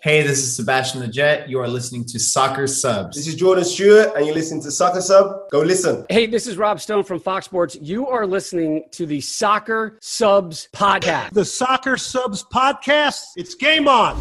Hey, 0.00 0.22
this 0.22 0.38
is 0.38 0.54
Sebastian 0.54 1.02
Lletget. 1.02 1.48
You 1.48 1.58
are 1.58 1.66
listening 1.66 2.04
to 2.04 2.20
Soccer 2.20 2.68
Subs. 2.68 3.16
This 3.16 3.26
is 3.26 3.34
Jordan 3.34 3.64
Stewart, 3.64 4.14
and 4.14 4.24
you're 4.24 4.34
listening 4.34 4.62
to 4.62 4.70
Soccer 4.70 5.00
Sub. 5.00 5.50
Go 5.50 5.58
listen. 5.62 6.06
Hey, 6.08 6.26
this 6.26 6.46
is 6.46 6.56
Rob 6.56 6.80
Stone 6.80 7.02
from 7.02 7.18
Fox 7.18 7.46
Sports. 7.46 7.76
You 7.80 8.06
are 8.06 8.24
listening 8.24 8.84
to 8.92 9.06
the 9.06 9.20
Soccer 9.20 9.98
Subs 10.00 10.68
podcast. 10.72 11.30
The 11.32 11.44
Soccer 11.44 11.96
Subs 11.96 12.44
podcast. 12.44 13.24
It's 13.34 13.56
game 13.56 13.88
on. 13.88 14.16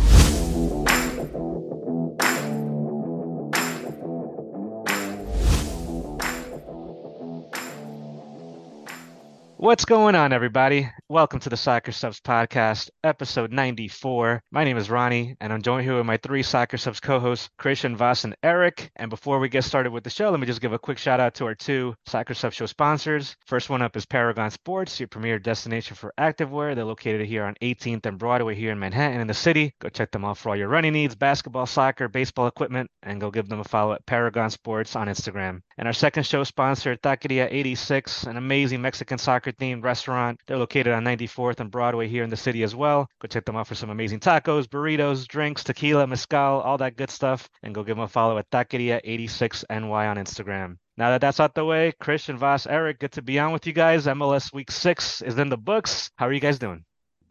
What's 9.60 9.86
going 9.86 10.14
on, 10.14 10.34
everybody? 10.34 10.88
Welcome 11.10 11.40
to 11.40 11.50
the 11.50 11.58
Soccer 11.58 11.92
Subs 11.92 12.20
Podcast, 12.20 12.92
episode 13.04 13.52
94. 13.52 14.44
My 14.52 14.64
name 14.64 14.78
is 14.78 14.92
Ronnie, 14.92 15.36
and 15.42 15.52
I'm 15.52 15.64
joined 15.64 15.84
here 15.84 15.98
with 15.98 16.06
my 16.06 16.18
three 16.18 16.44
Soccer 16.44 16.78
Subs 16.78 17.00
co 17.00 17.20
hosts, 17.20 17.50
Christian, 17.58 17.98
Voss, 17.98 18.24
and 18.24 18.36
Eric. 18.44 18.92
And 18.98 19.10
before 19.10 19.40
we 19.40 19.50
get 19.50 19.64
started 19.64 19.92
with 19.92 20.04
the 20.04 20.12
show, 20.12 20.30
let 20.30 20.40
me 20.40 20.46
just 20.46 20.62
give 20.62 20.74
a 20.74 20.78
quick 20.78 21.00
shout 21.00 21.20
out 21.20 21.34
to 21.36 21.46
our 21.46 21.56
two 21.56 21.96
Soccer 22.06 22.36
Subs 22.36 22.56
show 22.56 22.68
sponsors. 22.68 23.36
First 23.48 23.72
one 23.72 23.82
up 23.82 23.98
is 23.98 24.06
Paragon 24.06 24.52
Sports, 24.52 25.00
your 25.00 25.08
premier 25.08 25.40
destination 25.40 25.96
for 25.96 26.14
activewear. 26.20 26.76
They're 26.76 26.86
located 26.86 27.26
here 27.26 27.44
on 27.44 27.56
18th 27.64 28.06
and 28.06 28.20
Broadway 28.20 28.54
here 28.54 28.74
in 28.74 28.78
Manhattan 28.78 29.22
in 29.22 29.26
the 29.26 29.34
city. 29.34 29.74
Go 29.82 29.90
check 29.90 30.12
them 30.12 30.24
out 30.24 30.38
for 30.38 30.50
all 30.50 30.56
your 30.56 30.68
running 30.68 30.94
needs, 30.94 31.16
basketball, 31.16 31.66
soccer, 31.66 32.08
baseball 32.08 32.46
equipment, 32.46 32.92
and 33.02 33.20
go 33.20 33.32
give 33.32 33.50
them 33.50 33.62
a 33.62 33.64
follow 33.64 33.94
at 33.94 34.06
Paragon 34.06 34.52
Sports 34.52 34.96
on 34.96 35.08
Instagram. 35.08 35.62
And 35.80 35.88
our 35.88 35.94
second 35.94 36.28
show 36.28 36.44
sponsor, 36.44 36.96
Taqueria 36.96 37.48
86, 37.50 38.26
an 38.26 38.38
amazing 38.38 38.84
Mexican 38.84 39.18
soccer 39.18 39.47
themed 39.52 39.84
restaurant. 39.84 40.40
They're 40.48 40.58
located 40.58 40.94
on 40.94 41.04
94th 41.04 41.60
and 41.60 41.72
Broadway 41.72 42.08
here 42.08 42.24
in 42.24 42.30
the 42.30 42.38
city 42.38 42.64
as 42.64 42.76
well. 42.76 43.08
Go 43.20 43.28
check 43.28 43.46
them 43.46 43.56
out 43.56 43.68
for 43.68 43.76
some 43.76 43.90
amazing 43.90 44.20
tacos, 44.20 44.68
burritos, 44.68 45.28
drinks, 45.28 45.64
tequila, 45.64 46.08
mezcal, 46.08 46.62
all 46.62 46.78
that 46.80 46.98
good 46.98 47.12
stuff. 47.12 47.50
And 47.64 47.74
go 47.74 47.84
give 47.84 47.96
them 47.96 48.04
a 48.04 48.08
follow 48.08 48.38
at 48.38 48.50
Taqueria86NY 48.50 50.10
on 50.10 50.18
Instagram. 50.18 50.78
Now 50.98 51.12
that 51.12 51.22
that's 51.22 51.40
out 51.40 51.54
the 51.54 51.64
way, 51.64 51.94
Christian, 52.00 52.38
Voss, 52.38 52.66
Eric, 52.66 53.00
good 53.00 53.12
to 53.14 53.22
be 53.22 53.38
on 53.38 53.52
with 53.52 53.68
you 53.68 53.74
guys. 53.74 54.08
MLS 54.08 54.52
Week 54.52 54.72
6 54.72 55.22
is 55.22 55.38
in 55.38 55.50
the 55.50 55.58
books. 55.58 56.10
How 56.16 56.26
are 56.26 56.34
you 56.34 56.40
guys 56.40 56.58
doing? 56.58 56.87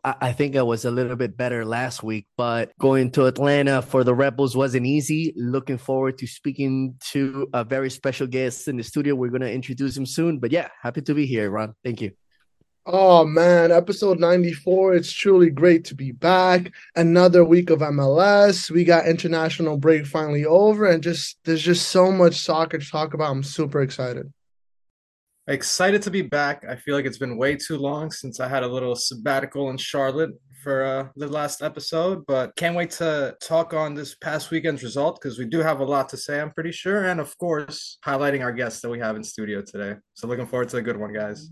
I 0.07 0.33
think 0.33 0.55
I 0.55 0.63
was 0.63 0.85
a 0.85 0.91
little 0.93 1.17
bit 1.17 1.37
better 1.37 1.65
last 1.65 2.05
week, 2.05 2.27
but 2.37 2.71
going 2.79 3.11
to 3.13 3.27
Atlanta 3.27 3.83
for 3.83 4.05
the 4.05 4.15
Rebels 4.15 4.57
wasn't 4.57 4.87
easy. 4.87 5.33
Looking 5.35 5.79
forward 5.79 6.19
to 6.19 6.29
speaking 6.29 6.95
to 7.11 7.49
a 7.53 7.65
very 7.65 7.91
special 7.91 8.29
guest 8.29 8.69
in 8.69 8.77
the 8.77 8.85
studio. 8.85 9.17
We're 9.17 9.31
going 9.31 9.41
to 9.41 9.53
introduce 9.53 9.97
him 9.97 10.07
soon. 10.07 10.39
But 10.39 10.53
yeah, 10.53 10.69
happy 10.81 11.03
to 11.03 11.15
be 11.15 11.27
here, 11.27 11.51
Ron. 11.51 11.75
Thank 11.83 12.03
you. 12.03 12.13
Oh 12.89 13.25
man, 13.25 13.73
episode 13.73 14.21
94. 14.21 14.95
It's 14.95 15.13
truly 15.13 15.51
great 15.51 15.85
to 15.87 15.97
be 15.97 16.13
back. 16.13 16.73
Another 16.95 17.45
week 17.45 17.71
of 17.71 17.81
MLS. 17.81 18.71
We 18.71 18.85
got 18.85 19.09
international 19.09 19.77
break 19.77 20.07
finally 20.07 20.45
over, 20.45 20.87
and 20.87 21.03
just 21.03 21.37
there's 21.43 21.63
just 21.63 21.89
so 21.89 22.13
much 22.13 22.37
soccer 22.37 22.79
to 22.79 22.89
talk 22.89 23.13
about. 23.13 23.33
I'm 23.33 23.43
super 23.43 23.83
excited. 23.83 24.33
Excited 25.49 26.03
to 26.03 26.11
be 26.11 26.23
back. 26.23 26.65
I 26.69 26.75
feel 26.75 26.97
like 26.97 27.05
it's 27.05 27.19
been 27.19 27.37
way 27.37 27.55
too 27.55 27.79
long 27.79 28.11
since 28.11 28.41
I 28.41 28.49
had 28.49 28.65
a 28.65 28.69
little 28.69 28.97
sabbatical 28.97 29.71
in 29.71 29.77
Charlotte 29.77 30.31
for 30.61 30.83
uh, 30.83 31.09
the 31.15 31.29
last 31.29 31.63
episode, 31.63 32.25
but 32.27 32.57
can't 32.57 32.75
wait 32.75 32.91
to 32.91 33.37
talk 33.41 33.73
on 33.73 33.95
this 33.95 34.17
past 34.17 34.51
weekend's 34.51 34.83
result 34.83 35.21
because 35.21 35.39
we 35.39 35.45
do 35.45 35.61
have 35.61 35.79
a 35.79 35.85
lot 35.85 36.09
to 36.09 36.17
say, 36.17 36.41
I'm 36.41 36.51
pretty 36.51 36.73
sure. 36.73 37.05
And 37.05 37.21
of 37.21 37.39
course, 37.39 37.99
highlighting 38.05 38.43
our 38.43 38.51
guests 38.51 38.81
that 38.81 38.91
we 38.91 38.99
have 38.99 39.15
in 39.15 39.23
studio 39.23 39.63
today. 39.63 39.95
So 40.15 40.27
looking 40.27 40.47
forward 40.47 40.69
to 40.71 40.79
a 40.79 40.83
good 40.83 40.97
one, 40.97 41.13
guys. 41.13 41.49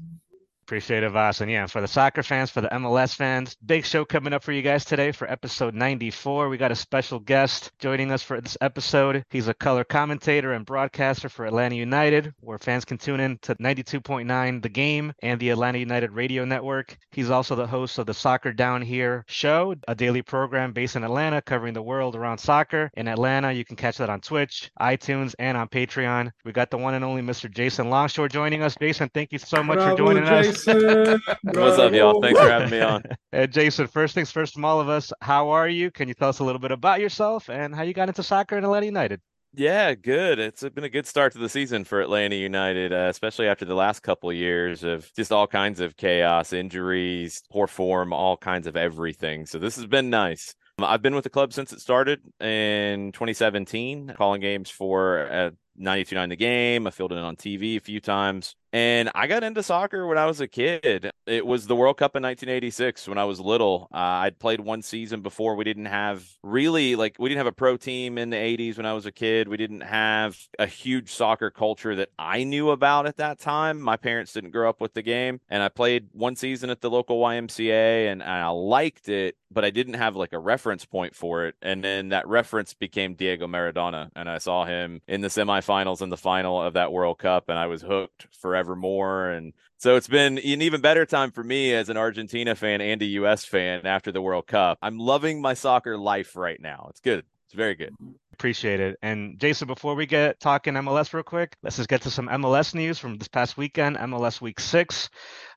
Appreciate 0.64 1.02
it, 1.02 1.10
Voss. 1.10 1.42
And 1.42 1.50
yeah, 1.50 1.66
for 1.66 1.82
the 1.82 1.86
soccer 1.86 2.22
fans, 2.22 2.48
for 2.48 2.62
the 2.62 2.68
MLS 2.68 3.14
fans, 3.14 3.54
big 3.66 3.84
show 3.84 4.02
coming 4.06 4.32
up 4.32 4.42
for 4.42 4.50
you 4.50 4.62
guys 4.62 4.86
today 4.86 5.12
for 5.12 5.30
episode 5.30 5.74
94. 5.74 6.48
We 6.48 6.56
got 6.56 6.72
a 6.72 6.74
special 6.74 7.18
guest 7.18 7.70
joining 7.78 8.10
us 8.10 8.22
for 8.22 8.40
this 8.40 8.56
episode. 8.62 9.26
He's 9.28 9.46
a 9.46 9.52
color 9.52 9.84
commentator 9.84 10.54
and 10.54 10.64
broadcaster 10.64 11.28
for 11.28 11.44
Atlanta 11.44 11.74
United, 11.74 12.32
where 12.40 12.58
fans 12.58 12.86
can 12.86 12.96
tune 12.96 13.20
in 13.20 13.36
to 13.42 13.54
92.9 13.56 14.62
The 14.62 14.68
Game 14.70 15.12
and 15.22 15.38
the 15.38 15.50
Atlanta 15.50 15.76
United 15.76 16.12
Radio 16.12 16.46
Network. 16.46 16.96
He's 17.12 17.28
also 17.28 17.54
the 17.54 17.66
host 17.66 17.98
of 17.98 18.06
the 18.06 18.14
Soccer 18.14 18.54
Down 18.54 18.80
Here 18.80 19.22
show, 19.28 19.74
a 19.86 19.94
daily 19.94 20.22
program 20.22 20.72
based 20.72 20.96
in 20.96 21.04
Atlanta 21.04 21.42
covering 21.42 21.74
the 21.74 21.82
world 21.82 22.16
around 22.16 22.38
soccer. 22.38 22.90
In 22.94 23.06
Atlanta, 23.06 23.52
you 23.52 23.66
can 23.66 23.76
catch 23.76 23.98
that 23.98 24.08
on 24.08 24.22
Twitch, 24.22 24.70
iTunes, 24.80 25.34
and 25.38 25.58
on 25.58 25.68
Patreon. 25.68 26.30
We 26.42 26.52
got 26.52 26.70
the 26.70 26.78
one 26.78 26.94
and 26.94 27.04
only 27.04 27.20
Mr. 27.20 27.50
Jason 27.50 27.90
Longshore 27.90 28.30
joining 28.30 28.62
us. 28.62 28.74
Jason, 28.80 29.10
thank 29.12 29.30
you 29.30 29.38
so 29.38 29.62
much 29.62 29.76
Bravo, 29.76 29.90
for 29.90 29.98
joining 29.98 30.24
us. 30.24 30.53
Jason. 30.54 31.20
What's 31.42 31.78
up, 31.78 31.92
y'all? 31.92 32.20
Thanks 32.20 32.38
for 32.38 32.48
having 32.48 32.70
me 32.70 32.80
on. 32.80 33.02
Jason, 33.50 33.86
first 33.86 34.14
things 34.14 34.30
first 34.30 34.54
from 34.54 34.64
all 34.64 34.80
of 34.80 34.88
us, 34.88 35.12
how 35.20 35.50
are 35.50 35.68
you? 35.68 35.90
Can 35.90 36.08
you 36.08 36.14
tell 36.14 36.28
us 36.28 36.38
a 36.38 36.44
little 36.44 36.60
bit 36.60 36.70
about 36.70 37.00
yourself 37.00 37.50
and 37.50 37.74
how 37.74 37.82
you 37.82 37.92
got 37.92 38.08
into 38.08 38.22
soccer 38.22 38.56
in 38.56 38.64
Atlanta 38.64 38.86
United? 38.86 39.20
Yeah, 39.56 39.94
good. 39.94 40.38
It's 40.40 40.68
been 40.70 40.84
a 40.84 40.88
good 40.88 41.06
start 41.06 41.32
to 41.32 41.38
the 41.38 41.48
season 41.48 41.84
for 41.84 42.00
Atlanta 42.00 42.34
United, 42.34 42.92
uh, 42.92 43.06
especially 43.08 43.46
after 43.46 43.64
the 43.64 43.74
last 43.74 44.02
couple 44.02 44.30
of 44.30 44.36
years 44.36 44.82
of 44.82 45.08
just 45.14 45.30
all 45.30 45.46
kinds 45.46 45.78
of 45.80 45.96
chaos, 45.96 46.52
injuries, 46.52 47.42
poor 47.52 47.68
form, 47.68 48.12
all 48.12 48.36
kinds 48.36 48.66
of 48.66 48.76
everything. 48.76 49.46
So 49.46 49.58
this 49.58 49.76
has 49.76 49.86
been 49.86 50.10
nice. 50.10 50.54
I've 50.78 51.02
been 51.02 51.14
with 51.14 51.22
the 51.22 51.30
club 51.30 51.52
since 51.52 51.72
it 51.72 51.80
started 51.80 52.20
in 52.40 53.12
2017, 53.12 54.14
calling 54.16 54.40
games 54.40 54.70
for 54.70 55.30
uh, 55.30 55.50
92.9 55.78 56.28
The 56.28 56.36
Game. 56.36 56.86
I 56.86 56.90
filled 56.90 57.12
it 57.12 57.16
in 57.16 57.24
on 57.24 57.36
TV 57.36 57.76
a 57.76 57.80
few 57.80 58.00
times. 58.00 58.54
And 58.72 59.08
I 59.14 59.28
got 59.28 59.44
into 59.44 59.62
soccer 59.62 60.04
when 60.04 60.18
I 60.18 60.26
was 60.26 60.40
a 60.40 60.48
kid. 60.48 61.12
It 61.28 61.46
was 61.46 61.68
the 61.68 61.76
World 61.76 61.96
Cup 61.96 62.16
in 62.16 62.24
1986 62.24 63.06
when 63.06 63.18
I 63.18 63.24
was 63.24 63.38
little. 63.38 63.86
Uh, 63.94 63.98
I'd 63.98 64.40
played 64.40 64.58
one 64.58 64.82
season 64.82 65.20
before. 65.20 65.54
We 65.54 65.62
didn't 65.62 65.84
have 65.84 66.28
really, 66.42 66.96
like, 66.96 67.14
we 67.20 67.28
didn't 67.28 67.38
have 67.38 67.46
a 67.46 67.52
pro 67.52 67.76
team 67.76 68.18
in 68.18 68.30
the 68.30 68.36
80s 68.36 68.76
when 68.76 68.84
I 68.84 68.92
was 68.92 69.06
a 69.06 69.12
kid. 69.12 69.46
We 69.46 69.58
didn't 69.58 69.82
have 69.82 70.36
a 70.58 70.66
huge 70.66 71.12
soccer 71.12 71.52
culture 71.52 71.94
that 71.94 72.08
I 72.18 72.42
knew 72.42 72.70
about 72.70 73.06
at 73.06 73.18
that 73.18 73.38
time. 73.38 73.80
My 73.80 73.96
parents 73.96 74.32
didn't 74.32 74.50
grow 74.50 74.68
up 74.68 74.80
with 74.80 74.94
the 74.94 75.02
game. 75.02 75.40
And 75.48 75.62
I 75.62 75.68
played 75.68 76.08
one 76.10 76.34
season 76.34 76.68
at 76.68 76.80
the 76.80 76.90
local 76.90 77.20
YMCA 77.20 78.10
and, 78.10 78.22
and 78.24 78.32
I 78.32 78.48
liked 78.48 79.08
it, 79.08 79.36
but 79.52 79.64
I 79.64 79.70
didn't 79.70 79.94
have 79.94 80.16
like 80.16 80.32
a 80.32 80.38
reference 80.40 80.84
point 80.84 81.14
for 81.14 81.46
it. 81.46 81.54
And 81.62 81.84
then 81.84 82.08
that 82.08 82.26
reference 82.26 82.74
became 82.74 83.14
Diego 83.14 83.46
Maradona. 83.46 84.10
And 84.16 84.28
I 84.28 84.38
saw 84.38 84.64
him 84.64 85.00
in 85.06 85.20
the 85.20 85.28
semifinals 85.28 85.63
and 85.68 86.12
the 86.12 86.16
final 86.16 86.62
of 86.62 86.74
that 86.74 86.92
World 86.92 87.18
Cup. 87.18 87.48
And 87.48 87.58
I 87.58 87.66
was 87.66 87.82
hooked 87.82 88.26
forever 88.40 88.76
more. 88.76 89.30
And 89.30 89.52
so 89.78 89.96
it's 89.96 90.08
been 90.08 90.38
an 90.38 90.62
even 90.62 90.80
better 90.80 91.06
time 91.06 91.30
for 91.30 91.44
me 91.44 91.72
as 91.74 91.88
an 91.88 91.96
Argentina 91.96 92.54
fan 92.54 92.80
and 92.80 93.02
a 93.02 93.06
US 93.06 93.44
fan 93.44 93.86
after 93.86 94.12
the 94.12 94.22
World 94.22 94.46
Cup. 94.46 94.78
I'm 94.82 94.98
loving 94.98 95.40
my 95.40 95.54
soccer 95.54 95.98
life 95.98 96.36
right 96.36 96.60
now. 96.60 96.86
It's 96.90 97.00
good. 97.00 97.24
It's 97.46 97.54
very 97.54 97.74
good. 97.74 97.94
Appreciate 98.32 98.80
it. 98.80 98.98
And 99.00 99.38
Jason, 99.38 99.68
before 99.68 99.94
we 99.94 100.06
get 100.06 100.40
talking 100.40 100.74
MLS 100.74 101.12
real 101.12 101.22
quick, 101.22 101.56
let's 101.62 101.76
just 101.76 101.88
get 101.88 102.02
to 102.02 102.10
some 102.10 102.28
MLS 102.28 102.74
news 102.74 102.98
from 102.98 103.16
this 103.16 103.28
past 103.28 103.56
weekend, 103.56 103.96
MLS 103.96 104.40
Week 104.40 104.58
6. 104.58 105.08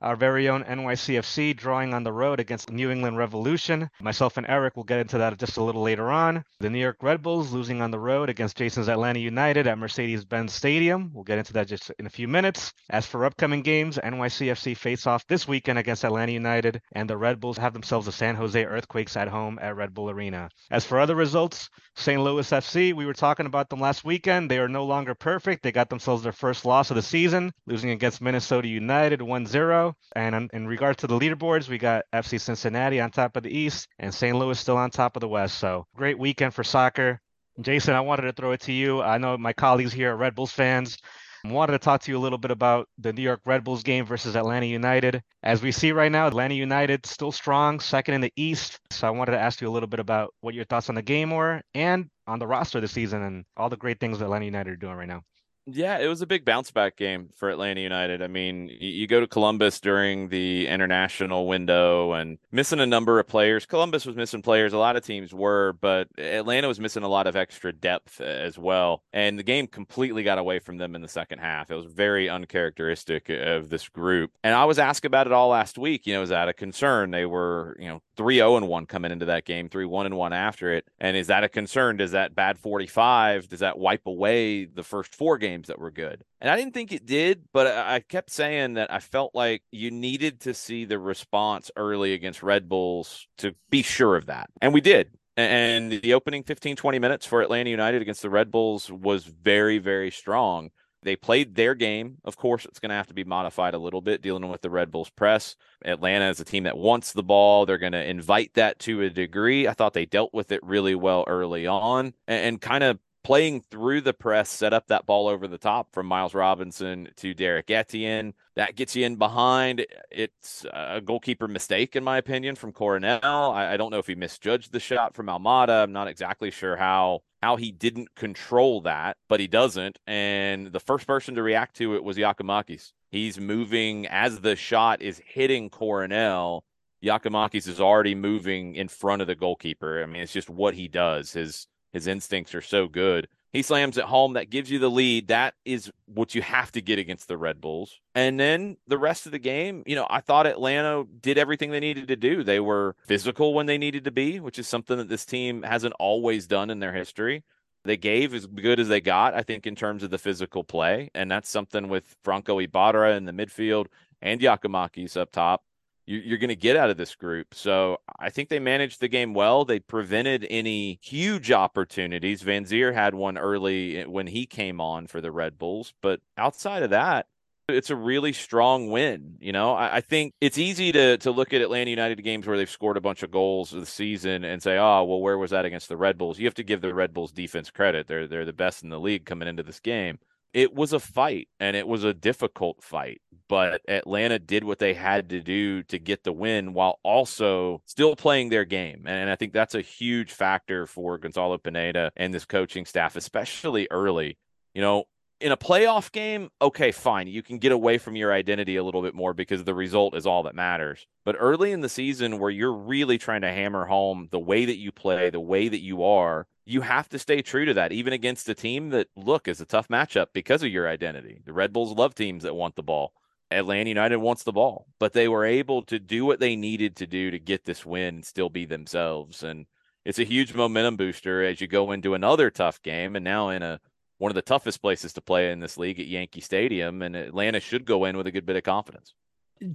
Our 0.01 0.15
very 0.15 0.47
own 0.47 0.63
NYCFC 0.63 1.55
drawing 1.57 1.93
on 1.93 2.03
the 2.03 2.13
road 2.13 2.39
against 2.39 2.71
New 2.71 2.91
England 2.91 3.17
Revolution. 3.17 3.89
Myself 3.99 4.37
and 4.37 4.45
Eric 4.47 4.75
will 4.75 4.83
get 4.83 4.99
into 4.99 5.17
that 5.17 5.37
just 5.39 5.57
a 5.57 5.63
little 5.63 5.81
later 5.81 6.11
on. 6.11 6.43
The 6.59 6.69
New 6.69 6.79
York 6.79 6.97
Red 7.01 7.23
Bulls 7.23 7.51
losing 7.51 7.81
on 7.81 7.91
the 7.91 7.99
road 7.99 8.29
against 8.29 8.57
Jason's 8.57 8.89
Atlanta 8.89 9.19
United 9.19 9.65
at 9.65 9.77
Mercedes-Benz 9.77 10.53
Stadium. 10.53 11.11
We'll 11.13 11.23
get 11.23 11.39
into 11.39 11.53
that 11.53 11.67
just 11.67 11.91
in 11.97 12.05
a 12.05 12.11
few 12.11 12.27
minutes. 12.27 12.73
As 12.89 13.05
for 13.05 13.25
upcoming 13.25 13.63
games, 13.63 13.97
NYCFC 13.97 14.77
face 14.77 15.07
off 15.07 15.25
this 15.27 15.47
weekend 15.47 15.79
against 15.79 16.05
Atlanta 16.05 16.31
United, 16.31 16.81
and 16.91 17.09
the 17.09 17.17
Red 17.17 17.39
Bulls 17.39 17.57
have 17.57 17.73
themselves 17.73 18.05
the 18.05 18.11
San 18.11 18.35
Jose 18.35 18.63
Earthquakes 18.63 19.17
at 19.17 19.27
home 19.27 19.57
at 19.61 19.75
Red 19.75 19.93
Bull 19.93 20.09
Arena. 20.09 20.49
As 20.69 20.85
for 20.85 20.99
other 20.99 21.15
results, 21.15 21.69
St. 21.95 22.21
Louis 22.21 22.49
FC, 22.49 22.93
we 22.93 23.07
were 23.07 23.13
talking 23.13 23.47
about 23.47 23.69
them 23.69 23.79
last 23.79 24.05
weekend. 24.05 24.51
They 24.51 24.59
are 24.59 24.67
no 24.67 24.85
longer 24.85 25.15
perfect. 25.15 25.63
They 25.63 25.71
got 25.71 25.89
themselves 25.89 26.21
their 26.21 26.31
first 26.31 26.63
loss 26.65 26.91
of 26.91 26.95
the 26.95 27.01
season, 27.01 27.51
losing 27.65 27.89
against 27.89 28.21
Minnesota 28.21 28.67
United 28.67 29.21
1 29.21 29.45
0. 29.47 29.86
And 30.15 30.49
in, 30.53 30.67
regards 30.67 31.01
to 31.01 31.07
the 31.07 31.17
leaderboards, 31.17 31.69
we 31.69 31.77
got 31.77 32.05
FC 32.13 32.39
Cincinnati 32.39 32.99
on 32.99 33.11
top 33.11 33.35
of 33.35 33.43
the 33.43 33.55
East 33.55 33.87
and 33.99 34.13
St. 34.13 34.37
Louis 34.37 34.59
still 34.59 34.77
on 34.77 34.89
top 34.89 35.15
of 35.15 35.21
the 35.21 35.27
West. 35.27 35.57
So 35.57 35.85
great 35.95 36.17
weekend 36.17 36.53
for 36.53 36.63
soccer. 36.63 37.19
Jason, 37.59 37.95
I 37.95 38.01
wanted 38.01 38.23
to 38.23 38.33
throw 38.33 38.51
it 38.51 38.61
to 38.61 38.73
you. 38.73 39.01
I 39.01 39.17
know 39.17 39.37
my 39.37 39.53
colleagues 39.53 39.93
here 39.93 40.13
are 40.13 40.17
Red 40.17 40.35
Bulls 40.35 40.51
fans. 40.51 40.97
I 41.45 41.51
wanted 41.51 41.73
to 41.73 41.79
talk 41.79 42.01
to 42.01 42.11
you 42.11 42.17
a 42.17 42.19
little 42.19 42.37
bit 42.37 42.51
about 42.51 42.89
the 42.97 43.13
New 43.13 43.21
York 43.21 43.41
Red 43.45 43.63
Bulls 43.63 43.83
game 43.83 44.05
versus 44.05 44.35
Atlanta 44.35 44.65
United. 44.65 45.21
As 45.43 45.61
we 45.61 45.71
see 45.71 45.91
right 45.91 46.11
now, 46.11 46.27
Atlanta 46.27 46.55
United 46.55 47.05
still 47.05 47.31
strong, 47.31 47.79
second 47.79 48.15
in 48.15 48.21
the 48.21 48.33
East. 48.35 48.79
So 48.91 49.07
I 49.07 49.11
wanted 49.11 49.31
to 49.31 49.39
ask 49.39 49.61
you 49.61 49.69
a 49.69 49.71
little 49.71 49.87
bit 49.87 49.99
about 49.99 50.33
what 50.41 50.55
your 50.55 50.65
thoughts 50.65 50.89
on 50.89 50.95
the 50.95 51.01
game 51.01 51.31
were 51.31 51.61
and 51.73 52.09
on 52.27 52.39
the 52.39 52.47
roster 52.47 52.81
this 52.81 52.91
season 52.91 53.21
and 53.21 53.45
all 53.55 53.69
the 53.69 53.77
great 53.77 53.99
things 53.99 54.19
that 54.19 54.25
Atlanta 54.25 54.45
United 54.45 54.71
are 54.71 54.75
doing 54.75 54.95
right 54.95 55.07
now. 55.07 55.21
Yeah, 55.69 55.99
it 55.99 56.07
was 56.07 56.21
a 56.21 56.25
big 56.25 56.45
bounce 56.45 56.71
back 56.71 56.95
game 56.95 57.29
for 57.35 57.49
Atlanta 57.49 57.81
United. 57.81 58.21
I 58.21 58.27
mean, 58.27 58.69
you 58.79 59.05
go 59.05 59.19
to 59.19 59.27
Columbus 59.27 59.81
during 59.81 60.29
the 60.29 60.65
international 60.65 61.45
window 61.45 62.13
and 62.13 62.37
missing 62.53 62.79
a 62.79 62.85
number 62.85 63.19
of 63.19 63.27
players. 63.27 63.65
Columbus 63.65 64.05
was 64.05 64.15
missing 64.15 64.41
players. 64.41 64.71
A 64.71 64.77
lot 64.77 64.95
of 64.95 65.03
teams 65.03 65.33
were, 65.33 65.73
but 65.81 66.07
Atlanta 66.17 66.69
was 66.69 66.79
missing 66.79 67.03
a 67.03 67.09
lot 67.09 67.27
of 67.27 67.35
extra 67.35 67.73
depth 67.73 68.21
uh, 68.21 68.23
as 68.23 68.57
well. 68.57 69.03
And 69.11 69.37
the 69.37 69.43
game 69.43 69.67
completely 69.67 70.23
got 70.23 70.37
away 70.37 70.59
from 70.59 70.77
them 70.77 70.95
in 70.95 71.01
the 71.01 71.09
second 71.09 71.39
half. 71.39 71.69
It 71.69 71.75
was 71.75 71.85
very 71.85 72.29
uncharacteristic 72.29 73.29
uh, 73.29 73.33
of 73.33 73.69
this 73.69 73.89
group. 73.89 74.31
And 74.45 74.55
I 74.55 74.63
was 74.63 74.79
asked 74.79 75.03
about 75.03 75.27
it 75.27 75.33
all 75.33 75.49
last 75.49 75.77
week. 75.77 76.07
You 76.07 76.13
know, 76.13 76.21
is 76.21 76.29
that 76.29 76.47
a 76.47 76.53
concern? 76.53 77.11
They 77.11 77.25
were, 77.25 77.75
you 77.77 77.89
know, 77.89 78.01
3 78.17 78.35
0 78.35 78.57
and 78.57 78.67
1 78.67 78.85
coming 78.87 79.11
into 79.11 79.25
that 79.25 79.45
game, 79.45 79.69
3 79.69 79.85
1 79.85 80.05
and 80.07 80.17
1 80.17 80.33
after 80.33 80.73
it. 80.73 80.85
And 80.99 81.15
is 81.15 81.27
that 81.27 81.43
a 81.43 81.49
concern? 81.49 81.97
Does 81.97 82.11
that 82.11 82.35
bad 82.35 82.57
45, 82.57 83.47
does 83.47 83.59
that 83.59 83.77
wipe 83.77 84.05
away 84.05 84.65
the 84.65 84.83
first 84.83 85.15
four 85.15 85.37
games 85.37 85.67
that 85.67 85.79
were 85.79 85.91
good? 85.91 86.23
And 86.41 86.49
I 86.49 86.55
didn't 86.55 86.73
think 86.73 86.91
it 86.91 87.05
did, 87.05 87.43
but 87.53 87.67
I 87.67 87.99
kept 88.01 88.31
saying 88.31 88.73
that 88.73 88.91
I 88.91 88.99
felt 88.99 89.33
like 89.33 89.63
you 89.71 89.91
needed 89.91 90.41
to 90.41 90.53
see 90.53 90.85
the 90.85 90.99
response 90.99 91.71
early 91.75 92.13
against 92.13 92.43
Red 92.43 92.67
Bulls 92.67 93.27
to 93.37 93.55
be 93.69 93.81
sure 93.81 94.15
of 94.15 94.25
that. 94.25 94.49
And 94.61 94.73
we 94.73 94.81
did. 94.81 95.11
And 95.37 95.91
the 95.91 96.15
opening 96.15 96.43
15, 96.43 96.75
20 96.75 96.97
minutes 96.97 97.25
for 97.27 97.41
Atlanta 97.41 97.69
United 97.69 98.01
against 98.01 98.23
the 98.23 98.29
Red 98.29 98.49
Bulls 98.49 98.91
was 98.91 99.23
very, 99.25 99.77
very 99.77 100.09
strong. 100.09 100.71
They 101.03 101.15
played 101.15 101.55
their 101.55 101.75
game. 101.75 102.17
Of 102.25 102.37
course, 102.37 102.65
it's 102.65 102.79
going 102.79 102.89
to 102.89 102.95
have 102.95 103.07
to 103.07 103.13
be 103.13 103.23
modified 103.23 103.73
a 103.73 103.79
little 103.79 104.01
bit 104.01 104.21
dealing 104.21 104.49
with 104.49 104.61
the 104.61 104.69
Red 104.69 104.91
Bulls 104.91 105.09
press. 105.09 105.55
Atlanta 105.85 106.29
is 106.29 106.39
a 106.39 106.45
team 106.45 106.63
that 106.63 106.77
wants 106.77 107.13
the 107.13 107.23
ball. 107.23 107.65
They're 107.65 107.77
going 107.77 107.91
to 107.93 108.09
invite 108.09 108.53
that 108.55 108.79
to 108.79 109.01
a 109.01 109.09
degree. 109.09 109.67
I 109.67 109.73
thought 109.73 109.93
they 109.93 110.05
dealt 110.05 110.33
with 110.33 110.51
it 110.51 110.63
really 110.63 110.95
well 110.95 111.23
early 111.27 111.67
on 111.67 112.13
and, 112.27 112.45
and 112.45 112.61
kind 112.61 112.83
of 112.83 112.99
playing 113.23 113.59
through 113.69 113.99
the 113.99 114.13
press, 114.13 114.49
set 114.49 114.71
up 114.73 114.87
that 114.87 115.05
ball 115.05 115.27
over 115.27 115.49
the 115.49 115.57
top 115.57 115.91
from 115.91 116.05
Miles 116.05 116.33
Robinson 116.33 117.09
to 117.17 117.33
Derrick 117.33 117.69
Etienne. 117.69 118.33
That 118.55 118.77
gets 118.77 118.95
you 118.95 119.05
in 119.05 119.17
behind. 119.17 119.85
It's 120.09 120.65
a 120.71 121.01
goalkeeper 121.01 121.49
mistake, 121.49 121.97
in 121.97 122.05
my 122.05 122.17
opinion, 122.17 122.55
from 122.55 122.71
Coronel. 122.71 123.19
I, 123.23 123.73
I 123.73 123.77
don't 123.77 123.91
know 123.91 123.99
if 123.99 124.07
he 124.07 124.15
misjudged 124.15 124.71
the 124.71 124.79
shot 124.79 125.13
from 125.13 125.27
Almada. 125.27 125.83
I'm 125.83 125.91
not 125.91 126.07
exactly 126.07 126.51
sure 126.51 126.77
how 126.77 127.23
how 127.47 127.55
he 127.55 127.71
didn't 127.71 128.13
control 128.13 128.81
that, 128.81 129.15
but 129.29 129.39
he 129.39 129.47
doesn't. 129.47 129.97
And 130.05 130.67
the 130.67 130.81
first 130.81 131.07
person 131.07 131.33
to 131.35 131.41
react 131.41 131.77
to 131.77 131.95
it 131.95 132.03
was 132.03 132.17
Giakoumakis. 132.17 132.91
He's 133.09 133.39
moving 133.39 134.05
as 134.05 134.41
the 134.41 134.57
shot 134.57 135.01
is 135.01 135.21
hitting 135.25 135.69
Coronel. 135.69 136.65
Giakoumakis 137.01 137.69
is 137.69 137.79
already 137.79 138.15
moving 138.15 138.75
in 138.75 138.89
front 138.89 139.21
of 139.21 139.29
the 139.29 139.35
goalkeeper. 139.35 140.03
I 140.03 140.07
mean, 140.07 140.23
it's 140.23 140.33
just 140.33 140.49
what 140.49 140.73
he 140.73 140.89
does. 140.89 141.31
His 141.31 141.67
his 141.93 142.05
instincts 142.05 142.53
are 142.53 142.61
so 142.61 142.89
good. 142.89 143.29
He 143.53 143.61
slams 143.61 143.97
at 143.97 144.05
home. 144.05 144.33
That 144.33 144.49
gives 144.49 144.69
you 144.69 144.79
the 144.79 144.89
lead. 144.89 145.29
That 145.29 145.55
is 145.65 145.91
what 146.05 146.35
you 146.35 146.41
have 146.41 146.71
to 146.73 146.81
get 146.81 146.99
against 146.99 147.27
the 147.27 147.37
Red 147.37 147.61
Bulls. 147.61 147.99
And 148.13 148.39
then 148.39 148.77
the 148.87 148.97
rest 148.97 149.25
of 149.25 149.31
the 149.31 149.39
game, 149.39 149.83
you 149.85 149.95
know, 149.95 150.05
I 150.09 150.21
thought 150.21 150.47
Atlanta 150.47 151.05
did 151.21 151.37
everything 151.37 151.71
they 151.71 151.79
needed 151.79 152.07
to 152.09 152.15
do. 152.15 152.43
They 152.43 152.59
were 152.59 152.95
physical 153.05 153.53
when 153.53 153.65
they 153.65 153.77
needed 153.77 154.03
to 154.03 154.11
be, 154.11 154.39
which 154.39 154.59
is 154.59 154.67
something 154.67 154.97
that 154.97 155.09
this 155.09 155.25
team 155.25 155.63
hasn't 155.63 155.93
always 155.99 156.45
done 156.47 156.69
in 156.69 156.79
their 156.79 156.93
history. 156.93 157.43
They 157.83 157.97
gave 157.97 158.33
as 158.33 158.45
good 158.47 158.79
as 158.79 158.89
they 158.89 158.99
got, 158.99 159.33
I 159.33 159.43
think, 159.43 159.65
in 159.65 159.75
terms 159.75 160.03
of 160.03 160.09
the 160.09 160.17
physical 160.17 160.63
play. 160.63 161.09
And 161.15 161.31
that's 161.31 161.49
something 161.49 161.87
with 161.87 162.17
Franco 162.23 162.59
Ibarra 162.59 163.15
in 163.15 163.25
the 163.25 163.31
midfield 163.31 163.87
and 164.21 164.41
Giakoumakis 164.41 165.15
up 165.15 165.31
top 165.31 165.63
you, 166.07 166.33
are 166.33 166.37
going 166.37 166.49
to 166.49 166.55
get 166.55 166.75
out 166.75 166.89
of 166.89 166.97
this 166.97 167.13
group. 167.13 167.53
So 167.53 167.97
I 168.19 168.29
think 168.29 168.49
they 168.49 168.59
managed 168.59 168.99
the 168.99 169.07
game 169.07 169.33
well. 169.33 169.65
They 169.65 169.79
prevented 169.79 170.47
any 170.49 170.99
huge 171.03 171.51
opportunities. 171.51 172.41
Vanzeir 172.41 172.93
had 172.93 173.13
one 173.13 173.37
early 173.37 173.99
eh, 173.99 174.05
when 174.05 174.27
he 174.27 174.45
came 174.45 174.81
on 174.81 175.07
for 175.07 175.21
the 175.21 175.31
Red 175.31 175.59
Bulls, 175.59 175.93
but 176.01 176.21
outside 176.37 176.83
of 176.83 176.89
that, 176.91 177.27
it's 177.69 177.89
a 177.89 177.95
really 177.97 178.31
strong 178.31 178.89
win. 178.89 179.35
You 179.41 179.51
know, 179.51 179.73
I, 179.73 179.97
I, 179.97 180.01
think 180.01 180.33
it's 180.39 180.57
easy 180.57 180.93
to 180.93 181.17
to 181.17 181.31
look 181.31 181.51
at 181.51 181.61
Atlanta 181.61 181.89
United 181.89 182.23
games 182.23 182.47
where 182.47 182.55
they've 182.55 182.69
scored 182.69 182.95
a 182.95 183.01
bunch 183.01 183.23
of 183.23 183.31
goals 183.31 183.71
this 183.71 183.89
season 183.89 184.45
and 184.45 184.63
say, 184.63 184.77
oh, 184.77 185.03
well, 185.03 185.19
where 185.19 185.37
was 185.37 185.51
that 185.51 185.65
against 185.65 185.89
the 185.89 185.97
Red 185.97 186.17
Bulls? 186.17 186.39
You 186.39 186.45
have 186.45 186.53
to 186.55 186.63
give 186.63 186.79
the 186.79 186.93
Red 186.93 187.13
Bulls 187.13 187.33
defense 187.33 187.69
credit. 187.69 188.07
They're 188.07 188.25
they're 188.25 188.45
the 188.45 188.53
best 188.53 188.83
in 188.83 188.89
the 188.89 188.99
league 189.01 189.25
coming 189.25 189.49
into 189.49 189.63
this 189.63 189.81
game 189.81 190.19
it 190.57 190.73
was 190.73 190.91
a 190.91 190.99
fight 190.99 191.49
and 191.59 191.75
it 191.75 191.87
was 191.87 192.03
a 192.03 192.15
difficult 192.15 192.81
fight, 192.81 193.21
but 193.47 193.79
Atlanta 193.87 194.39
did 194.39 194.63
what 194.63 194.79
they 194.79 194.95
had 194.95 195.29
to 195.29 195.39
do 195.39 195.83
to 195.83 195.99
get 195.99 196.23
the 196.23 196.33
win 196.33 196.73
while 196.73 196.99
also 197.03 197.83
still 197.85 198.15
playing 198.15 198.49
their 198.49 198.65
game. 198.65 199.03
And 199.05 199.29
I 199.29 199.35
think 199.35 199.53
that's 199.53 199.75
a 199.75 199.81
huge 199.81 200.31
factor 200.31 200.87
for 200.87 201.19
Gonzalo 201.19 201.59
Pineda 201.59 202.11
and 202.15 202.33
this 202.33 202.45
coaching 202.45 202.85
staff, 202.85 203.15
especially 203.15 203.87
early. 203.91 204.39
You 204.73 204.81
know, 204.81 205.03
in 205.39 205.51
a 205.51 205.57
playoff 205.57 206.11
game, 206.11 206.49
okay, 206.61 206.91
fine. 206.91 207.27
You 207.27 207.43
can 207.43 207.59
get 207.59 207.71
away 207.71 207.97
from 207.97 208.15
your 208.15 208.33
identity 208.33 208.75
a 208.75 208.83
little 208.83 209.01
bit 209.01 209.13
more 209.13 209.33
because 209.33 209.63
the 209.63 209.73
result 209.73 210.15
is 210.15 210.25
all 210.25 210.43
that 210.43 210.55
matters. 210.55 211.05
But 211.23 211.35
early 211.39 211.71
in 211.71 211.81
the 211.81 211.89
season, 211.89 212.39
where 212.39 212.49
you're 212.49 212.73
really 212.73 213.17
trying 213.17 213.41
to 213.41 213.51
hammer 213.51 213.85
home 213.85 214.29
the 214.31 214.39
way 214.39 214.65
that 214.65 214.77
you 214.77 214.91
play, 214.91 215.29
the 215.29 215.39
way 215.39 215.67
that 215.67 215.81
you 215.81 216.03
are, 216.03 216.47
you 216.65 216.81
have 216.81 217.07
to 217.09 217.19
stay 217.19 217.41
true 217.41 217.65
to 217.65 217.73
that, 217.75 217.91
even 217.91 218.13
against 218.13 218.49
a 218.49 218.55
team 218.55 218.89
that, 218.89 219.07
look, 219.15 219.47
is 219.47 219.61
a 219.61 219.65
tough 219.65 219.87
matchup 219.89 220.27
because 220.33 220.63
of 220.63 220.69
your 220.69 220.87
identity. 220.87 221.41
The 221.45 221.53
Red 221.53 221.71
Bulls 221.71 221.93
love 221.93 222.15
teams 222.15 222.43
that 222.43 222.55
want 222.55 222.75
the 222.75 222.83
ball. 222.83 223.13
Atlanta 223.49 223.89
United 223.89 224.17
wants 224.17 224.43
the 224.43 224.51
ball, 224.51 224.87
but 224.99 225.13
they 225.13 225.27
were 225.27 225.45
able 225.45 225.81
to 225.83 225.99
do 225.99 226.25
what 226.25 226.39
they 226.39 226.55
needed 226.57 226.97
to 226.97 227.07
do 227.07 227.31
to 227.31 227.39
get 227.39 227.63
this 227.63 227.85
win 227.85 228.15
and 228.15 228.25
still 228.25 228.49
be 228.49 228.65
themselves. 228.65 229.41
And 229.41 229.67
it's 230.03 230.19
a 230.19 230.25
huge 230.25 230.53
momentum 230.53 230.97
booster 230.97 231.43
as 231.43 231.61
you 231.61 231.67
go 231.67 231.91
into 231.91 232.13
another 232.13 232.49
tough 232.49 232.81
game 232.81 233.15
and 233.15 233.23
now 233.23 233.49
in 233.49 233.63
a 233.63 233.79
one 234.17 234.31
of 234.31 234.35
the 234.35 234.41
toughest 234.41 234.81
places 234.81 235.13
to 235.13 235.21
play 235.21 235.51
in 235.51 235.59
this 235.59 235.77
league 235.77 235.99
at 235.99 236.07
Yankee 236.07 236.41
Stadium. 236.41 237.01
And 237.01 237.15
Atlanta 237.15 237.59
should 237.59 237.85
go 237.85 238.05
in 238.05 238.17
with 238.17 238.27
a 238.27 238.31
good 238.31 238.45
bit 238.45 238.55
of 238.55 238.63
confidence. 238.63 239.13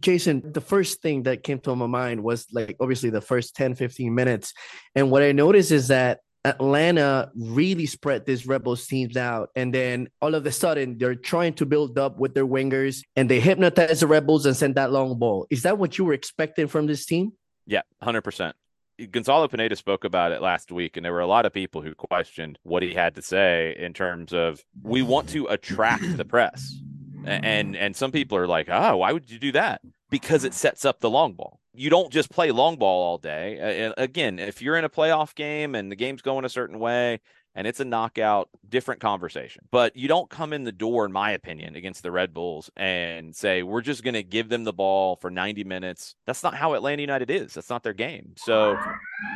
Jason, 0.01 0.53
the 0.53 0.61
first 0.61 1.03
thing 1.03 1.25
that 1.25 1.43
came 1.43 1.59
to 1.61 1.75
my 1.75 1.87
mind 1.87 2.23
was 2.23 2.47
like 2.53 2.77
obviously 2.81 3.11
the 3.11 3.21
first 3.21 3.57
10, 3.57 3.75
15 3.75 4.15
minutes. 4.15 4.55
And 4.95 5.11
what 5.11 5.23
I 5.23 5.33
noticed 5.33 5.73
is 5.73 5.89
that 5.89 6.21
Atlanta 6.45 7.31
really 7.37 7.87
spread 7.87 8.27
these 8.27 8.47
Rebels 8.47 8.87
teams 8.87 9.17
out. 9.17 9.51
And 9.55 9.73
then 9.73 10.09
all 10.21 10.35
of 10.35 10.45
a 10.45 10.53
sudden, 10.53 10.99
they're 10.99 11.15
trying 11.15 11.55
to 11.55 11.67
build 11.67 11.99
up 11.99 12.19
with 12.19 12.35
their 12.35 12.47
wingers 12.47 13.03
and 13.15 13.31
they 13.31 13.41
hypnotize 13.41 14.01
the 14.01 14.07
Rebels 14.07 14.47
and 14.47 14.57
send 14.57 14.75
that 14.75 14.91
long 14.91 15.19
ball. 15.19 15.47
Is 15.51 15.63
that 15.63 15.79
what 15.79 15.99
you 15.99 16.05
were 16.05 16.15
expecting 16.15 16.67
from 16.67 16.87
this 16.87 17.07
team? 17.07 17.33
Yeah, 17.67 17.83
100%. 18.03 18.53
Gonzalo 19.11 19.49
Pineda 19.49 19.77
spoke 19.77 20.05
about 20.05 20.33
it 20.33 20.43
last 20.43 20.71
week, 20.71 20.97
and 20.97 21.05
there 21.05 21.13
were 21.13 21.21
a 21.21 21.27
lot 21.27 21.47
of 21.47 21.53
people 21.53 21.83
who 21.83 21.95
questioned 21.95 22.59
what 22.63 22.83
he 22.83 22.95
had 22.95 23.15
to 23.15 23.23
say 23.23 23.75
in 23.79 23.93
terms 23.93 24.33
of 24.33 24.65
we 24.83 25.03
want 25.03 25.29
to 25.31 25.47
attract 25.47 26.17
the 26.17 26.25
press. 26.25 26.79
And 27.25 27.77
and 27.77 27.95
some 27.95 28.11
people 28.11 28.37
are 28.37 28.49
like, 28.49 28.69
oh, 28.69 28.97
why 28.99 29.13
would 29.13 29.31
you 29.31 29.39
do 29.39 29.53
that? 29.53 29.81
Because 30.11 30.45
it 30.45 30.55
sets 30.55 30.85
up 30.85 31.01
the 31.01 31.11
long 31.11 31.35
ball 31.35 31.61
you 31.75 31.89
don't 31.89 32.13
just 32.13 32.31
play 32.31 32.51
long 32.51 32.77
ball 32.77 33.03
all 33.03 33.19
day. 33.19 33.93
Again, 33.97 34.39
if 34.39 34.61
you're 34.61 34.77
in 34.77 34.85
a 34.85 34.91
playoff 34.91 35.35
game 35.35 35.75
and 35.75 35.91
the 35.91 35.97
game's 35.97 36.23
going 36.23 36.45
a 36.45 36.51
certain 36.51 36.79
way 36.79 37.21
and 37.55 37.67
it's 37.67 37.81
a 37.81 37.85
knockout, 37.85 38.49
different 38.69 39.01
conversation. 39.01 39.65
But 39.71 39.97
you 39.97 40.09
don't 40.09 40.31
come 40.31 40.53
in 40.53 40.65
the 40.65 40.73
door, 40.73 41.05
in 41.05 41.13
my 41.13 41.33
opinion, 41.33 41.77
against 41.77 42.03
the 42.03 42.11
Red 42.11 42.33
Bulls 42.33 42.71
and 42.77 43.35
say, 43.35 43.63
we're 43.63 43.83
just 43.83 44.03
going 44.03 44.15
to 44.15 44.23
give 44.23 44.49
them 44.49 44.65
the 44.65 44.73
ball 44.73 45.17
for 45.17 45.31
90 45.31 45.65
minutes. 45.65 46.15
That's 46.27 46.43
not 46.43 46.55
how 46.55 46.75
Atlanta 46.75 47.03
United 47.03 47.31
is. 47.31 47.55
That's 47.55 47.71
not 47.71 47.83
their 47.83 47.93
game. 47.93 48.35
So 48.37 48.77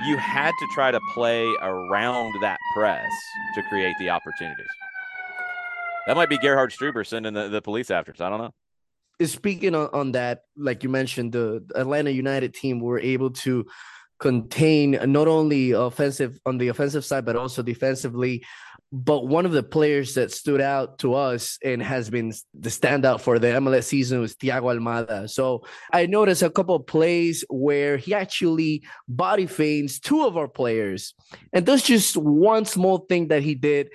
you 0.06 0.16
had 0.16 0.52
to 0.58 0.66
try 0.74 0.90
to 0.90 1.00
play 1.14 1.44
around 1.62 2.40
that 2.42 2.58
press 2.74 3.10
to 3.54 3.62
create 3.64 3.94
the 3.98 4.10
opportunities. 4.10 4.66
That 6.06 6.16
might 6.16 6.28
be 6.28 6.38
Gerhard 6.38 6.70
Struber 6.70 7.06
sending 7.06 7.35
the, 7.35 7.49
the 7.49 7.61
police 7.61 7.90
after 7.90 8.12
us. 8.12 8.20
I 8.20 8.30
don't 8.30 8.38
know 8.38 8.54
speaking 9.25 9.75
on, 9.75 9.88
on 9.92 10.12
that, 10.12 10.42
like 10.56 10.82
you 10.82 10.88
mentioned, 10.88 11.32
the 11.32 11.64
Atlanta 11.75 12.11
United 12.11 12.52
team 12.52 12.80
were 12.80 12.99
able 12.99 13.30
to 13.30 13.64
contain 14.18 14.99
not 15.12 15.28
only 15.28 15.73
offensive 15.73 16.38
on 16.46 16.58
the 16.58 16.68
offensive 16.68 17.04
side, 17.04 17.25
but 17.25 17.37
also 17.37 17.62
defensively. 17.62 18.44
But 18.92 19.26
one 19.26 19.44
of 19.44 19.52
the 19.52 19.64
players 19.64 20.14
that 20.14 20.30
stood 20.30 20.61
out 20.61 21.00
to 21.00 21.14
us 21.14 21.58
and 21.62 21.82
has 21.82 22.08
been 22.08 22.32
the 22.54 22.70
standout 22.70 23.20
for 23.20 23.38
the 23.38 23.49
MLS 23.49 23.85
season 23.85 24.20
was 24.20 24.37
Thiago 24.37 24.76
Almada. 24.76 25.28
So 25.28 25.64
I 25.92 26.06
noticed 26.06 26.42
a 26.42 26.50
couple 26.50 26.76
of 26.76 26.87
plays 26.87 27.44
where 27.50 27.96
he 27.96 28.14
actually 28.14 28.85
body 29.08 29.46
feigns 29.46 29.99
two 29.99 30.25
of 30.25 30.37
our 30.37 30.49
players. 30.49 31.14
And 31.52 31.66
that's 31.66 31.82
just 31.82 32.16
one 32.16 32.64
small 32.64 32.99
thing 32.99 33.28
that 33.28 33.42
he 33.42 33.56
did 33.56 33.90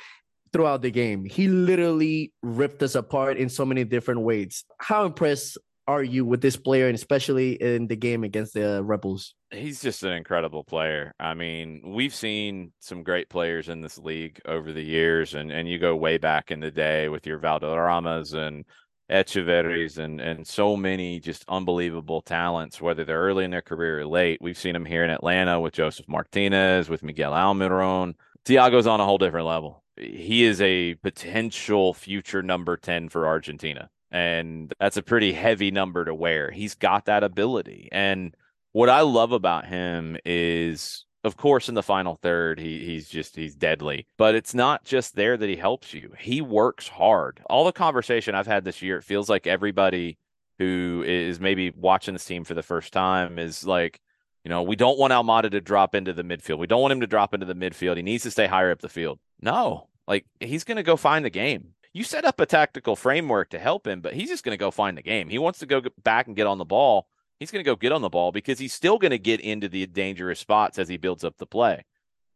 throughout 0.52 0.82
the 0.82 0.92
game. 0.92 1.24
He 1.24 1.48
literally 1.48 2.34
ripped 2.44 2.84
us 2.84 2.96
apart 2.96 3.38
in 3.38 3.48
so 3.48 3.66
many 3.66 3.86
different 3.86 4.22
ways. 4.22 4.66
How 4.78 5.06
impressed 5.06 5.58
are 5.92 6.04
you 6.04 6.26
with 6.26 6.42
this 6.42 6.56
player, 6.56 6.88
and 6.88 6.96
especially 6.96 7.54
in 7.54 7.88
the 7.88 7.96
game 7.96 8.24
against 8.24 8.54
the 8.54 8.84
Rebels? 8.84 9.34
He's 9.52 9.82
just 9.82 10.04
an 10.04 10.14
incredible 10.14 10.64
player. 10.64 11.14
I 11.20 11.34
mean, 11.34 11.82
we've 11.86 12.16
seen 12.16 12.72
some 12.80 13.04
great 13.04 13.30
players 13.30 13.70
in 13.70 13.82
this 13.82 13.98
league 13.98 14.40
over 14.46 14.72
the 14.72 14.84
years, 14.84 15.36
and, 15.36 15.52
and 15.52 15.68
you 15.68 15.78
go 15.78 15.96
way 15.96 16.18
back 16.18 16.52
in 16.52 16.60
the 16.60 16.72
day 16.72 17.10
with 17.10 17.28
your 17.28 17.40
Valderramas 17.40 18.34
and 18.34 18.66
Echeverris 19.12 19.98
and 19.98 20.22
and 20.22 20.48
so 20.48 20.78
many 20.78 21.20
just 21.20 21.44
unbelievable 21.50 22.22
talents, 22.22 22.82
whether 22.82 23.04
they're 23.04 23.22
early 23.22 23.44
in 23.44 23.52
their 23.52 23.62
career 23.62 24.00
or 24.00 24.06
late. 24.06 24.40
We've 24.42 24.58
seen 24.58 24.74
them 24.74 24.86
here 24.86 25.04
in 25.04 25.10
Atlanta 25.10 25.60
with 25.60 25.74
Josef 25.74 26.08
Martinez, 26.08 26.90
with 26.90 27.04
Miguel 27.04 27.34
Almiron. 27.34 28.14
Thiago's 28.46 28.88
on 28.88 29.02
a 29.02 29.06
whole 29.06 29.18
different 29.18 29.48
level 29.48 29.82
he 30.02 30.44
is 30.44 30.62
a 30.62 30.96
potential 30.96 31.94
future 31.94 32.42
number 32.42 32.78
10 32.78 33.10
for 33.10 33.28
Argentina. 33.28 33.90
And 34.12 34.74
that's 34.80 34.98
a 34.98 35.04
pretty 35.04 35.34
heavy 35.34 35.72
number 35.72 36.06
to 36.06 36.14
wear. 36.14 36.52
He's 36.52 36.76
got 36.76 37.06
that 37.06 37.24
ability. 37.24 37.90
And 37.92 38.36
what 38.74 38.90
I 38.90 39.02
love 39.02 39.32
about 39.32 39.66
him 39.66 40.18
is 40.26 41.06
of 41.24 41.38
course 41.38 41.70
in 41.70 41.76
the 41.76 41.84
final 41.84 42.16
third 42.16 42.60
he 42.60 42.84
he's 42.84 43.08
just 43.08 43.36
he's 43.36 43.54
deadly 43.54 44.08
but 44.18 44.34
it's 44.34 44.56
not 44.56 44.84
just 44.84 45.16
there 45.16 45.38
that 45.38 45.48
he 45.50 45.56
helps 45.56 45.94
you 45.94 46.12
he 46.18 46.42
works 46.42 46.88
hard 46.88 47.40
all 47.48 47.64
the 47.64 47.72
conversation 47.72 48.34
i've 48.34 48.48
had 48.48 48.64
this 48.66 48.82
year 48.82 48.98
it 48.98 49.04
feels 49.04 49.30
like 49.30 49.46
everybody 49.46 50.18
who 50.58 51.04
is 51.06 51.40
maybe 51.40 51.72
watching 51.76 52.16
this 52.16 52.26
team 52.26 52.44
for 52.44 52.56
the 52.56 52.64
first 52.64 52.92
time 52.92 53.38
is 53.38 53.66
like 53.66 54.02
You 54.44 54.50
know, 54.50 54.64
we 54.64 54.76
don't 54.76 54.98
want 54.98 55.14
Almada 55.14 55.52
to 55.52 55.62
drop 55.62 55.94
into 55.94 56.14
the 56.14 56.24
midfield. 56.24 56.58
We 56.58 56.68
don't 56.68 56.82
want 56.82 56.92
him 56.94 57.02
to 57.02 57.08
drop 57.08 57.34
into 57.34 57.46
the 57.46 57.54
midfield. 57.56 57.98
He 57.98 58.04
needs 58.04 58.24
to 58.24 58.32
stay 58.32 58.48
higher 58.48 58.72
up 58.72 58.80
the 58.82 58.90
field. 58.90 59.20
No, 59.40 59.88
like 60.08 60.26
he's 60.40 60.64
going 60.64 60.78
to 60.78 60.84
go 60.84 60.98
find 60.98 61.24
the 61.24 61.30
game. 61.30 61.76
You 61.94 62.04
set 62.06 62.24
up 62.24 62.40
a 62.40 62.46
tactical 62.46 62.96
framework 62.96 63.50
to 63.50 63.60
help 63.60 63.86
him, 63.86 64.00
but 64.00 64.14
he's 64.14 64.30
just 64.30 64.44
going 64.46 64.54
to 64.54 64.60
go 64.60 64.72
find 64.72 64.98
the 64.98 65.02
game. 65.02 65.30
He 65.30 65.38
wants 65.38 65.60
to 65.60 65.66
go 65.66 65.82
back 66.04 66.28
and 66.28 66.36
get 66.36 66.48
on 66.48 66.58
the 66.58 66.66
ball. 66.66 67.08
He's 67.38 67.52
going 67.52 67.64
to 67.64 67.70
go 67.70 67.76
get 67.76 67.92
on 67.92 68.02
the 68.02 68.10
ball 68.10 68.32
because 68.32 68.60
he's 68.60 68.74
still 68.74 68.98
going 68.98 69.12
to 69.12 69.18
get 69.18 69.42
into 69.42 69.68
the 69.68 69.86
dangerous 69.88 70.40
spots 70.40 70.80
as 70.80 70.88
he 70.88 70.98
builds 70.98 71.24
up 71.24 71.38
the 71.38 71.46
play. 71.46 71.84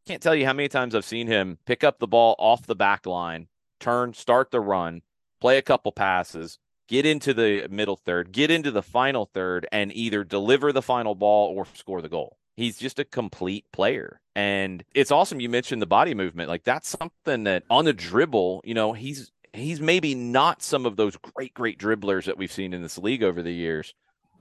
Can't 0.05 0.21
tell 0.21 0.35
you 0.35 0.45
how 0.45 0.53
many 0.53 0.67
times 0.67 0.93
I've 0.93 1.05
seen 1.05 1.27
him 1.27 1.57
pick 1.65 1.83
up 1.83 1.99
the 1.99 2.07
ball 2.07 2.35
off 2.37 2.67
the 2.67 2.75
back 2.75 3.05
line, 3.05 3.47
turn, 3.79 4.13
start 4.13 4.51
the 4.51 4.59
run, 4.59 5.03
play 5.39 5.57
a 5.57 5.61
couple 5.61 5.91
passes, 5.91 6.59
get 6.87 7.05
into 7.05 7.33
the 7.33 7.67
middle 7.69 7.95
third, 7.95 8.31
get 8.31 8.51
into 8.51 8.71
the 8.71 8.83
final 8.83 9.25
third, 9.25 9.67
and 9.71 9.95
either 9.95 10.23
deliver 10.23 10.71
the 10.71 10.81
final 10.81 11.15
ball 11.15 11.55
or 11.55 11.65
score 11.73 12.01
the 12.01 12.09
goal. 12.09 12.37
He's 12.55 12.77
just 12.77 12.99
a 12.99 13.05
complete 13.05 13.65
player. 13.71 14.21
And 14.35 14.83
it's 14.93 15.11
awesome 15.11 15.39
you 15.39 15.49
mentioned 15.49 15.81
the 15.81 15.87
body 15.87 16.13
movement. 16.13 16.49
Like 16.49 16.63
that's 16.63 16.89
something 16.89 17.45
that 17.45 17.63
on 17.69 17.85
the 17.85 17.93
dribble, 17.93 18.61
you 18.63 18.73
know, 18.73 18.93
he's 18.93 19.31
he's 19.57 19.79
maybe 19.79 20.15
not 20.15 20.61
some 20.61 20.85
of 20.85 20.95
those 20.95 21.17
great, 21.17 21.53
great 21.53 21.79
dribblers 21.79 22.25
that 22.25 22.37
we've 22.37 22.51
seen 22.51 22.73
in 22.73 22.81
this 22.81 22.97
league 22.97 23.23
over 23.23 23.41
the 23.41 23.53
years, 23.53 23.93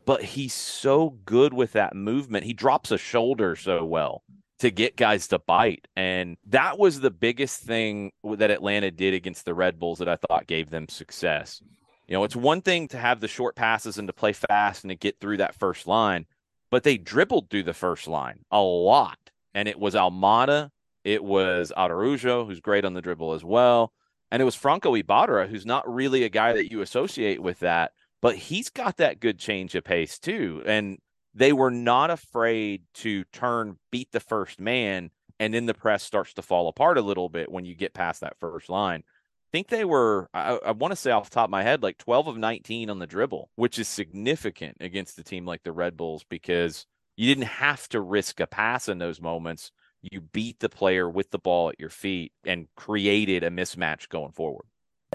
but 0.06 0.22
he's 0.22 0.54
so 0.54 1.10
good 1.24 1.54
with 1.54 1.72
that 1.72 1.94
movement. 1.94 2.44
He 2.44 2.52
drops 2.52 2.90
a 2.90 2.98
shoulder 2.98 3.56
so 3.56 3.84
well 3.84 4.22
to 4.58 4.70
get 4.70 4.96
guys 4.96 5.28
to 5.28 5.38
bite. 5.38 5.88
And 5.96 6.36
that 6.46 6.78
was 6.78 7.00
the 7.00 7.10
biggest 7.10 7.62
thing 7.62 8.12
that 8.24 8.50
Atlanta 8.50 8.90
did 8.90 9.14
against 9.14 9.44
the 9.44 9.54
Red 9.54 9.78
Bulls 9.78 9.98
that 9.98 10.08
I 10.08 10.16
thought 10.16 10.46
gave 10.46 10.70
them 10.70 10.88
success. 10.88 11.60
You 12.06 12.14
know, 12.14 12.24
it's 12.24 12.36
one 12.36 12.60
thing 12.60 12.88
to 12.88 12.98
have 12.98 13.20
the 13.20 13.28
short 13.28 13.56
passes 13.56 13.98
and 13.98 14.06
to 14.08 14.12
play 14.12 14.32
fast 14.32 14.84
and 14.84 14.90
to 14.90 14.94
get 14.94 15.20
through 15.20 15.38
that 15.38 15.54
first 15.54 15.86
line, 15.86 16.26
but 16.70 16.82
they 16.82 16.98
dribbled 16.98 17.50
through 17.50 17.62
the 17.64 17.74
first 17.74 18.06
line 18.06 18.40
a 18.50 18.60
lot. 18.60 19.18
And 19.54 19.68
it 19.68 19.78
was 19.78 19.94
Almada, 19.94 20.70
it 21.02 21.22
was 21.22 21.72
Araujo, 21.76 22.44
who's 22.44 22.60
great 22.60 22.84
on 22.84 22.94
the 22.94 23.02
dribble 23.02 23.32
as 23.32 23.44
well. 23.44 23.92
And 24.34 24.40
it 24.42 24.44
was 24.44 24.56
Franco 24.56 24.96
Ibarra, 24.96 25.46
who's 25.46 25.64
not 25.64 25.88
really 25.88 26.24
a 26.24 26.28
guy 26.28 26.54
that 26.54 26.68
you 26.68 26.80
associate 26.80 27.40
with 27.40 27.60
that, 27.60 27.92
but 28.20 28.34
he's 28.34 28.68
got 28.68 28.96
that 28.96 29.20
good 29.20 29.38
change 29.38 29.76
of 29.76 29.84
pace 29.84 30.18
too. 30.18 30.60
And 30.66 30.98
they 31.32 31.52
were 31.52 31.70
not 31.70 32.10
afraid 32.10 32.82
to 32.94 33.22
turn, 33.26 33.78
beat 33.92 34.10
the 34.10 34.18
first 34.18 34.60
man, 34.60 35.12
and 35.38 35.54
then 35.54 35.66
the 35.66 35.72
press 35.72 36.02
starts 36.02 36.34
to 36.34 36.42
fall 36.42 36.66
apart 36.66 36.98
a 36.98 37.02
little 37.02 37.28
bit 37.28 37.48
when 37.48 37.64
you 37.64 37.76
get 37.76 37.94
past 37.94 38.22
that 38.22 38.36
first 38.40 38.68
line 38.68 39.04
I 39.06 39.56
think 39.56 39.68
they 39.68 39.84
were, 39.84 40.28
I, 40.34 40.58
I 40.66 40.72
want 40.72 40.90
to 40.90 40.96
say 40.96 41.12
off 41.12 41.30
top 41.30 41.44
of 41.44 41.50
my 41.50 41.62
head, 41.62 41.80
like 41.80 41.96
12 41.98 42.26
of 42.26 42.36
19 42.36 42.90
on 42.90 42.98
the 42.98 43.06
dribble, 43.06 43.50
which 43.54 43.78
is 43.78 43.86
significant 43.86 44.78
against 44.80 45.16
a 45.16 45.22
team 45.22 45.46
like 45.46 45.62
the 45.62 45.70
Red 45.70 45.96
Bulls 45.96 46.24
because 46.28 46.86
you 47.14 47.32
didn't 47.32 47.46
have 47.46 47.88
to 47.90 48.00
risk 48.00 48.40
a 48.40 48.48
pass 48.48 48.88
in 48.88 48.98
those 48.98 49.20
moments. 49.20 49.70
You 50.10 50.20
beat 50.20 50.60
the 50.60 50.68
player 50.68 51.08
with 51.08 51.30
the 51.30 51.38
ball 51.38 51.70
at 51.70 51.80
your 51.80 51.90
feet 51.90 52.32
and 52.44 52.68
created 52.76 53.42
a 53.42 53.50
mismatch 53.50 54.08
going 54.08 54.32
forward. 54.32 54.66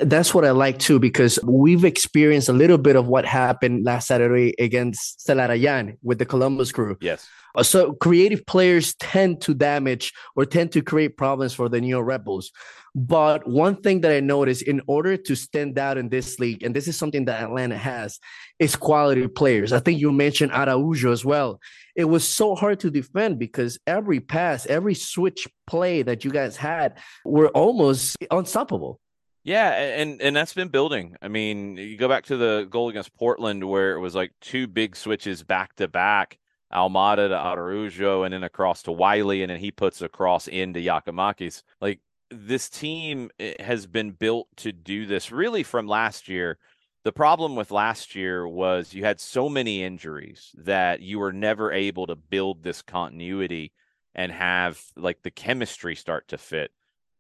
That's 0.01 0.33
what 0.33 0.45
I 0.45 0.51
like 0.51 0.79
too, 0.79 0.99
because 0.99 1.39
we've 1.43 1.85
experienced 1.85 2.49
a 2.49 2.53
little 2.53 2.77
bit 2.77 2.95
of 2.95 3.07
what 3.07 3.25
happened 3.25 3.85
last 3.85 4.07
Saturday 4.07 4.53
against 4.59 5.25
Zelarayán 5.27 5.97
with 6.01 6.19
the 6.19 6.25
Columbus 6.25 6.71
crew. 6.71 6.97
Yes. 7.01 7.27
Uh, 7.55 7.63
so 7.63 7.93
creative 7.93 8.45
players 8.45 8.93
tend 8.95 9.41
to 9.41 9.53
damage 9.53 10.13
or 10.35 10.45
tend 10.45 10.71
to 10.71 10.81
create 10.81 11.17
problems 11.17 11.53
for 11.53 11.67
the 11.67 11.81
New 11.81 11.87
York 11.87 12.05
Red 12.05 12.23
Bulls. 12.23 12.51
But 12.95 13.47
one 13.47 13.81
thing 13.81 14.01
that 14.01 14.11
I 14.11 14.19
noticed 14.19 14.63
in 14.63 14.81
order 14.87 15.15
to 15.15 15.35
stand 15.35 15.77
out 15.77 15.97
in 15.97 16.09
this 16.09 16.39
league, 16.39 16.63
and 16.63 16.75
this 16.75 16.87
is 16.87 16.97
something 16.97 17.25
that 17.25 17.43
Atlanta 17.43 17.77
has, 17.77 18.19
is 18.57 18.75
quality 18.75 19.27
players. 19.27 19.73
I 19.73 19.79
think 19.79 19.99
you 19.99 20.11
mentioned 20.11 20.51
Araujo 20.51 21.11
as 21.11 21.23
well. 21.23 21.59
It 21.95 22.05
was 22.05 22.27
so 22.27 22.55
hard 22.55 22.79
to 22.81 22.89
defend 22.89 23.39
because 23.39 23.77
every 23.85 24.19
pass, 24.19 24.65
every 24.65 24.95
switch 24.95 25.47
play 25.67 26.01
that 26.03 26.23
you 26.23 26.31
guys 26.31 26.55
had 26.57 26.97
were 27.25 27.49
almost 27.49 28.17
unstoppable. 28.31 28.99
Yeah, 29.43 29.71
and 29.71 30.21
and 30.21 30.35
that's 30.35 30.53
been 30.53 30.67
building. 30.67 31.15
I 31.21 31.27
mean, 31.29 31.77
you 31.77 31.97
go 31.97 32.07
back 32.09 32.25
to 32.25 32.37
the 32.37 32.67
goal 32.69 32.89
against 32.89 33.15
Portland 33.15 33.63
where 33.67 33.93
it 33.95 33.99
was 33.99 34.15
like 34.15 34.33
two 34.41 34.67
big 34.67 34.95
switches 34.95 35.43
back 35.43 35.75
to 35.77 35.87
back, 35.87 36.37
Almada 36.73 37.29
to 37.29 37.35
Araujo, 37.37 38.23
and 38.23 38.33
then 38.33 38.43
across 38.43 38.83
to 38.83 38.91
Wiley, 38.91 39.41
and 39.41 39.49
then 39.49 39.59
he 39.59 39.71
puts 39.71 40.01
a 40.01 40.09
cross 40.09 40.47
into 40.47 40.79
Giakoumakis. 40.81 41.63
Like 41.79 42.01
this 42.29 42.69
team 42.69 43.31
eh, 43.39 43.53
has 43.61 43.87
been 43.87 44.11
built 44.11 44.47
to 44.57 44.71
do 44.71 45.05
this 45.05 45.31
really 45.31 45.63
from 45.63 45.87
last 45.87 46.27
year. 46.27 46.57
The 47.05 47.13
problem 47.13 47.55
with 47.55 47.71
last 47.71 48.15
year 48.15 48.47
was 48.47 48.93
you 48.93 49.05
had 49.05 49.21
so 49.21 49.47
many 49.47 49.83
injuries 49.83 50.51
that 50.57 51.01
you 51.01 51.17
were 51.17 51.31
never 51.31 51.71
able 51.71 52.07
to 52.07 52.15
build 52.15 52.61
this 52.61 52.81
continuity 52.81 53.71
and 54.13 54.33
have 54.33 54.81
like 54.97 55.21
the 55.23 55.31
chemistry 55.31 55.95
start 55.95 56.27
to 56.27 56.37
fit. 56.37 56.71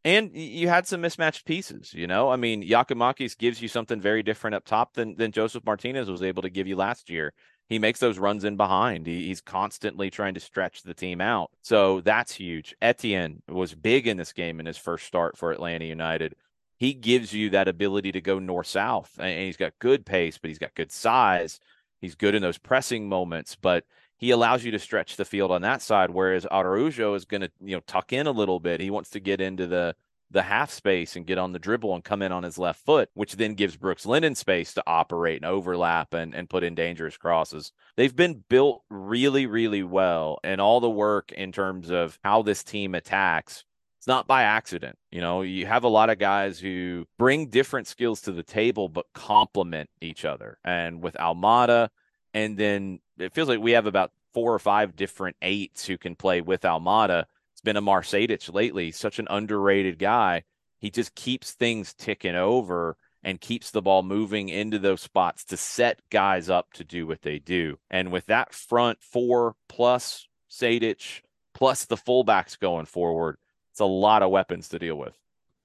And 0.05 0.31
you 0.33 0.69
had 0.69 0.87
some 0.87 1.01
mismatched 1.01 1.45
pieces, 1.45 1.93
you 1.93 2.07
know. 2.07 2.29
I 2.29 2.37
mean, 2.37 2.63
Giakoumakis 2.63 3.37
gives 3.37 3.61
you 3.61 3.67
something 3.67 3.99
very 3.99 4.23
different 4.23 4.55
up 4.55 4.65
top 4.65 4.93
than 4.93 5.15
than 5.17 5.31
Josef 5.31 5.65
Martinez 5.65 6.09
was 6.09 6.23
able 6.23 6.41
to 6.41 6.49
give 6.49 6.67
you 6.67 6.75
last 6.75 7.09
year 7.09 7.33
he 7.69 7.77
makes 7.77 7.99
those 7.99 8.17
runs 8.17 8.43
in 8.43 8.57
behind. 8.57 9.05
He, 9.05 9.27
he's 9.27 9.41
constantly 9.41 10.09
trying 10.09 10.33
to 10.33 10.39
stretch 10.39 10.81
the 10.81 10.95
team 10.95 11.21
out. 11.21 11.51
So 11.61 12.01
that's 12.01 12.33
huge. 12.33 12.75
Etienne 12.81 13.43
was 13.47 13.75
big 13.75 14.07
in 14.07 14.17
this 14.17 14.33
game 14.33 14.59
in 14.59 14.65
his 14.65 14.77
first 14.77 15.05
start 15.05 15.37
for 15.37 15.51
Atlanta 15.51 15.85
United. 15.85 16.33
He 16.77 16.93
gives 16.93 17.31
you 17.31 17.51
that 17.51 17.67
ability 17.67 18.11
to 18.13 18.21
go 18.21 18.39
north 18.39 18.67
south, 18.67 19.11
and 19.19 19.39
he's 19.39 19.57
got 19.57 19.77
good 19.79 20.05
pace, 20.05 20.37
but 20.37 20.49
he's 20.49 20.57
got 20.57 20.73
good 20.75 20.91
size. 20.91 21.59
He's 22.01 22.15
good 22.15 22.33
in 22.33 22.41
those 22.41 22.57
pressing 22.57 23.07
moments, 23.07 23.55
but 23.55 23.83
he 24.19 24.31
allows 24.31 24.63
you 24.63 24.71
to 24.71 24.79
stretch 24.79 25.15
the 25.15 25.25
field 25.25 25.49
on 25.49 25.61
that 25.63 25.81
side. 25.81 26.11
Whereas 26.11 26.45
Araujo 26.45 27.15
is 27.15 27.25
going 27.25 27.41
to, 27.41 27.51
you 27.63 27.75
know, 27.75 27.81
tuck 27.87 28.13
in 28.13 28.27
a 28.27 28.31
little 28.31 28.59
bit. 28.59 28.81
He 28.81 28.91
wants 28.91 29.09
to 29.11 29.19
get 29.19 29.41
into 29.41 29.65
the 29.65 29.95
the 30.31 30.41
half 30.43 30.69
space 30.69 31.15
and 31.15 31.25
get 31.25 31.39
on 31.39 31.53
the 31.53 31.59
dribble 31.59 31.95
and 31.95 32.03
come 32.03 32.21
in 32.21 32.31
on 32.31 32.43
his 32.43 32.59
left 32.59 32.85
foot, 32.85 33.09
which 33.15 33.35
then 33.35 33.55
gives 33.55 33.75
Brooks 33.75 34.05
Lennon 34.05 34.35
space 34.35 34.73
to 34.75 34.83
operate 34.85 35.37
and 35.37 35.45
overlap 35.45 36.13
and, 36.13 36.35
and 36.35 36.49
put 36.49 36.63
in 36.63 36.75
dangerous 36.75 37.17
crosses. 37.17 37.71
They've 37.97 38.15
been 38.15 38.43
built 38.47 38.83
really, 38.89 39.47
really 39.47 39.81
well. 39.81 40.37
And 40.43 40.61
all 40.61 40.81
the 40.81 40.89
work 40.89 41.31
in 41.31 41.51
terms 41.51 41.89
of 41.89 42.19
how 42.23 42.43
this 42.43 42.63
team 42.63 42.93
attacks, 42.93 43.63
it's 43.97 44.07
not 44.07 44.27
by 44.27 44.43
accident. 44.43 44.97
You 45.11 45.21
know, 45.21 45.41
you 45.41 45.65
have 45.65 45.83
a 45.83 45.89
lot 45.89 46.11
of 46.11 46.19
guys 46.19 46.59
who 46.59 47.05
bring 47.17 47.49
different 47.49 47.87
skills 47.87 48.21
to 48.21 48.31
the 48.31 48.43
table, 48.43 48.87
but 48.87 49.07
complement 49.13 49.89
each 49.99 50.25
other. 50.25 50.59
And 50.63 51.01
with 51.01 51.15
Almada, 51.15 51.89
and 52.33 52.57
then 52.57 52.99
it 53.17 53.33
feels 53.33 53.49
like 53.49 53.59
we 53.59 53.71
have 53.71 53.85
about 53.85 54.11
four 54.33 54.53
or 54.53 54.59
five 54.59 54.95
different 54.95 55.35
eights 55.41 55.85
who 55.85 55.97
can 55.97 56.15
play 56.15 56.41
with 56.41 56.61
Almada 56.61 57.25
it's 57.59 57.65
been 57.65 57.75
Amar 57.75 58.03
Sejdic 58.03 58.53
lately. 58.53 58.89
Such 58.93 59.19
an 59.19 59.27
underrated 59.29 59.99
guy. 59.99 60.43
He 60.77 60.89
just 60.89 61.13
keeps 61.13 61.51
things 61.51 61.93
ticking 61.93 62.37
over 62.37 62.95
and 63.21 63.41
keeps 63.41 63.71
the 63.71 63.81
ball 63.81 64.01
moving 64.01 64.47
into 64.47 64.79
those 64.79 65.01
spots 65.01 65.43
to 65.43 65.57
set 65.57 65.99
guys 66.09 66.49
up 66.49 66.71
to 66.75 66.85
do 66.85 67.05
what 67.05 67.21
they 67.21 67.37
do. 67.37 67.77
And 67.91 68.13
with 68.13 68.27
that 68.27 68.53
front 68.53 69.03
four 69.03 69.57
plus 69.67 70.25
Sejdic 70.49 71.23
plus 71.53 71.83
the 71.83 71.97
fullbacks 71.97 72.57
going 72.57 72.85
forward, 72.85 73.35
it's 73.71 73.81
a 73.81 73.85
lot 73.85 74.23
of 74.23 74.31
weapons 74.31 74.69
to 74.69 74.79
deal 74.79 74.95
with. 74.95 75.17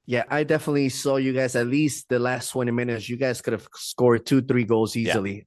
Yeah, 0.05 0.25
I 0.29 0.43
definitely 0.43 0.89
saw 0.89 1.15
you 1.15 1.33
guys 1.33 1.55
at 1.55 1.69
least 1.69 2.09
the 2.09 2.19
last 2.19 2.51
20 2.51 2.73
minutes. 2.73 3.09
You 3.09 3.17
guys 3.17 3.41
could 3.41 3.53
have 3.53 3.69
scored 3.75 4.27
two, 4.27 4.43
three 4.43 4.65
goals 4.65 4.97
easily. 4.97 5.37
Yeah. 5.37 5.43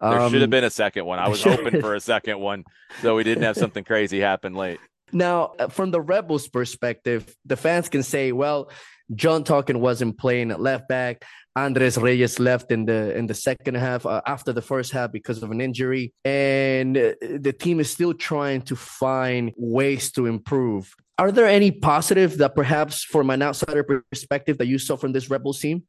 There 0.00 0.20
um, 0.20 0.32
should 0.32 0.40
have 0.40 0.50
been 0.50 0.64
a 0.64 0.70
second 0.70 1.06
one. 1.06 1.18
I 1.18 1.28
was 1.28 1.42
hoping 1.42 1.80
for 1.80 1.94
a 1.94 2.00
second 2.12 2.38
one, 2.38 2.64
so 3.00 3.16
we 3.16 3.24
didn't 3.24 3.44
have 3.44 3.56
something 3.56 3.84
crazy 3.84 4.20
happen 4.20 4.54
late. 4.54 4.78
Now, 5.12 5.52
uh, 5.58 5.68
from 5.68 5.90
the 5.90 6.00
Rebels' 6.00 6.48
perspective, 6.48 7.34
the 7.44 7.56
fans 7.56 7.88
can 7.88 8.02
say, 8.02 8.32
well, 8.32 8.70
John 9.14 9.44
Tolkin 9.44 9.76
wasn't 9.76 10.18
playing 10.18 10.50
at 10.50 10.60
left 10.60 10.88
back. 10.88 11.24
Andres 11.54 11.98
Reyes 11.98 12.38
left 12.38 12.72
in 12.72 12.86
the 12.86 13.14
in 13.14 13.26
the 13.26 13.34
second 13.34 13.74
half 13.74 14.06
uh, 14.06 14.22
after 14.26 14.54
the 14.54 14.62
first 14.62 14.90
half 14.92 15.12
because 15.12 15.42
of 15.42 15.50
an 15.50 15.60
injury, 15.60 16.14
and 16.24 16.96
uh, 16.96 17.12
the 17.20 17.52
team 17.52 17.78
is 17.78 17.90
still 17.90 18.14
trying 18.14 18.62
to 18.62 18.76
find 18.76 19.52
ways 19.56 20.10
to 20.12 20.26
improve. 20.26 20.94
Are 21.18 21.30
there 21.30 21.46
any 21.46 21.70
positive 21.70 22.38
that 22.38 22.54
perhaps, 22.54 23.04
from 23.04 23.28
an 23.28 23.42
outsider 23.42 23.84
perspective, 24.10 24.56
that 24.58 24.66
you 24.66 24.78
saw 24.78 24.96
from 24.96 25.12
this 25.12 25.28
Rebels 25.28 25.60
team? 25.60 25.82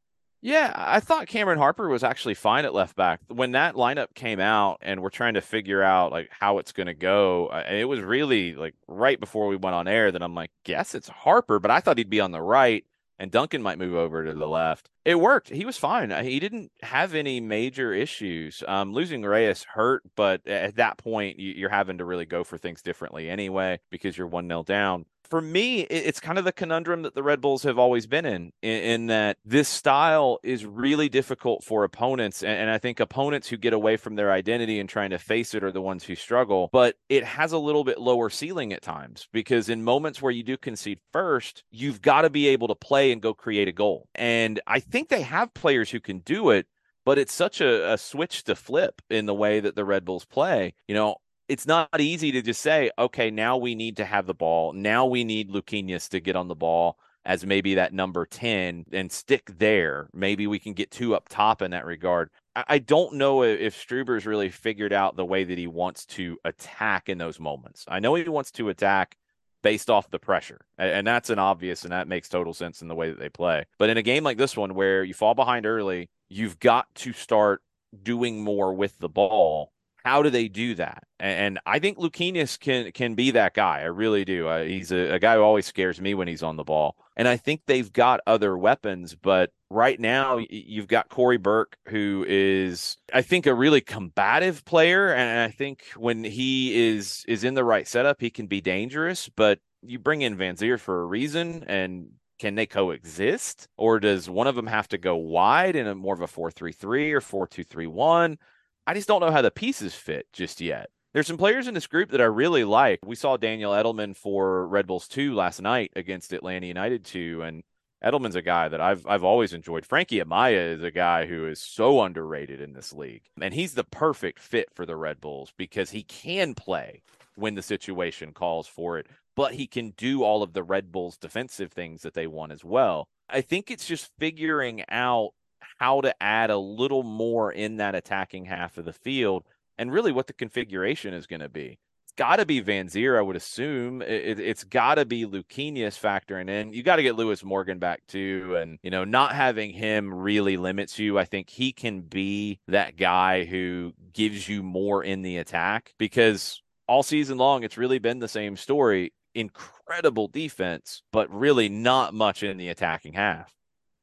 Yeah, 0.45 0.73
I 0.75 1.00
thought 1.00 1.27
Cameron 1.27 1.57
Harper 1.57 1.88
was 1.88 2.03
actually 2.03 2.33
fine 2.33 2.65
at 2.65 2.73
left 2.73 2.97
back. 2.97 3.21
When 3.29 3.53
that 3.53 3.75
lineup 3.75 4.13
came 4.13 4.41
out 4.41 4.79
and 4.81 5.01
we're 5.01 5.09
trying 5.09 5.35
to 5.35 5.41
figure 5.41 5.81
out 5.81 6.12
like 6.12 6.29
how 6.38 6.57
it's 6.57 6.73
going 6.73 6.88
to 6.88 6.93
go, 6.93 7.50
it 7.69 7.88
was 7.88 8.01
really 8.01 8.53
like 8.53 8.75
right 8.85 9.17
before 9.17 9.47
we 9.47 9.55
went 9.55 9.73
on 9.73 9.88
air 9.88 10.12
that 10.12 10.21
I'm 10.21 10.35
like, 10.35 10.51
guess 10.65 10.95
it's 10.95 11.07
Harper, 11.07 11.59
but 11.59 11.71
I 11.71 11.79
thought 11.79 11.97
he'd 11.97 12.09
be 12.09 12.19
on 12.19 12.31
the 12.31 12.41
right 12.41 12.83
and 13.17 13.31
Duncan 13.31 13.62
might 13.62 13.77
move 13.77 13.95
over 13.95 14.25
to 14.25 14.33
the 14.33 14.47
left. 14.47 14.89
It 15.05 15.15
worked. 15.15 15.47
He 15.47 15.63
was 15.63 15.77
fine. 15.77 16.12
He 16.25 16.41
didn't 16.41 16.73
have 16.81 17.15
any 17.15 17.39
major 17.39 17.93
issues. 17.93 18.63
Um, 18.67 18.91
losing 18.91 19.23
Reyes 19.23 19.63
hurt, 19.63 20.03
but 20.17 20.45
at 20.45 20.75
that 20.75 20.97
point, 20.97 21.39
you're 21.39 21.69
having 21.69 22.00
to 22.00 22.05
really 22.05 22.25
go 22.25 22.43
for 22.43 22.57
things 22.57 22.81
differently 22.81 23.29
anyway 23.29 23.79
because 23.89 24.17
you're 24.17 24.27
one 24.27 24.50
nil 24.50 24.63
down. 24.63 25.05
For 25.30 25.42
me, 25.42 25.82
it's 25.82 26.20
kind 26.20 26.38
of 26.38 26.46
the 26.46 26.51
conundrum 26.51 27.01
that 27.03 27.15
the 27.15 27.24
Red 27.24 27.42
Bulls 27.42 27.63
have 27.63 27.80
always 27.80 28.08
been 28.08 28.25
in, 28.25 28.51
in, 28.62 29.08
that 29.08 29.38
this 29.46 29.68
style 29.68 30.39
is 30.44 30.65
really 30.65 31.10
difficult 31.10 31.63
for 31.63 31.84
opponents. 31.84 32.44
And, 32.44 32.53
and, 32.53 32.70
I 32.70 32.77
think 32.77 33.00
opponents 33.00 33.48
who 33.48 33.58
get 33.58 33.74
away 33.74 33.98
from 33.98 34.15
their 34.15 34.32
identity 34.32 34.80
and 34.80 34.88
trying 34.88 35.12
to 35.12 35.20
face 35.20 35.53
it 35.53 35.63
are 35.63 35.72
the 35.72 35.82
ones 35.82 36.03
who 36.03 36.15
struggle. 36.15 36.70
But 36.72 36.96
it 37.10 37.24
has 37.24 37.51
a 37.51 37.58
little 37.58 37.84
bit 37.84 38.00
lower 38.00 38.30
ceiling 38.30 38.74
at 38.74 38.82
times 38.82 39.27
because 39.32 39.70
in 39.70 39.84
moments 39.84 40.22
where 40.22 40.32
you 40.32 40.44
do 40.44 40.58
concede 40.58 41.00
first, 41.12 41.63
you've 41.72 42.01
got 42.01 42.22
to 42.22 42.30
be 42.30 42.48
able 42.48 42.68
to 42.68 42.75
play 42.75 43.12
and 43.12 43.22
go 43.22 43.34
create 43.34 43.68
a 43.68 43.74
goal. 43.74 44.08
And 44.15 44.60
I 44.68 44.80
think 44.80 45.10
they 45.10 45.22
have 45.22 45.53
players 45.53 45.89
who 45.92 46.00
can 46.00 46.20
do 46.20 46.50
it 46.50 46.68
but 47.06 47.18
it's 47.18 47.34
such 47.34 47.62
a, 47.62 47.94
a, 47.94 47.98
switch 47.98 48.44
to 48.46 48.56
flip 48.56 49.01
in 49.10 49.25
the 49.25 49.34
way 49.34 49.60
that 49.60 49.75
the 49.75 49.86
Red 49.86 50.06
Bulls 50.06 50.25
play. 50.25 50.74
You 50.88 50.96
know, 50.96 51.15
it's 51.53 51.67
not 51.67 52.01
easy 52.01 52.31
to 52.31 52.41
just 52.41 52.62
say, 52.62 52.89
okay, 52.98 53.29
now 53.29 53.57
we 53.57 53.75
need 53.75 53.98
to 53.98 54.05
have 54.05 54.25
the 54.25 54.33
ball. 54.33 54.74
Now 54.74 55.05
we 55.05 55.24
need 55.24 55.51
Luquinhas 55.51 56.10
to 56.10 56.19
get 56.19 56.36
on 56.36 56.48
the 56.48 56.55
ball 56.55 56.98
as 57.25 57.45
maybe 57.45 57.75
that 57.75 57.93
number 57.93 58.25
10 58.25 58.86
and 58.91 59.12
stick 59.12 59.51
there. 59.60 60.10
Maybe 60.13 60.48
we 60.48 60.57
can 60.57 60.74
get 60.74 60.89
two 60.89 61.15
up 61.15 61.29
top 61.29 61.62
in 61.62 61.69
that 61.69 61.86
regard. 61.86 62.31
I, 62.55 62.63
I 62.67 62.79
don't 62.79 63.13
know 63.13 63.43
if 63.43 63.75
Struber's 63.75 64.25
really 64.25 64.50
figured 64.50 64.93
out 64.93 65.15
the 65.15 65.25
way 65.25 65.43
that 65.43 65.60
he 65.60 65.67
wants 65.67 66.07
to 66.07 66.39
attack 66.43 67.07
in 67.07 67.19
those 67.19 67.39
moments. 67.39 67.86
I 67.88 68.00
know 68.00 68.15
he 68.15 68.27
wants 68.27 68.50
to 68.53 68.69
attack 68.69 69.15
based 69.62 69.91
off 69.91 70.10
the 70.10 70.17
pressure. 70.17 70.62
And 70.79 71.05
that's 71.05 71.29
an 71.29 71.38
obvious, 71.38 71.83
and 71.83 71.91
that 71.91 72.07
makes 72.07 72.29
total 72.29 72.55
sense 72.55 72.81
in 72.81 72.88
the 72.88 72.95
way 72.95 73.12
that 73.12 73.19
they 73.19 73.29
play. 73.29 73.65
But 73.77 73.91
in 73.91 73.98
a 73.98 74.01
game 74.01 74.24
like 74.24 74.39
this 74.39 74.57
one, 74.57 74.74
where 74.74 75.03
you 75.03 75.13
fall 75.13 75.36
behind 75.36 75.67
early, 75.67 76.10
you've 76.29 76.60
got 76.60 76.93
to 76.95 77.13
start 77.13 77.62
doing 78.01 78.43
more 78.43 78.74
with 78.74 78.98
the 78.98 79.07
ball 79.07 79.73
how 80.03 80.22
do 80.22 80.29
they 80.29 80.48
do 80.48 80.75
that? 80.75 81.03
And, 81.19 81.60
I 81.65 81.79
think 81.79 81.98
Luquinhas 81.98 82.60
can 82.60 82.91
can 82.91 83.15
be 83.15 83.31
that 83.31 83.53
guy. 83.53 83.81
I 83.81 83.86
really 83.86 84.25
do. 84.25 84.48
Uh, 84.48 84.63
he's 84.63 84.91
a, 84.91 85.13
a, 85.15 85.19
guy 85.19 85.36
who 85.36 85.41
always 85.41 85.65
scares 85.65 86.01
me 86.01 86.13
when 86.13 86.27
he's 86.27 86.43
on 86.43 86.57
the 86.57 86.63
ball. 86.63 86.98
And 87.15 87.27
I 87.27 87.38
think 87.38 87.62
they've 87.65 87.91
got 87.91 88.19
other 88.27 88.57
weapons, 88.57 89.15
but 89.15 89.51
right 89.69 90.00
now 90.00 90.39
you've 90.50 90.88
got 90.88 91.10
Cory 91.10 91.38
Burke, 91.38 91.77
who 91.88 92.25
is, 92.27 92.98
I 93.13 93.22
think, 93.22 93.45
a 93.45 93.53
really 93.53 93.81
combative 93.81 94.65
player. 94.65 95.13
And 95.13 95.39
I 95.39 95.50
think 95.50 95.83
when 95.95 96.24
he 96.24 96.89
is 96.89 97.24
is 97.27 97.43
in 97.43 97.53
the 97.53 97.63
right 97.63 97.88
setup, 97.88 98.19
he 98.19 98.29
can 98.29 98.48
be 98.48 98.60
dangerous. 98.60 99.29
But 99.29 99.60
you 99.81 100.00
bring 100.00 100.22
in 100.22 100.38
Vanzeir 100.38 100.79
for 100.79 101.01
a 101.01 101.05
reason, 101.05 101.63
and 101.67 102.10
can 102.39 102.55
they 102.55 102.65
coexist 102.65 103.67
or 103.77 104.00
does 104.00 104.29
one 104.29 104.48
of 104.48 104.55
them 104.55 104.67
have 104.67 104.88
to 104.89 104.98
go 104.98 105.15
wide 105.15 105.75
in 105.75 105.88
a 105.88 105.95
more 105.95 106.13
of 106.13 106.22
a 106.22 106.27
4-3-3 106.27 107.13
or 107.13 107.48
4-2-3-1 107.48 108.38
I 108.86 108.94
just 108.94 109.08
don't 109.08 109.22
know 109.22 109.32
how 109.32 109.42
the 109.42 109.52
pieces 109.52 109.96
fit 109.96 110.28
just 110.34 110.60
yet. 110.60 110.90
There's 111.13 111.28
some 111.28 111.38
players 111.38 111.68
in 111.68 111.74
this 111.74 111.88
group 111.88 112.10
that 112.10 112.22
I 112.22 112.25
really 112.25 112.63
like. 112.63 113.00
We 113.06 113.16
saw 113.16 113.38
Daniel 113.38 113.72
Edelman 113.72 114.16
for 114.16 114.68
Red 114.68 114.88
Bulls 114.88 115.08
2 115.08 115.34
last 115.34 115.62
night 115.62 115.92
against 115.96 116.34
Atlanta 116.34 116.66
United 116.66 117.06
2 117.06 117.44
and 117.44 117.63
Edelman's 118.04 118.36
a 118.36 118.42
guy 118.42 118.68
that 118.68 118.82
I've 118.82 119.08
I've 119.08 119.24
always 119.24 119.54
enjoyed. 119.54 119.86
Frankie 119.86 120.20
Amaya 120.20 120.75
is 120.75 120.84
a 120.84 120.92
guy 120.92 121.25
who 121.25 121.48
is 121.48 121.62
so 121.62 122.02
underrated 122.02 122.60
in 122.60 122.74
this 122.74 122.92
league. 122.92 123.24
And 123.40 123.54
he's 123.54 123.75
the 123.75 123.86
perfect 123.86 124.40
fit 124.40 124.68
for 124.74 124.86
the 124.86 124.98
Red 124.98 125.22
Bulls 125.22 125.54
because 125.56 125.92
he 125.92 126.04
can 126.04 126.54
play 126.54 127.04
when 127.36 127.56
the 127.56 127.62
situation 127.62 128.34
calls 128.34 128.68
for 128.68 128.98
it, 128.98 129.08
but 129.36 129.54
he 129.54 129.68
can 129.68 129.92
do 129.92 130.24
all 130.24 130.44
of 130.44 130.54
the 130.54 130.63
Red 130.63 130.92
Bulls 130.92 131.18
defensive 131.18 131.72
things 131.72 132.02
that 132.02 132.13
they 132.13 132.28
want 132.28 132.52
as 132.52 132.63
well. 132.63 133.08
I 133.30 133.42
think 133.42 133.72
it's 133.72 133.88
just 133.88 134.12
figuring 134.20 134.84
out 134.90 135.32
how 135.77 136.01
to 136.01 136.13
add 136.22 136.50
a 136.50 136.58
little 136.58 137.03
more 137.03 137.51
in 137.51 137.77
that 137.77 137.96
attacking 137.96 138.46
half 138.46 138.77
of 138.77 138.86
the 138.86 138.94
field 138.94 139.44
and 139.77 139.92
really 139.92 140.12
what 140.12 140.27
the 140.27 140.34
configuration 140.34 141.13
is 141.13 141.27
going 141.27 141.39
to 141.42 141.50
be. 141.50 141.80
It's 142.06 142.13
got 142.15 142.36
to 142.38 142.46
be 142.46 142.62
Vanzeir, 142.62 143.18
I 143.18 143.22
would 143.22 143.36
assume. 143.36 144.01
It, 144.01 144.38
has 144.38 144.63
got 144.63 144.96
to 144.96 145.06
be 145.06 145.25
Luquinhas 145.25 146.00
factoring 146.00 146.50
in. 146.50 146.74
You 146.74 146.84
got 146.84 146.98
to 146.98 147.03
get 147.03 147.15
Lewis 147.15 147.44
Morgan 147.44 147.80
back 147.80 148.06
too. 148.08 148.56
And, 148.56 148.77
you 148.84 148.92
know, 148.92 149.03
not 149.03 149.34
having 149.34 149.72
him 149.72 150.13
really 150.13 150.58
limits 150.58 151.00
you. 151.00 151.18
I 151.18 151.25
think 151.25 151.50
he 151.50 151.72
can 151.72 152.01
be 152.01 152.60
that 152.68 152.98
guy 152.98 153.46
who 153.46 153.94
gives 154.13 154.48
you 154.48 154.62
more 154.62 155.03
in 155.03 155.22
the 155.22 155.38
attack 155.38 155.94
because 155.98 156.62
all 156.88 157.03
season 157.03 157.38
long, 157.38 157.63
it's 157.63 157.77
really 157.77 158.00
been 158.00 158.20
the 158.20 158.27
same 158.27 158.58
story. 158.58 159.13
Incredible 159.34 160.27
defense, 160.27 161.01
but 161.12 161.34
really 161.34 161.68
not 161.68 162.13
much 162.13 162.44
in 162.44 162.58
the 162.58 162.70
attacking 162.70 163.13
half 163.13 163.53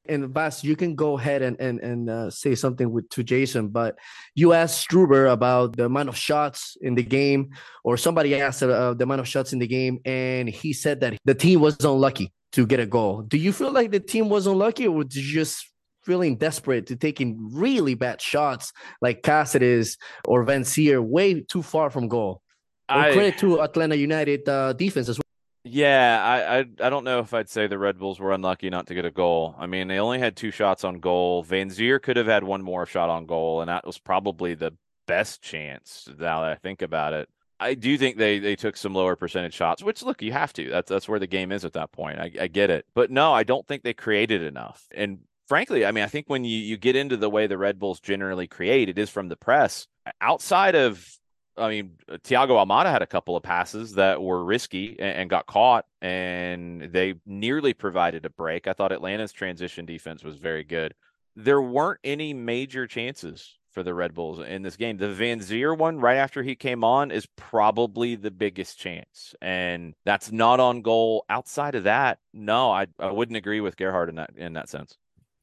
and 0.09 0.33
Bas, 0.33 0.65
you 0.65 0.77
can 0.77 0.95
go 0.95 1.19
ahead 1.19 1.43
and 1.43 1.61
and, 1.61 1.81
and 1.81 2.11
uh, 2.11 2.31
say 2.31 2.55
something 2.55 2.91
with 2.91 3.09
to 3.11 3.23
Jason, 3.23 3.69
but 3.69 3.97
you 4.35 4.53
asked 4.53 4.89
Struber 4.89 5.33
about 5.33 5.77
the 5.77 5.85
amount 5.85 6.09
of 6.09 6.17
shots 6.17 6.77
in 6.81 6.95
the 6.95 7.03
game, 7.03 7.51
or 7.85 7.97
somebody 7.97 8.41
asked 8.41 8.63
uh, 8.63 8.95
the 8.95 9.05
amount 9.05 9.21
of 9.21 9.29
shots 9.29 9.53
in 9.53 9.59
the 9.59 9.67
game, 9.67 10.01
and 10.05 10.49
he 10.49 10.73
said 10.73 11.01
that 11.01 11.19
the 11.25 11.35
team 11.35 11.61
was 11.61 11.77
unlucky 11.85 12.33
to 12.53 12.67
get 12.67 12.81
a 12.81 12.87
goal. 12.87 13.23
Do 13.23 13.39
you 13.39 13.53
feel 13.53 13.73
like 13.73 13.91
the 13.91 14.01
team 14.01 14.29
was 14.29 14.47
unlucky, 14.47 14.87
or 14.87 14.97
was 14.97 15.09
just 15.09 15.67
feeling 16.03 16.37
desperate 16.37 16.87
to 16.87 16.97
taking 16.97 17.51
really 17.53 17.95
bad 17.95 18.21
shots 18.21 18.73
like 19.03 19.23
Cásseres 19.23 19.99
or 20.27 20.45
Vanzeir 20.45 21.03
way 21.03 21.43
too 21.43 21.63
far 21.63 21.91
from 21.91 22.09
goal? 22.09 22.43
I, 22.89 23.13
credit 23.13 23.39
to 23.39 23.61
Atlanta 23.61 23.95
United 23.95 24.49
uh, 24.49 24.73
defense 24.73 25.09
as 25.09 25.19
well. 25.19 25.30
Yeah, 25.63 26.23
I, 26.25 26.59
I 26.61 26.87
I 26.87 26.91
don't 26.91 27.05
know 27.05 27.19
if 27.21 27.35
I'd 27.35 27.51
say 27.51 27.67
the 27.67 27.79
Red 27.79 27.99
Bulls 27.99 28.19
were 28.19 28.33
unlucky 28.33 28.71
not 28.71 28.87
to 28.87 28.95
get 28.95 29.05
a 29.05 29.11
goal. 29.11 29.55
I 29.59 29.67
mean, 29.67 29.89
they 29.89 29.99
only 29.99 30.19
had 30.19 30.35
two 30.37 30.51
shots 30.51 30.85
on 30.85 31.01
goal. 31.01 31.45
Vanzeir 31.45 32.01
could 32.01 32.17
have 32.17 32.27
had 32.27 32.45
one 32.45 32.63
more 32.63 32.87
shot 32.87 33.11
on 33.11 33.27
goal, 33.27 33.61
and 33.61 33.69
that 33.69 33.87
was 33.87 33.99
probably 33.99 34.55
the 34.55 34.73
best 35.07 35.43
chance. 35.43 36.09
Now 36.19 36.41
that 36.43 36.51
I 36.53 36.55
think 36.55 36.81
about 36.81 37.13
it, 37.13 37.29
I 37.59 37.75
do 37.75 37.99
think 37.99 38.17
they 38.17 38.39
they 38.39 38.57
took 38.57 38.77
some 38.79 38.95
lower 38.95 39.17
percentage 39.17 39.53
shots. 39.53 39.83
Which 39.83 40.03
look, 40.03 40.23
you 40.23 40.33
have 40.33 40.55
to. 40.55 40.71
That's 40.71 40.89
that's 40.89 41.09
where 41.11 41.19
the 41.21 41.27
game 41.27 41.53
is 41.53 41.67
at 41.67 41.75
that 41.75 41.93
point. 41.93 42.19
I, 42.21 42.33
I 42.41 42.47
get 42.47 42.71
it, 42.71 42.87
but 42.95 43.11
no, 43.11 43.35
I 43.35 43.43
don't 43.43 43.67
think 43.69 43.83
they 43.83 43.93
created 43.93 44.43
enough. 44.43 44.89
And 44.95 45.19
frankly, 45.47 45.85
I 45.85 45.93
mean, 45.93 46.05
I 46.05 46.09
think 46.09 46.31
when 46.31 46.43
you 46.45 46.57
you 46.59 46.79
get 46.79 46.97
into 46.97 47.19
the 47.19 47.29
way 47.29 47.47
the 47.47 47.59
Red 47.59 47.79
Bulls 47.79 48.01
generally 48.01 48.47
create, 48.47 48.89
it 48.89 48.99
is 48.99 49.11
from 49.11 49.29
the 49.29 49.37
press. 49.37 49.87
Outside 50.23 50.75
of 50.75 51.07
I 51.61 51.69
mean, 51.69 51.93
Thiago 52.09 52.51
Almada 52.51 52.91
had 52.91 53.03
a 53.03 53.07
couple 53.07 53.37
of 53.37 53.43
passes 53.43 53.95
that 53.95 54.23
were 54.23 54.45
risky 54.45 54.97
and, 54.99 55.19
and, 55.19 55.31
got 55.31 55.47
caught, 55.47 55.87
and 56.01 56.83
they 56.93 57.15
nearly 57.27 57.75
provided 57.75 58.25
a 58.25 58.31
break. 58.31 58.67
I 58.67 58.73
thought 58.73 58.93
Atlanta's 58.93 59.33
transition 59.33 59.85
defense 59.85 60.25
was 60.25 60.37
very 60.37 60.65
good. 60.65 60.95
There 61.37 61.63
weren't 61.63 62.01
any 62.03 62.35
major 62.35 62.87
chances 62.87 63.59
for 63.71 63.83
the 63.83 63.95
Red 63.95 64.15
Bulls 64.15 64.41
in 64.41 64.63
this 64.63 64.77
game. 64.77 64.97
The 64.97 65.07
Vanzeir 65.07 65.77
one, 65.77 66.01
right 66.01 66.17
after 66.17 66.43
he 66.43 66.55
came 66.55 66.83
on, 66.83 67.11
is 67.11 67.27
probably 67.37 68.17
the 68.17 68.31
biggest 68.31 68.79
chance, 68.79 69.35
and 69.41 69.95
that's 70.05 70.33
not 70.33 70.61
on 70.61 70.83
goal. 70.83 71.25
Outside 71.29 71.75
of 71.75 71.85
that, 71.85 72.19
no, 72.33 72.71
I, 72.73 72.87
I 72.99 73.13
wouldn't 73.13 73.37
agree 73.37 73.61
with 73.61 73.77
Gerhard 73.77 74.09
in 74.09 74.17
that 74.17 74.31
in 74.37 74.55
that 74.55 74.69
sense. 74.69 74.97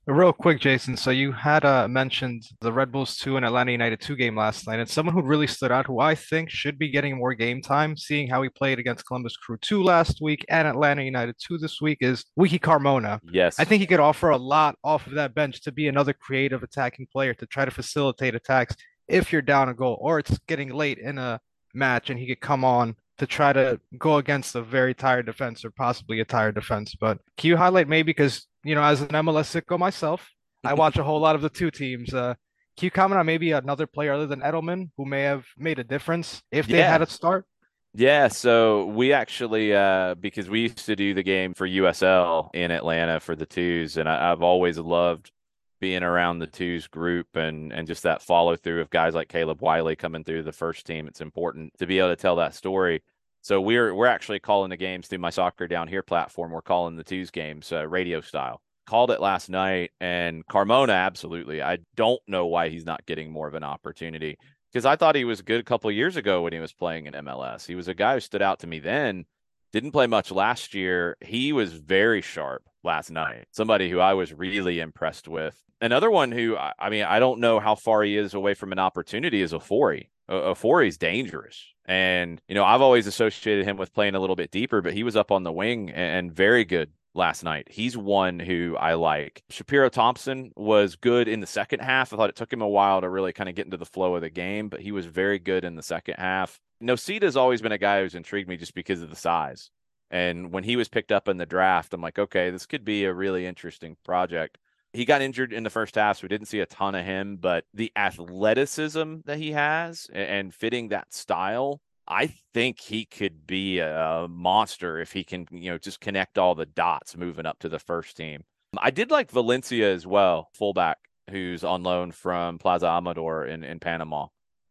Real 0.10 0.32
quick, 0.32 0.62
Jason. 0.62 0.96
So 0.96 1.12
you 1.12 1.34
had 1.34 1.66
uh, 1.66 1.86
mentioned 1.90 2.44
the 2.62 2.72
Red 2.72 2.94
Bulls 2.94 3.18
2 3.18 3.36
and 3.36 3.46
Atlanta 3.46 3.74
United 3.74 4.00
2 4.00 4.16
game 4.16 4.38
last 4.38 4.66
night, 4.66 4.80
and 4.80 4.90
someone 4.90 5.14
who 5.14 5.22
really 5.22 5.48
stood 5.48 5.70
out, 5.70 5.86
who 5.86 6.00
I 6.00 6.16
think 6.16 6.50
should 6.50 6.80
be 6.80 6.88
getting 6.88 7.18
more 7.18 7.34
game 7.34 7.62
time, 7.62 7.98
seeing 7.98 8.30
how 8.30 8.42
he 8.42 8.48
played 8.48 8.80
against 8.80 9.06
Columbus 9.06 9.36
Crew 9.36 9.58
2 9.60 9.84
last 9.84 10.20
week 10.22 10.46
and 10.48 10.66
Atlanta 10.66 11.04
United 11.04 11.36
2 11.46 11.58
this 11.58 11.82
week, 11.82 11.98
is 12.00 12.24
Wiki 12.38 12.58
Carmona. 12.58 13.20
Yes. 13.30 13.60
I 13.60 13.66
think 13.66 13.82
he 13.82 13.86
could 13.86 14.00
offer 14.00 14.30
a 14.30 14.38
lot 14.38 14.78
off 14.82 15.08
of 15.08 15.14
that 15.16 15.36
bench 15.36 15.60
to 15.64 15.74
be 15.74 15.90
another 15.90 16.14
creative 16.14 16.64
attacking 16.64 17.08
player 17.12 17.34
to 17.34 17.46
try 17.46 17.66
to 17.66 17.72
facilitate 17.72 18.34
attacks 18.34 18.78
if 19.10 19.34
you're 19.34 19.42
down 19.42 19.68
a 19.68 19.74
goal 19.74 19.98
or 20.00 20.20
it's 20.20 20.40
getting 20.48 20.70
late 20.70 21.00
in 21.00 21.18
a 21.18 21.42
match 21.74 22.10
and 22.10 22.18
he 22.18 22.28
could 22.28 22.40
come 22.40 22.64
on 22.64 22.96
to 23.18 23.28
try 23.28 23.52
to 23.52 23.80
go 23.98 24.18
against 24.18 24.56
a 24.56 24.62
very 24.62 24.94
tired 24.94 25.26
defense 25.26 25.66
or 25.66 25.72
possibly 25.72 26.20
a 26.20 26.26
tired 26.26 26.56
defense. 26.56 26.96
But 27.00 27.20
can 27.38 27.50
you 27.50 27.58
highlight 27.58 27.88
maybe 27.90 28.14
because 28.14 28.48
you 28.68 28.76
know 28.76 28.84
as 28.84 29.02
an 29.02 29.08
MLS 29.10 29.62
sicko 29.62 29.80
myself, 29.80 30.30
I 30.64 30.74
watch 30.74 30.98
a 30.98 31.04
whole 31.04 31.20
lot 31.20 31.36
of 31.36 31.42
the 31.42 31.50
two 31.50 31.72
teams. 31.72 32.14
Uh, 32.14 32.36
can 32.78 32.86
you 32.86 32.92
comment 32.92 33.20
on 33.20 33.26
maybe 33.26 33.52
another 33.52 33.88
player 33.88 34.14
other 34.14 34.28
than 34.28 34.42
Edelman 34.42 34.90
who 34.98 35.06
may 35.06 35.24
have 35.24 35.46
made 35.58 35.80
a 35.80 35.84
difference 35.84 36.42
if 36.52 36.68
they 36.68 36.78
yeah. 36.78 36.92
had 36.92 37.02
a 37.02 37.08
start? 37.08 37.46
Yeah, 37.94 38.28
so 38.28 38.86
we 38.86 39.14
actually 39.14 39.74
uh, 39.74 40.16
because 40.16 40.50
we 40.50 40.62
used 40.62 40.86
to 40.86 40.96
do 40.96 41.14
the 41.14 41.24
game 41.24 41.54
for 41.54 41.68
USL 41.68 42.50
in 42.54 42.70
Atlanta 42.70 43.20
for 43.20 43.36
the 43.36 43.46
twos, 43.46 43.98
and 43.98 44.08
I, 44.08 44.32
I've 44.32 44.44
always 44.44 44.78
loved 44.78 45.32
being 45.80 46.04
around 46.04 46.40
the 46.40 46.48
twos 46.48 46.88
group 46.88 47.36
and 47.36 47.72
and 47.72 47.88
just 47.88 48.04
that 48.04 48.22
follow 48.22 48.56
through 48.56 48.82
of 48.82 48.90
guys 48.90 49.16
like 49.16 49.30
Caleb 49.30 49.62
Wiley 49.62 49.96
coming 49.96 50.24
through 50.24 50.44
the 50.44 50.52
first 50.52 50.86
team. 50.86 51.08
It's 51.08 51.22
important 51.22 51.74
to 51.80 51.88
be 51.88 52.00
able 52.00 52.10
to 52.10 52.16
tell 52.16 52.36
that 52.36 52.54
story. 52.54 53.02
So 53.48 53.62
we're 53.62 53.96
we're 53.96 54.08
actually 54.08 54.42
calling 54.42 54.72
the 54.72 54.76
games 54.76 55.08
through 55.08 55.20
my 55.20 55.30
soccer 55.30 55.70
down 55.70 55.88
here 55.88 56.04
platform. 56.04 56.52
We're 56.52 56.62
calling 56.62 56.98
the 56.98 57.04
twos 57.06 57.32
games 57.32 57.72
uh, 57.72 57.88
radio 57.88 58.20
style. 58.20 58.60
Called 58.86 59.10
it 59.10 59.22
last 59.22 59.50
night, 59.50 59.92
and 60.02 60.46
Carmona 60.48 60.92
absolutely. 60.92 61.62
I 61.62 61.78
don't 61.96 62.20
know 62.28 62.46
why 62.48 62.68
he's 62.68 62.86
not 62.86 63.06
getting 63.06 63.32
more 63.32 63.48
of 63.48 63.54
an 63.54 63.64
opportunity 63.64 64.38
because 64.70 64.86
I 64.86 64.98
thought 64.98 65.16
he 65.16 65.24
was 65.24 65.42
good 65.42 65.62
a 65.62 65.64
couple 65.64 65.90
years 65.92 66.18
ago 66.18 66.42
when 66.42 66.52
he 66.52 66.60
was 66.60 66.74
playing 66.74 67.06
in 67.06 67.14
MLS. 67.14 67.66
He 67.66 67.76
was 67.76 67.88
a 67.88 67.94
guy 67.94 68.16
who 68.16 68.20
stood 68.20 68.42
out 68.42 68.60
to 68.60 68.68
me 68.68 68.80
then. 68.80 69.24
Didn't 69.72 69.94
play 69.94 70.08
much 70.08 70.30
last 70.30 70.74
year. 70.74 71.16
He 71.22 71.54
was 71.54 71.72
very 71.72 72.22
sharp 72.22 72.64
last 72.88 73.12
night. 73.12 73.46
Somebody 73.52 73.90
who 73.92 74.00
I 74.00 74.16
was 74.16 74.34
really 74.34 74.80
impressed 74.80 75.28
with. 75.28 75.62
Another 75.80 76.10
one 76.10 76.32
who, 76.32 76.58
I 76.58 76.90
mean, 76.90 77.04
I 77.04 77.20
don't 77.20 77.40
know 77.40 77.60
how 77.60 77.76
far 77.76 78.02
he 78.02 78.18
is 78.18 78.34
away 78.34 78.56
from 78.56 78.72
an 78.72 78.80
opportunity 78.80 79.44
is 79.44 79.54
Ofori. 79.54 80.08
Ofori's 80.28 80.98
dangerous. 80.98 81.64
And, 81.86 82.42
you 82.48 82.56
know, 82.56 82.66
I've 82.66 82.82
always 82.82 83.06
associated 83.06 83.66
him 83.66 83.78
with 83.78 83.94
playing 83.94 84.16
a 84.16 84.20
little 84.20 84.36
bit 84.36 84.50
deeper, 84.50 84.82
but 84.82 84.94
he 84.94 85.04
was 85.04 85.16
up 85.16 85.32
on 85.32 85.44
the 85.44 85.52
wing 85.52 85.92
and 85.92 86.34
very 86.34 86.66
good 86.66 86.92
last 87.14 87.44
night. 87.44 87.68
He's 87.70 87.96
one 87.96 88.40
who 88.40 88.76
I 88.78 88.96
like. 88.96 89.44
Shapiro 89.50 89.90
Thompson 89.90 90.52
was 90.56 90.96
good 90.96 91.28
in 91.28 91.40
the 91.40 91.48
second 91.48 91.80
half. 91.80 92.12
I 92.12 92.18
thought 92.18 92.30
it 92.30 92.36
took 92.36 92.52
him 92.52 92.62
a 92.62 92.68
while 92.68 93.02
to 93.02 93.10
really 93.10 93.34
kind 93.34 93.48
of 93.48 93.56
get 93.56 93.66
into 93.66 93.78
the 93.78 93.86
flow 93.86 94.16
of 94.16 94.22
the 94.22 94.30
game, 94.30 94.70
but 94.70 94.82
he 94.82 94.92
was 94.92 95.06
very 95.06 95.40
good 95.40 95.64
in 95.64 95.76
the 95.76 95.84
second 95.84 96.16
half. 96.18 96.60
Nocita 96.82 97.24
has 97.24 97.38
always 97.38 97.62
been 97.62 97.72
a 97.72 97.78
guy 97.78 98.02
who's 98.02 98.16
intrigued 98.16 98.50
me 98.50 98.58
just 98.58 98.76
because 98.76 99.02
of 99.02 99.10
the 99.10 99.16
size. 99.16 99.72
And 100.10 100.52
when 100.52 100.64
he 100.64 100.76
was 100.76 100.88
picked 100.88 101.12
up 101.12 101.28
in 101.28 101.38
the 101.38 101.46
draft, 101.46 101.94
I'm 101.94 102.02
like, 102.02 102.18
okay, 102.18 102.50
this 102.50 102.66
could 102.66 102.86
be 102.86 103.04
a 103.06 103.14
really 103.14 103.46
interesting 103.46 103.98
project. 104.06 104.58
He 104.94 105.06
got 105.06 105.22
injured 105.22 105.52
in 105.52 105.64
the 105.64 105.70
first 105.70 105.96
half, 105.96 106.18
so 106.18 106.24
we 106.24 106.30
didn't 106.30 106.48
see 106.48 106.62
a 106.62 106.66
ton 106.66 106.96
of 106.96 107.06
him, 107.06 107.38
but 107.38 107.66
the 107.74 107.92
athleticism 107.96 109.18
that 109.26 109.38
he 109.38 109.52
has 109.52 110.10
and 110.14 110.54
fitting 110.54 110.88
that 110.90 111.14
style, 111.14 111.82
I 112.08 112.28
think 112.54 112.80
he 112.80 113.04
could 113.04 113.46
be 113.46 113.80
a 113.80 114.28
monster 114.30 115.00
if 115.00 115.12
he 115.12 115.26
can, 115.26 115.46
you 115.52 115.70
know, 115.70 115.78
just 115.78 116.00
connect 116.00 116.38
all 116.38 116.56
the 116.56 116.66
dots 116.66 117.18
moving 117.18 117.46
up 117.46 117.60
to 117.60 117.70
the 117.70 117.80
first 117.80 118.16
team. 118.16 118.44
I 118.78 118.92
did 118.92 119.12
like 119.12 119.30
Valencia 119.30 119.94
as 119.94 120.08
well, 120.08 120.50
fullback, 120.54 121.00
who's 121.30 121.66
on 121.66 121.84
loan 121.84 122.12
from 122.12 122.58
Plaza 122.58 122.88
Amador 122.88 123.46
in, 123.46 123.64
in 123.64 123.80
Panama. 123.80 124.28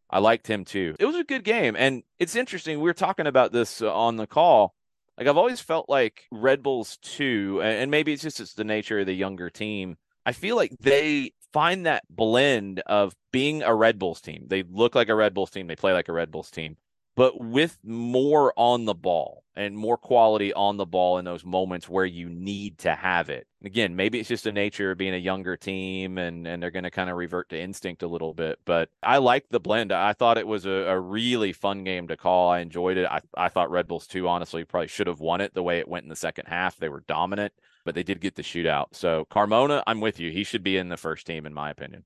I 0.09 0.21
liked 0.21 0.47
him 0.47 0.65
too. 0.65 0.95
It 0.99 1.05
was 1.05 1.17
a 1.17 1.25
good 1.25 1.45
game. 1.45 1.77
And 1.77 2.03
it's 2.19 2.37
interesting. 2.37 2.79
We 2.79 2.85
were 2.85 2.95
talking 2.95 3.27
about 3.27 3.53
this 3.53 3.83
on 3.83 4.17
the 4.17 4.27
call. 4.27 4.75
Like 5.19 5.29
I've 5.29 5.37
always 5.37 5.61
felt 5.61 5.89
like 5.89 6.25
Red 6.31 6.63
Bulls 6.63 6.99
too, 6.99 7.61
and 7.63 7.91
maybe 7.91 8.13
it's 8.13 8.23
just 8.23 8.41
it's 8.41 8.55
the 8.55 8.65
nature 8.65 9.01
of 9.01 9.07
the 9.07 9.15
younger 9.15 9.49
team. 9.49 9.97
I 10.27 10.33
feel 10.33 10.57
like 10.57 10.77
they 10.79 11.33
find 11.53 11.87
that 11.87 12.05
blend 12.11 12.81
of 12.81 13.15
being 13.33 13.63
a 13.63 13.75
Red 13.75 13.99
Bulls 13.99 14.21
team. 14.21 14.45
They 14.49 14.63
look 14.63 14.95
like 14.95 15.09
a 15.09 15.15
Red 15.15 15.33
Bulls 15.33 15.51
team. 15.51 15.69
They 15.69 15.77
play 15.77 15.93
like 15.93 16.09
a 16.09 16.13
Red 16.13 16.31
Bulls 16.31 16.51
team, 16.51 16.77
but 17.15 17.41
with 17.41 17.79
more 17.83 18.53
on 18.57 18.85
the 18.85 18.95
ball 18.95 19.45
and 19.57 19.77
more 19.77 19.97
quality 19.97 20.53
on 20.53 20.77
the 20.77 20.85
ball 20.85 21.19
in 21.19 21.25
those 21.25 21.45
moments 21.45 21.89
where 21.89 22.05
you 22.05 22.29
need 22.29 22.79
to 22.79 22.95
have 22.95 23.31
it. 23.31 23.47
Again, 23.65 23.97
maybe 23.97 24.21
it's 24.21 24.29
just 24.29 24.45
the 24.45 24.53
nature 24.53 24.91
of 24.91 24.99
being 24.99 25.15
a 25.15 25.19
younger 25.19 25.57
team 25.57 26.19
and, 26.19 26.47
and 26.47 26.63
they're 26.63 26.71
going 26.71 26.85
to 26.85 26.91
kind 26.91 27.09
of 27.09 27.17
revert 27.17 27.49
to 27.49 27.61
instinct 27.61 28.03
a 28.03 28.07
little 28.07 28.35
bit. 28.35 28.59
But 28.67 28.91
I 29.03 29.19
like 29.19 29.49
the 29.49 29.59
blend. 29.59 29.93
I 29.93 30.13
thought 30.13 30.39
it 30.39 30.47
was 30.47 30.67
a, 30.67 30.71
a, 30.71 31.01
really 31.01 31.53
fun 31.53 31.85
game 31.85 32.09
to 32.09 32.17
call. 32.17 32.51
I 32.51 32.61
enjoyed 32.61 32.99
it. 32.99 33.07
I, 33.07 33.21
I 33.37 33.49
thought 33.49 33.71
Red 33.71 33.89
Bulls 33.89 34.07
too, 34.07 34.29
honestly, 34.29 34.65
probably 34.65 34.89
should 34.89 35.07
have 35.07 35.21
won 35.21 35.41
it 35.41 35.55
the 35.55 35.63
way 35.63 35.79
it 35.79 35.89
went 35.89 36.05
in 36.05 36.11
the 36.11 36.17
second 36.17 36.47
half. 36.47 36.77
They 36.77 36.91
were 36.91 37.05
dominant, 37.09 37.55
but 37.85 37.95
they 37.95 38.03
did 38.03 38.21
get 38.21 38.35
the 38.35 38.43
shootout. 38.43 38.89
So 38.93 39.27
Carmona, 39.31 39.83
I'm 39.87 40.01
with 40.01 40.21
you. 40.21 40.31
He 40.31 40.45
should 40.45 40.63
be 40.63 40.77
in 40.77 40.91
the 40.91 40.97
first 40.99 41.27
team, 41.27 41.47
in 41.47 41.55
my 41.55 41.71
opinion. 41.71 42.05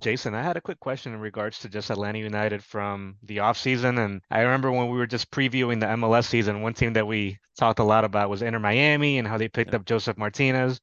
Jason, 0.00 0.34
I 0.34 0.42
had 0.42 0.56
a 0.56 0.60
quick 0.60 0.78
question 0.78 1.14
in 1.14 1.20
regards 1.20 1.58
to 1.60 1.68
just 1.68 1.90
Atlanta 1.90 2.18
United 2.18 2.62
from 2.62 3.16
the 3.22 3.38
offseason. 3.38 4.04
And 4.04 4.20
I 4.30 4.42
remember 4.42 4.70
when 4.70 4.88
we 4.90 4.98
were 4.98 5.06
just 5.06 5.30
previewing 5.30 5.80
the 5.80 5.86
MLS 5.86 6.26
season, 6.26 6.62
one 6.62 6.74
team 6.74 6.92
that 6.94 7.06
we 7.06 7.38
talked 7.56 7.78
a 7.78 7.84
lot 7.84 8.04
about 8.04 8.28
was 8.28 8.42
Inter 8.42 8.58
Miami 8.58 9.18
and 9.18 9.26
how 9.26 9.38
they 9.38 9.48
picked 9.48 9.70
yeah. 9.70 9.76
up 9.76 9.86
Josef 9.86 10.18
Martinez. 10.18 10.80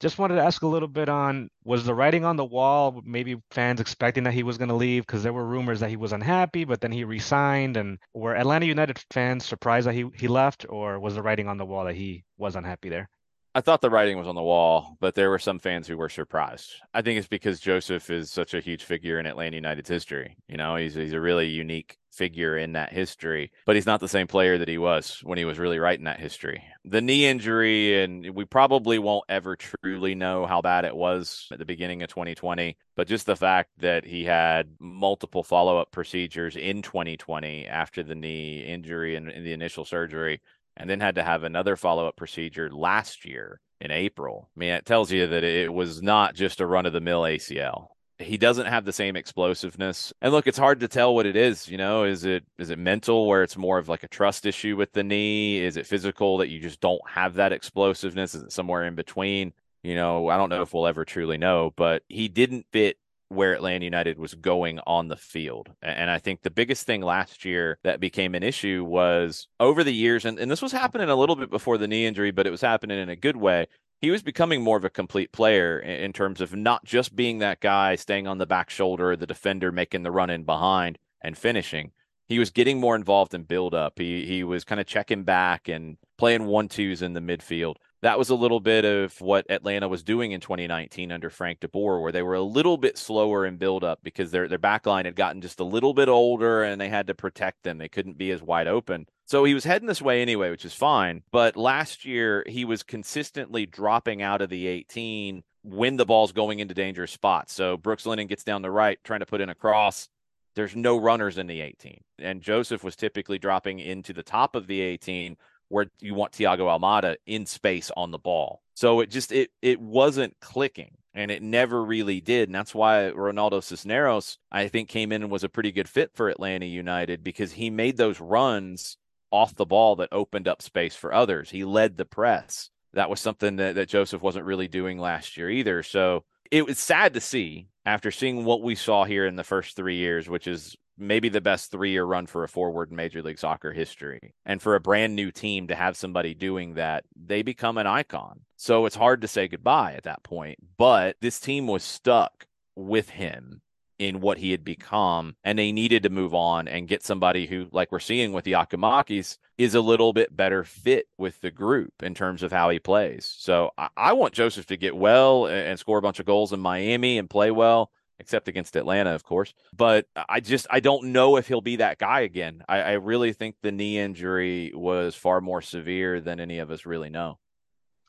Just 0.00 0.18
wanted 0.18 0.36
to 0.36 0.42
ask 0.42 0.62
a 0.62 0.66
little 0.66 0.88
bit 0.88 1.08
on 1.08 1.48
was 1.64 1.84
the 1.84 1.94
writing 1.94 2.24
on 2.24 2.36
the 2.36 2.44
wall, 2.44 3.00
maybe 3.04 3.36
fans 3.50 3.80
expecting 3.80 4.24
that 4.24 4.34
he 4.34 4.42
was 4.42 4.58
going 4.58 4.68
to 4.68 4.74
leave 4.74 5.06
because 5.06 5.22
there 5.22 5.32
were 5.32 5.46
rumors 5.46 5.80
that 5.80 5.90
he 5.90 5.96
was 5.96 6.12
unhappy, 6.12 6.64
but 6.64 6.80
then 6.80 6.90
he 6.90 7.04
resigned. 7.04 7.76
And 7.76 7.98
were 8.14 8.34
Atlanta 8.34 8.66
United 8.66 8.98
fans 9.10 9.44
surprised 9.44 9.86
that 9.86 9.94
he, 9.94 10.08
he 10.14 10.28
left, 10.28 10.66
or 10.68 10.98
was 10.98 11.14
the 11.14 11.22
writing 11.22 11.48
on 11.48 11.56
the 11.56 11.66
wall 11.66 11.84
that 11.84 11.94
he 11.94 12.24
was 12.36 12.56
unhappy 12.56 12.88
there? 12.88 13.08
I 13.54 13.60
thought 13.60 13.82
the 13.82 13.90
writing 13.90 14.16
was 14.16 14.28
on 14.28 14.34
the 14.34 14.42
wall, 14.42 14.96
but 14.98 15.14
there 15.14 15.28
were 15.28 15.38
some 15.38 15.58
fans 15.58 15.86
who 15.86 15.98
were 15.98 16.08
surprised. 16.08 16.70
I 16.94 17.02
think 17.02 17.18
it's 17.18 17.28
because 17.28 17.60
Josef 17.60 18.08
is 18.08 18.30
such 18.30 18.54
a 18.54 18.60
huge 18.60 18.82
figure 18.82 19.18
in 19.18 19.26
Atlanta 19.26 19.56
United's 19.56 19.90
history. 19.90 20.36
You 20.48 20.56
know, 20.56 20.76
he's 20.76 20.94
he's 20.94 21.12
a 21.12 21.20
really 21.20 21.48
unique 21.48 21.98
figure 22.10 22.56
in 22.56 22.72
that 22.72 22.92
history, 22.92 23.52
but 23.66 23.74
he's 23.74 23.86
not 23.86 24.00
the 24.00 24.08
same 24.08 24.26
player 24.26 24.56
that 24.56 24.68
he 24.68 24.78
was 24.78 25.20
when 25.22 25.36
he 25.36 25.44
was 25.44 25.58
really 25.58 25.78
writing 25.78 26.06
that 26.06 26.20
history. 26.20 26.62
The 26.86 27.02
knee 27.02 27.26
injury, 27.26 28.02
and 28.02 28.34
we 28.34 28.46
probably 28.46 28.98
won't 28.98 29.24
ever 29.28 29.56
truly 29.56 30.14
know 30.14 30.46
how 30.46 30.62
bad 30.62 30.86
it 30.86 30.96
was 30.96 31.46
at 31.52 31.58
the 31.58 31.66
beginning 31.66 32.02
of 32.02 32.08
2020, 32.08 32.76
but 32.96 33.06
just 33.06 33.26
the 33.26 33.36
fact 33.36 33.70
that 33.78 34.06
he 34.06 34.24
had 34.24 34.76
multiple 34.78 35.42
follow 35.42 35.78
up 35.78 35.90
procedures 35.90 36.56
in 36.56 36.80
2020 36.80 37.66
after 37.66 38.02
the 38.02 38.14
knee 38.14 38.60
injury 38.60 39.14
and, 39.14 39.28
and 39.28 39.44
the 39.44 39.52
initial 39.52 39.84
surgery 39.84 40.40
and 40.76 40.88
then 40.88 41.00
had 41.00 41.16
to 41.16 41.22
have 41.22 41.42
another 41.42 41.76
follow 41.76 42.06
up 42.06 42.16
procedure 42.16 42.70
last 42.70 43.24
year 43.24 43.60
in 43.80 43.90
April. 43.90 44.48
I 44.56 44.58
mean, 44.58 44.70
it 44.70 44.86
tells 44.86 45.10
you 45.10 45.26
that 45.26 45.44
it 45.44 45.72
was 45.72 46.02
not 46.02 46.34
just 46.34 46.60
a 46.60 46.66
run 46.66 46.86
of 46.86 46.92
the 46.92 47.00
mill 47.00 47.22
ACL. 47.22 47.88
He 48.18 48.38
doesn't 48.38 48.66
have 48.66 48.84
the 48.84 48.92
same 48.92 49.16
explosiveness. 49.16 50.12
And 50.22 50.32
look, 50.32 50.46
it's 50.46 50.58
hard 50.58 50.80
to 50.80 50.88
tell 50.88 51.14
what 51.14 51.26
it 51.26 51.34
is, 51.34 51.68
you 51.68 51.76
know, 51.76 52.04
is 52.04 52.24
it 52.24 52.44
is 52.58 52.70
it 52.70 52.78
mental 52.78 53.26
where 53.26 53.42
it's 53.42 53.56
more 53.56 53.78
of 53.78 53.88
like 53.88 54.04
a 54.04 54.08
trust 54.08 54.46
issue 54.46 54.76
with 54.76 54.92
the 54.92 55.02
knee? 55.02 55.58
Is 55.58 55.76
it 55.76 55.86
physical 55.86 56.38
that 56.38 56.48
you 56.48 56.60
just 56.60 56.80
don't 56.80 57.00
have 57.08 57.34
that 57.34 57.52
explosiveness? 57.52 58.34
Is 58.36 58.44
it 58.44 58.52
somewhere 58.52 58.84
in 58.84 58.94
between? 58.94 59.52
You 59.82 59.96
know, 59.96 60.28
I 60.28 60.36
don't 60.36 60.50
know 60.50 60.62
if 60.62 60.72
we'll 60.72 60.86
ever 60.86 61.04
truly 61.04 61.38
know, 61.38 61.72
but 61.76 62.04
he 62.08 62.28
didn't 62.28 62.66
fit 62.72 62.98
where 63.32 63.52
Atlanta 63.54 63.84
United 63.84 64.18
was 64.18 64.34
going 64.34 64.78
on 64.86 65.08
the 65.08 65.16
field. 65.16 65.70
And 65.82 66.10
I 66.10 66.18
think 66.18 66.42
the 66.42 66.50
biggest 66.50 66.86
thing 66.86 67.02
last 67.02 67.44
year 67.44 67.78
that 67.82 68.00
became 68.00 68.34
an 68.34 68.42
issue 68.42 68.84
was 68.84 69.48
over 69.58 69.82
the 69.82 69.94
years, 69.94 70.24
and, 70.24 70.38
and 70.38 70.50
this 70.50 70.62
was 70.62 70.72
happening 70.72 71.08
a 71.08 71.16
little 71.16 71.36
bit 71.36 71.50
before 71.50 71.78
the 71.78 71.88
knee 71.88 72.06
injury, 72.06 72.30
but 72.30 72.46
it 72.46 72.50
was 72.50 72.60
happening 72.60 72.98
in 72.98 73.08
a 73.08 73.16
good 73.16 73.36
way. 73.36 73.66
He 74.00 74.10
was 74.10 74.22
becoming 74.22 74.62
more 74.62 74.76
of 74.76 74.84
a 74.84 74.90
complete 74.90 75.30
player 75.30 75.78
in 75.78 76.12
terms 76.12 76.40
of 76.40 76.54
not 76.54 76.84
just 76.84 77.14
being 77.14 77.38
that 77.38 77.60
guy 77.60 77.94
staying 77.94 78.26
on 78.26 78.38
the 78.38 78.46
back 78.46 78.68
shoulder, 78.68 79.16
the 79.16 79.26
defender 79.26 79.70
making 79.70 80.02
the 80.02 80.10
run 80.10 80.28
in 80.30 80.42
behind 80.42 80.98
and 81.22 81.38
finishing. 81.38 81.92
He 82.26 82.38
was 82.38 82.50
getting 82.50 82.80
more 82.80 82.96
involved 82.96 83.32
in 83.32 83.44
build 83.44 83.74
up. 83.74 83.98
He 83.98 84.24
he 84.26 84.42
was 84.42 84.64
kind 84.64 84.80
of 84.80 84.86
checking 84.86 85.22
back 85.22 85.68
and 85.68 85.98
playing 86.18 86.46
one 86.46 86.68
twos 86.68 87.02
in 87.02 87.12
the 87.12 87.20
midfield 87.20 87.76
that 88.02 88.18
was 88.18 88.30
a 88.30 88.34
little 88.34 88.58
bit 88.58 88.84
of 88.84 89.20
what 89.20 89.48
Atlanta 89.48 89.86
was 89.88 90.02
doing 90.02 90.32
in 90.32 90.40
2019 90.40 91.12
under 91.12 91.30
Frank 91.30 91.60
de 91.60 91.68
Boer, 91.68 92.00
where 92.00 92.12
they 92.12 92.22
were 92.22 92.34
a 92.34 92.42
little 92.42 92.76
bit 92.76 92.98
slower 92.98 93.46
in 93.46 93.56
buildup 93.56 94.00
because 94.02 94.32
their 94.32 94.48
their 94.48 94.58
back 94.58 94.86
line 94.86 95.04
had 95.04 95.14
gotten 95.14 95.40
just 95.40 95.60
a 95.60 95.64
little 95.64 95.94
bit 95.94 96.08
older 96.08 96.64
and 96.64 96.80
they 96.80 96.88
had 96.88 97.06
to 97.06 97.14
protect 97.14 97.62
them. 97.62 97.78
They 97.78 97.88
couldn't 97.88 98.18
be 98.18 98.32
as 98.32 98.42
wide 98.42 98.66
open. 98.66 99.06
So 99.24 99.44
he 99.44 99.54
was 99.54 99.64
heading 99.64 99.86
this 99.86 100.02
way 100.02 100.20
anyway, 100.20 100.50
which 100.50 100.64
is 100.64 100.74
fine. 100.74 101.22
But 101.30 101.56
last 101.56 102.04
year 102.04 102.44
he 102.48 102.64
was 102.64 102.82
consistently 102.82 103.66
dropping 103.66 104.20
out 104.20 104.42
of 104.42 104.50
the 104.50 104.66
18 104.66 105.44
when 105.62 105.96
the 105.96 106.04
ball's 106.04 106.32
going 106.32 106.58
into 106.58 106.74
dangerous 106.74 107.12
spots. 107.12 107.52
So 107.52 107.76
Brooks 107.76 108.04
Lennon 108.04 108.26
gets 108.26 108.42
down 108.42 108.62
the 108.62 108.70
right, 108.70 108.98
trying 109.04 109.20
to 109.20 109.26
put 109.26 109.40
in 109.40 109.48
a 109.48 109.54
cross. 109.54 110.08
There's 110.54 110.74
no 110.74 110.98
runners 110.98 111.38
in 111.38 111.46
the 111.46 111.60
18. 111.60 112.02
And 112.18 112.42
Josef 112.42 112.82
was 112.82 112.96
typically 112.96 113.38
dropping 113.38 113.78
into 113.78 114.12
the 114.12 114.24
top 114.24 114.56
of 114.56 114.66
the 114.66 114.80
18 114.80 115.36
where 115.72 115.86
you 116.00 116.14
want 116.14 116.32
Thiago 116.32 116.60
Almada 116.60 117.16
in 117.26 117.46
space 117.46 117.90
on 117.96 118.10
the 118.10 118.18
ball. 118.18 118.62
So 118.74 119.00
it 119.00 119.10
just 119.10 119.32
it 119.32 119.50
it 119.62 119.80
wasn't 119.80 120.36
clicking 120.40 120.98
and 121.14 121.30
it 121.30 121.42
never 121.42 121.82
really 121.82 122.20
did. 122.20 122.48
And 122.48 122.54
that's 122.54 122.74
why 122.74 123.10
Ronaldo 123.14 123.62
Cisneros, 123.62 124.38
I 124.50 124.68
think, 124.68 124.88
came 124.88 125.12
in 125.12 125.22
and 125.22 125.30
was 125.30 125.44
a 125.44 125.48
pretty 125.48 125.72
good 125.72 125.88
fit 125.88 126.10
for 126.14 126.28
Atlanta 126.28 126.66
United 126.66 127.24
because 127.24 127.52
he 127.52 127.70
made 127.70 127.96
those 127.96 128.20
runs 128.20 128.98
off 129.30 129.54
the 129.54 129.64
ball 129.64 129.96
that 129.96 130.10
opened 130.12 130.46
up 130.46 130.60
space 130.60 130.94
for 130.94 131.12
others. 131.12 131.50
He 131.50 131.64
led 131.64 131.96
the 131.96 132.04
press. 132.04 132.70
That 132.92 133.08
was 133.08 133.20
something 133.20 133.56
that, 133.56 133.74
that 133.74 133.88
Josef 133.88 134.20
wasn't 134.20 134.44
really 134.44 134.68
doing 134.68 134.98
last 134.98 135.38
year 135.38 135.48
either. 135.48 135.82
So 135.82 136.24
it 136.50 136.66
was 136.66 136.78
sad 136.78 137.14
to 137.14 137.20
see 137.20 137.68
after 137.86 138.10
seeing 138.10 138.44
what 138.44 138.62
we 138.62 138.74
saw 138.74 139.04
here 139.04 139.26
in 139.26 139.36
the 139.36 139.44
first 139.44 139.74
three 139.74 139.96
years, 139.96 140.28
which 140.28 140.46
is 140.46 140.76
maybe 141.02 141.28
the 141.28 141.40
best 141.40 141.70
three 141.70 141.90
year 141.90 142.04
run 142.04 142.26
for 142.26 142.44
a 142.44 142.48
forward 142.48 142.90
in 142.90 142.96
Major 142.96 143.22
League 143.22 143.38
Soccer 143.38 143.72
history. 143.72 144.34
And 144.46 144.62
for 144.62 144.74
a 144.74 144.80
brand 144.80 145.14
new 145.14 145.30
team 145.30 145.68
to 145.68 145.74
have 145.74 145.96
somebody 145.96 146.34
doing 146.34 146.74
that, 146.74 147.04
they 147.14 147.42
become 147.42 147.78
an 147.78 147.86
icon. 147.86 148.40
So 148.56 148.86
it's 148.86 148.96
hard 148.96 149.20
to 149.22 149.28
say 149.28 149.48
goodbye 149.48 149.94
at 149.94 150.04
that 150.04 150.22
point. 150.22 150.58
But 150.76 151.16
this 151.20 151.40
team 151.40 151.66
was 151.66 151.82
stuck 151.82 152.46
with 152.76 153.10
him 153.10 153.60
in 153.98 154.20
what 154.20 154.38
he 154.38 154.50
had 154.50 154.64
become, 154.64 155.36
and 155.44 155.56
they 155.56 155.70
needed 155.70 156.02
to 156.02 156.10
move 156.10 156.34
on 156.34 156.66
and 156.66 156.88
get 156.88 157.04
somebody 157.04 157.46
who, 157.46 157.68
like 157.70 157.92
we're 157.92 158.00
seeing 158.00 158.32
with 158.32 158.44
the 158.44 158.52
Giakoumakis, 158.52 159.38
is 159.58 159.74
a 159.76 159.80
little 159.80 160.12
bit 160.12 160.36
better 160.36 160.64
fit 160.64 161.06
with 161.18 161.40
the 161.40 161.52
group 161.52 161.92
in 162.02 162.12
terms 162.12 162.42
of 162.42 162.50
how 162.50 162.68
he 162.70 162.80
plays. 162.80 163.32
So 163.38 163.70
I, 163.78 163.88
I 163.96 164.12
want 164.14 164.34
Josef 164.34 164.66
to 164.66 164.76
get 164.76 164.96
well 164.96 165.46
and, 165.46 165.68
and 165.68 165.78
score 165.78 165.98
a 165.98 166.02
bunch 166.02 166.18
of 166.18 166.26
goals 166.26 166.52
in 166.52 166.58
Miami 166.58 167.16
and 167.16 167.30
play 167.30 167.52
well 167.52 167.92
except 168.22 168.48
against 168.48 168.76
Atlanta, 168.76 169.14
of 169.14 169.24
course. 169.24 169.52
But 169.76 170.06
I 170.28 170.40
just 170.40 170.66
I 170.70 170.80
don't 170.80 171.12
know 171.12 171.36
if 171.36 171.48
he'll 171.48 171.60
be 171.60 171.76
that 171.76 171.98
guy 171.98 172.20
again. 172.20 172.62
I, 172.68 172.78
I, 172.78 172.92
really 172.92 173.32
think 173.32 173.56
the 173.62 173.72
knee 173.72 173.98
injury 173.98 174.72
was 174.74 175.14
far 175.14 175.40
more 175.40 175.60
severe 175.60 176.20
than 176.20 176.40
any 176.40 176.58
of 176.60 176.70
us 176.70 176.86
really 176.86 177.10
know. 177.10 177.38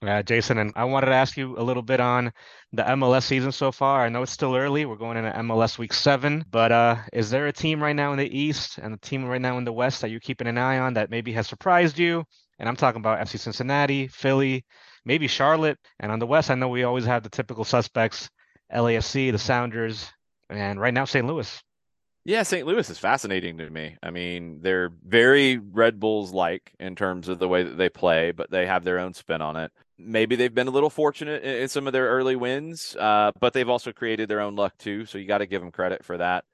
Yeah, 0.04 0.22
Jason, 0.22 0.58
and 0.58 0.74
I 0.76 0.84
wanted 0.84 1.08
to 1.08 1.14
ask 1.14 1.38
you 1.38 1.58
a 1.58 1.64
little 1.64 1.82
bit 1.82 2.02
on 2.02 2.34
the 2.74 2.84
MLS 2.84 3.24
season 3.24 3.54
so 3.54 3.72
far. 3.72 4.06
I 4.06 4.10
know 4.10 4.22
it's 4.22 4.34
still 4.34 4.54
early. 4.54 4.86
We're 4.86 4.98
going 4.98 5.18
into 5.18 5.32
MLS 5.32 5.78
week 5.78 5.94
seven, 5.94 6.44
but 6.52 6.74
uh, 6.74 6.98
is 7.14 7.30
there 7.30 7.48
a 7.48 7.54
team 7.54 7.82
right 7.82 7.96
now 7.96 8.12
in 8.12 8.18
the 8.18 8.38
East 8.38 8.80
and 8.80 8.94
a 8.94 8.98
team 8.98 9.24
right 9.24 9.40
now 9.40 9.58
in 9.58 9.64
the 9.64 9.72
West 9.72 10.02
that 10.02 10.12
you're 10.12 10.20
keeping 10.20 10.48
an 10.48 10.58
eye 10.58 10.78
on 10.78 10.94
that 10.96 11.10
maybe 11.10 11.32
has 11.34 11.48
surprised 11.48 11.98
you? 11.98 12.26
And 12.60 12.68
I'm 12.68 12.76
talking 12.76 13.00
about 13.00 13.20
FC 13.26 13.40
Cincinnati, 13.40 14.08
Philly, 14.08 14.66
maybe 15.06 15.28
Charlotte. 15.28 15.80
And 16.02 16.12
on 16.12 16.20
the 16.20 16.28
West, 16.28 16.52
I 16.52 16.56
know 16.56 16.68
we 16.68 16.84
always 16.84 17.06
have 17.06 17.24
the 17.24 17.30
typical 17.30 17.64
suspects: 17.64 18.30
LAFC, 18.74 19.32
the 19.32 19.40
Sounders, 19.40 20.12
and 20.50 20.80
right 20.80 20.94
now 20.94 21.06
St. 21.06 21.26
Louis. 21.26 21.64
Yeah, 22.26 22.44
St. 22.44 22.66
Louis 22.66 22.90
is 22.90 22.98
fascinating 22.98 23.58
to 23.58 23.70
me. 23.70 23.98
I 24.02 24.10
mean, 24.10 24.62
they're 24.62 24.92
very 25.06 25.58
Red 25.58 26.00
Bulls 26.00 26.32
like 26.32 26.72
in 26.80 26.96
terms 26.96 27.28
of 27.28 27.38
the 27.38 27.50
way 27.50 27.64
that 27.64 27.78
they 27.78 27.90
play, 27.90 28.32
but 28.32 28.50
they 28.50 28.66
have 28.66 28.86
their 28.86 29.00
own 29.00 29.14
spin 29.14 29.42
on 29.42 29.58
it. 29.58 29.74
Maybe 29.98 30.38
they've 30.38 30.54
been 30.54 30.70
a 30.70 30.72
little 30.72 30.90
fortunate 30.90 31.44
in 31.44 31.68
some 31.68 31.86
of 31.86 31.92
their 31.92 32.08
early 32.08 32.38
wins, 32.38 32.96
uh, 32.98 33.32
but 33.40 33.52
they've 33.52 33.70
also 33.70 33.92
created 33.92 34.30
their 34.30 34.40
own 34.40 34.56
luck 34.56 34.78
too. 34.78 35.06
So 35.06 35.18
you 35.18 35.28
got 35.28 35.40
to 35.40 35.46
give 35.46 35.62
them 35.62 35.72
credit 35.72 36.06
for 36.06 36.18
that. 36.18 36.46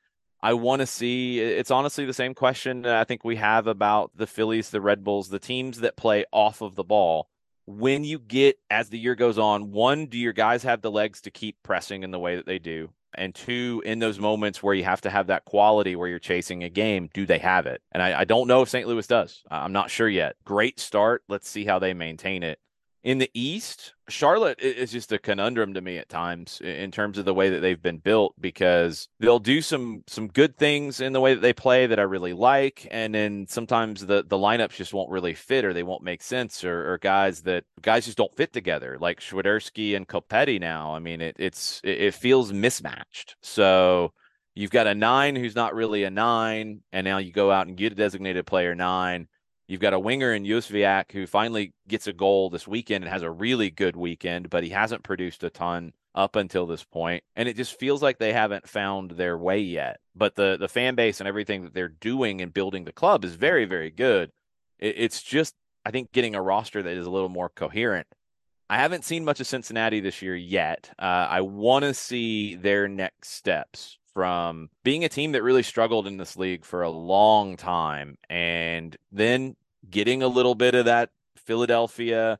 I 0.41 0.53
want 0.53 0.79
to 0.79 0.87
see. 0.87 1.39
It's 1.39 1.71
honestly 1.71 2.05
the 2.05 2.13
same 2.13 2.33
question 2.33 2.85
I 2.85 3.03
think 3.03 3.23
we 3.23 3.35
have 3.35 3.67
about 3.67 4.11
the 4.15 4.27
Phillies, 4.27 4.71
the 4.71 4.81
Red 4.81 5.03
Bulls, 5.03 5.29
the 5.29 5.39
teams 5.39 5.81
that 5.81 5.97
play 5.97 6.25
off 6.31 6.61
of 6.61 6.75
the 6.75 6.83
ball. 6.83 7.27
When 7.71 8.03
you 8.03 8.17
get 8.17 8.57
as 8.71 8.89
the 8.89 8.97
year 8.97 9.13
goes 9.13 9.37
on, 9.37 9.71
one, 9.71 10.07
do 10.07 10.17
your 10.17 10.33
guys 10.33 10.63
have 10.63 10.81
the 10.81 10.89
legs 10.89 11.21
to 11.21 11.29
keep 11.29 11.55
pressing 11.61 12.01
in 12.01 12.09
the 12.09 12.17
way 12.17 12.35
that 12.35 12.47
they 12.47 12.57
do? 12.57 12.89
And 13.13 13.35
two, 13.35 13.83
in 13.85 13.99
those 13.99 14.17
moments 14.17 14.63
where 14.63 14.73
you 14.73 14.83
have 14.85 15.01
to 15.01 15.09
have 15.11 15.27
that 15.27 15.45
quality 15.45 15.95
where 15.95 16.07
you're 16.07 16.17
chasing 16.17 16.63
a 16.63 16.69
game, 16.69 17.11
do 17.13 17.27
they 17.27 17.37
have 17.37 17.67
it? 17.67 17.83
And 17.91 18.01
I, 18.01 18.21
I 18.21 18.23
don't 18.25 18.47
know 18.47 18.63
if 18.63 18.69
St. 18.69 18.87
Louis 18.87 19.05
does. 19.05 19.43
I'm 19.51 19.71
not 19.71 19.91
sure 19.91 20.09
yet. 20.09 20.35
Great 20.45 20.79
start. 20.79 21.21
Let's 21.29 21.47
see 21.47 21.63
how 21.63 21.77
they 21.77 21.93
maintain 21.93 22.41
it. 22.41 22.59
In 23.01 23.17
the 23.17 23.31
East, 23.33 23.93
Charlotte 24.09 24.59
is 24.59 24.91
just 24.91 25.13
a 25.13 25.19
conundrum 25.19 25.73
to 25.73 25.81
me 25.81 25.97
at 25.97 26.09
times 26.09 26.59
in 26.61 26.91
terms 26.91 27.17
of 27.17 27.23
the 27.23 27.33
way 27.33 27.49
that 27.49 27.61
they've 27.61 27.81
been 27.81 27.99
built 27.99 28.33
because 28.41 29.07
they'll 29.21 29.39
do 29.39 29.61
some 29.61 30.03
some 30.05 30.27
good 30.27 30.57
things 30.57 30.99
in 30.99 31.13
the 31.13 31.21
way 31.21 31.33
that 31.33 31.39
they 31.39 31.53
play 31.53 31.87
that 31.87 31.99
I 31.99 32.03
really 32.03 32.33
like, 32.33 32.85
and 32.91 33.15
then 33.15 33.47
sometimes 33.47 34.05
the 34.05 34.25
the 34.27 34.37
lineups 34.37 34.75
just 34.75 34.93
won't 34.93 35.11
really 35.11 35.33
fit 35.33 35.63
or 35.63 35.73
they 35.73 35.83
won't 35.83 36.03
make 36.03 36.21
sense 36.21 36.65
or, 36.65 36.91
or 36.91 36.97
guys 36.97 37.43
that 37.43 37.63
guys 37.81 38.05
just 38.05 38.17
don't 38.17 38.35
fit 38.35 38.51
together 38.51 38.97
like 38.99 39.21
Swiderski 39.21 39.95
and 39.95 40.05
Copetti 40.05 40.59
now. 40.59 40.93
I 40.93 40.99
mean, 40.99 41.21
it, 41.21 41.37
it's 41.39 41.79
it 41.85 42.13
feels 42.15 42.51
mismatched. 42.51 43.37
So 43.41 44.11
you've 44.55 44.71
got 44.71 44.87
a 44.87 44.95
nine 44.95 45.37
who's 45.37 45.55
not 45.55 45.73
really 45.73 46.03
a 46.03 46.09
nine, 46.09 46.81
and 46.91 47.05
now 47.05 47.19
you 47.19 47.31
go 47.31 47.49
out 47.49 47.67
and 47.67 47.77
get 47.77 47.93
a 47.93 47.95
designated 47.95 48.45
player 48.45 48.75
nine 48.75 49.29
You've 49.69 49.79
got 49.79 49.93
a 49.93 49.99
winger 49.99 50.33
in 50.33 50.45
Jóźwiak 50.45 51.11
who 51.11 51.27
finally 51.27 51.73
gets 51.87 52.07
a 52.07 52.13
goal 52.13 52.49
this 52.49 52.67
weekend 52.67 53.03
and 53.03 53.13
has 53.13 53.21
a 53.21 53.29
really 53.29 53.69
good 53.69 53.95
weekend, 53.95 54.49
but 54.49 54.63
he 54.63 54.71
hasn't 54.71 55.03
produced 55.03 55.43
a 55.43 55.51
ton 55.51 55.93
up 56.15 56.35
until 56.35 56.65
this 56.65 56.83
point, 56.83 57.23
and 57.35 57.47
it 57.47 57.55
just 57.55 57.77
feels 57.77 58.01
like 58.01 58.17
they 58.17 58.33
haven't 58.33 58.67
found 58.67 59.11
their 59.11 59.37
way 59.37 59.59
yet. 59.59 59.99
But 60.15 60.35
the 60.35 60.57
the 60.59 60.67
fan 60.67 60.95
base 60.95 61.21
and 61.21 61.27
everything 61.27 61.61
that 61.65 61.75
they're 61.75 61.87
doing 61.87 62.41
and 62.41 62.51
building 62.51 62.85
the 62.85 62.91
club 62.91 63.23
is 63.23 63.35
very 63.35 63.65
very 63.65 63.91
good. 63.91 64.31
It, 64.79 64.95
it's 64.97 65.21
just 65.21 65.53
I 65.85 65.91
think 65.91 66.11
getting 66.13 66.33
a 66.33 66.41
roster 66.41 66.81
that 66.81 66.97
is 66.97 67.05
a 67.05 67.11
little 67.11 67.29
more 67.29 67.49
coherent. 67.49 68.07
I 68.71 68.77
haven't 68.77 69.05
seen 69.05 69.23
much 69.23 69.39
of 69.39 69.45
Cincinnati 69.45 69.99
this 69.99 70.23
year 70.23 70.35
yet. 70.35 70.89
Uh, 70.97 71.27
I 71.29 71.41
want 71.41 71.85
to 71.85 71.93
see 71.93 72.55
their 72.55 72.87
next 72.87 73.33
steps 73.33 73.98
from 74.13 74.69
being 74.83 75.03
a 75.03 75.09
team 75.09 75.33
that 75.33 75.43
really 75.43 75.63
struggled 75.63 76.07
in 76.07 76.17
this 76.17 76.37
league 76.37 76.65
for 76.65 76.81
a 76.81 76.89
long 76.89 77.57
time 77.57 78.17
and 78.29 78.97
then 79.11 79.55
getting 79.89 80.23
a 80.23 80.27
little 80.27 80.55
bit 80.55 80.75
of 80.75 80.85
that 80.85 81.09
Philadelphia, 81.37 82.39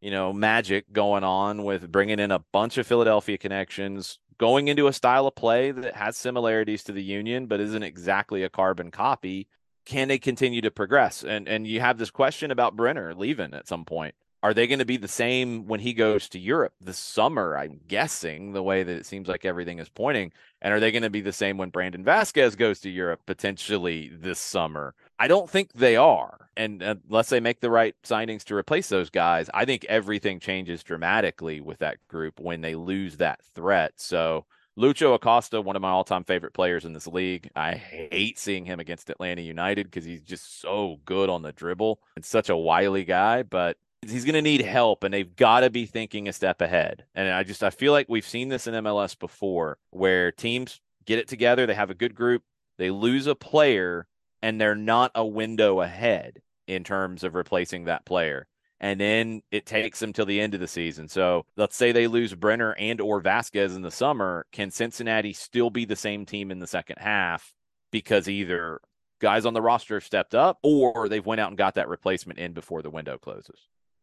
you 0.00 0.10
know, 0.10 0.32
magic 0.32 0.92
going 0.92 1.24
on 1.24 1.64
with 1.64 1.90
bringing 1.90 2.18
in 2.18 2.30
a 2.30 2.44
bunch 2.52 2.78
of 2.78 2.86
Philadelphia 2.86 3.38
connections, 3.38 4.18
going 4.38 4.68
into 4.68 4.86
a 4.86 4.92
style 4.92 5.26
of 5.26 5.34
play 5.34 5.70
that 5.70 5.96
has 5.96 6.16
similarities 6.16 6.84
to 6.84 6.92
the 6.92 7.02
Union 7.02 7.46
but 7.46 7.60
isn't 7.60 7.82
exactly 7.82 8.42
a 8.42 8.50
carbon 8.50 8.90
copy. 8.90 9.48
Can 9.84 10.08
they 10.08 10.18
continue 10.18 10.60
to 10.62 10.70
progress? 10.70 11.22
And 11.22 11.48
and 11.48 11.66
you 11.66 11.80
have 11.80 11.98
this 11.98 12.10
question 12.10 12.50
about 12.50 12.76
Brenner 12.76 13.14
leaving 13.14 13.54
at 13.54 13.68
some 13.68 13.84
point. 13.84 14.14
Are 14.46 14.54
they 14.54 14.68
going 14.68 14.78
to 14.78 14.84
be 14.84 14.96
the 14.96 15.08
same 15.08 15.66
when 15.66 15.80
he 15.80 15.92
goes 15.92 16.28
to 16.28 16.38
Europe 16.38 16.72
this 16.80 16.98
summer? 16.98 17.58
I'm 17.58 17.80
guessing 17.88 18.52
the 18.52 18.62
way 18.62 18.84
that 18.84 18.96
it 18.96 19.04
seems 19.04 19.26
like 19.26 19.44
everything 19.44 19.80
is 19.80 19.88
pointing. 19.88 20.32
And 20.62 20.72
are 20.72 20.78
they 20.78 20.92
going 20.92 21.02
to 21.02 21.10
be 21.10 21.20
the 21.20 21.32
same 21.32 21.58
when 21.58 21.70
Brandon 21.70 22.04
Vasquez 22.04 22.54
goes 22.54 22.78
to 22.82 22.88
Europe 22.88 23.22
potentially 23.26 24.08
this 24.14 24.38
summer? 24.38 24.94
I 25.18 25.26
don't 25.26 25.50
think 25.50 25.72
they 25.72 25.96
are. 25.96 26.48
And 26.56 26.80
unless 26.80 27.28
they 27.28 27.40
make 27.40 27.58
the 27.58 27.72
right 27.72 27.96
signings 28.04 28.44
to 28.44 28.54
replace 28.54 28.88
those 28.88 29.10
guys, 29.10 29.50
I 29.52 29.64
think 29.64 29.84
everything 29.86 30.38
changes 30.38 30.84
dramatically 30.84 31.60
with 31.60 31.78
that 31.78 31.96
group 32.06 32.38
when 32.38 32.60
they 32.60 32.76
lose 32.76 33.16
that 33.16 33.42
threat. 33.52 33.94
So, 33.96 34.46
Lucho 34.78 35.14
Acosta, 35.14 35.60
one 35.60 35.74
of 35.74 35.82
my 35.82 35.90
all-time 35.90 36.22
favorite 36.22 36.52
players 36.52 36.84
in 36.84 36.92
this 36.92 37.08
league. 37.08 37.50
I 37.56 37.74
hate 37.74 38.38
seeing 38.38 38.64
him 38.64 38.78
against 38.78 39.10
Atlanta 39.10 39.42
United 39.42 39.86
because 39.86 40.04
he's 40.04 40.22
just 40.22 40.60
so 40.60 41.00
good 41.04 41.30
on 41.30 41.42
the 41.42 41.50
dribble 41.50 41.98
and 42.14 42.24
such 42.24 42.48
a 42.48 42.56
wily 42.56 43.04
guy. 43.04 43.42
But 43.42 43.78
he's 44.10 44.24
going 44.24 44.34
to 44.34 44.42
need 44.42 44.60
help 44.60 45.04
and 45.04 45.12
they've 45.12 45.36
got 45.36 45.60
to 45.60 45.70
be 45.70 45.86
thinking 45.86 46.28
a 46.28 46.32
step 46.32 46.60
ahead. 46.60 47.04
And 47.14 47.28
I 47.28 47.42
just 47.42 47.62
I 47.62 47.70
feel 47.70 47.92
like 47.92 48.08
we've 48.08 48.26
seen 48.26 48.48
this 48.48 48.66
in 48.66 48.74
MLS 48.74 49.18
before 49.18 49.78
where 49.90 50.32
teams 50.32 50.80
get 51.04 51.18
it 51.18 51.28
together, 51.28 51.66
they 51.66 51.74
have 51.74 51.90
a 51.90 51.94
good 51.94 52.14
group, 52.14 52.42
they 52.78 52.90
lose 52.90 53.26
a 53.26 53.34
player 53.34 54.06
and 54.42 54.60
they're 54.60 54.74
not 54.74 55.10
a 55.14 55.24
window 55.24 55.80
ahead 55.80 56.40
in 56.66 56.84
terms 56.84 57.24
of 57.24 57.34
replacing 57.34 57.84
that 57.84 58.04
player. 58.04 58.46
And 58.78 59.00
then 59.00 59.42
it 59.50 59.64
takes 59.64 60.00
them 60.00 60.12
till 60.12 60.26
the 60.26 60.40
end 60.40 60.52
of 60.52 60.60
the 60.60 60.68
season. 60.68 61.08
So 61.08 61.46
let's 61.56 61.76
say 61.76 61.92
they 61.92 62.06
lose 62.06 62.34
Brenner 62.34 62.74
and 62.78 63.00
or 63.00 63.22
Vazquez 63.22 63.74
in 63.74 63.82
the 63.82 63.90
summer. 63.90 64.46
Can 64.52 64.70
Cincinnati 64.70 65.32
still 65.32 65.70
be 65.70 65.86
the 65.86 65.96
same 65.96 66.26
team 66.26 66.50
in 66.50 66.58
the 66.58 66.66
second 66.66 66.96
half 66.98 67.54
because 67.90 68.28
either 68.28 68.80
guys 69.18 69.46
on 69.46 69.54
the 69.54 69.62
roster 69.62 69.94
have 69.94 70.04
stepped 70.04 70.34
up 70.34 70.58
or 70.62 71.08
they've 71.08 71.24
went 71.24 71.40
out 71.40 71.48
and 71.48 71.56
got 71.56 71.76
that 71.76 71.88
replacement 71.88 72.38
in 72.38 72.52
before 72.52 72.82
the 72.82 72.90
window 72.90 73.16
closes? 73.16 73.58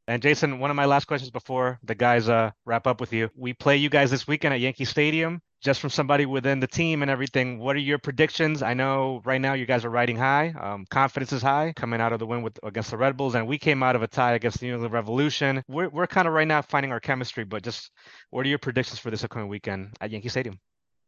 And 0.07 0.21
Jason, 0.21 0.59
one 0.59 0.69
of 0.69 0.75
my 0.75 0.85
last 0.85 1.05
questions 1.05 1.31
before 1.31 1.79
the 1.83 1.95
guys 1.95 2.27
uh, 2.27 2.51
wrap 2.65 2.87
up 2.87 2.99
with 2.99 3.13
you. 3.13 3.29
We 3.35 3.53
play 3.53 3.77
you 3.77 3.89
guys 3.89 4.11
this 4.11 4.27
weekend 4.27 4.53
at 4.53 4.59
Yankee 4.59 4.85
Stadium. 4.85 5.41
Just 5.61 5.79
from 5.79 5.91
somebody 5.91 6.25
within 6.25 6.59
the 6.59 6.67
team 6.67 7.03
and 7.03 7.09
everything, 7.09 7.57
what 7.57 7.77
are 7.77 7.79
your 7.79 7.97
predictions? 7.97 8.61
I 8.61 8.73
know 8.73 9.21
right 9.23 9.39
now 9.39 9.53
you 9.53 9.65
guys 9.65 9.85
are 9.85 9.89
riding 9.89 10.17
high. 10.17 10.53
Um, 10.59 10.85
confidence 10.89 11.31
is 11.31 11.41
high 11.41 11.71
coming 11.73 12.01
out 12.01 12.11
of 12.11 12.19
the 12.19 12.25
win 12.25 12.41
with 12.41 12.59
against 12.63 12.91
the 12.91 12.97
Red 12.97 13.15
Bulls, 13.15 13.33
and 13.33 13.47
we 13.47 13.57
came 13.57 13.81
out 13.81 13.95
of 13.95 14.03
a 14.03 14.07
tie 14.07 14.33
against 14.33 14.59
the 14.59 14.65
New 14.65 14.73
England 14.73 14.93
Revolution. 14.93 15.63
We're 15.69 15.87
we're 15.87 16.05
kind 16.05 16.27
of 16.27 16.33
right 16.33 16.47
now 16.47 16.61
finding 16.63 16.91
our 16.91 16.99
chemistry, 16.99 17.45
but 17.45 17.63
just 17.63 17.91
what 18.29 18.45
are 18.45 18.49
your 18.49 18.57
predictions 18.57 18.99
for 18.99 19.09
this 19.09 19.23
upcoming 19.23 19.47
weekend 19.47 19.95
at 20.01 20.11
Yankee 20.11 20.27
Stadium? 20.27 20.59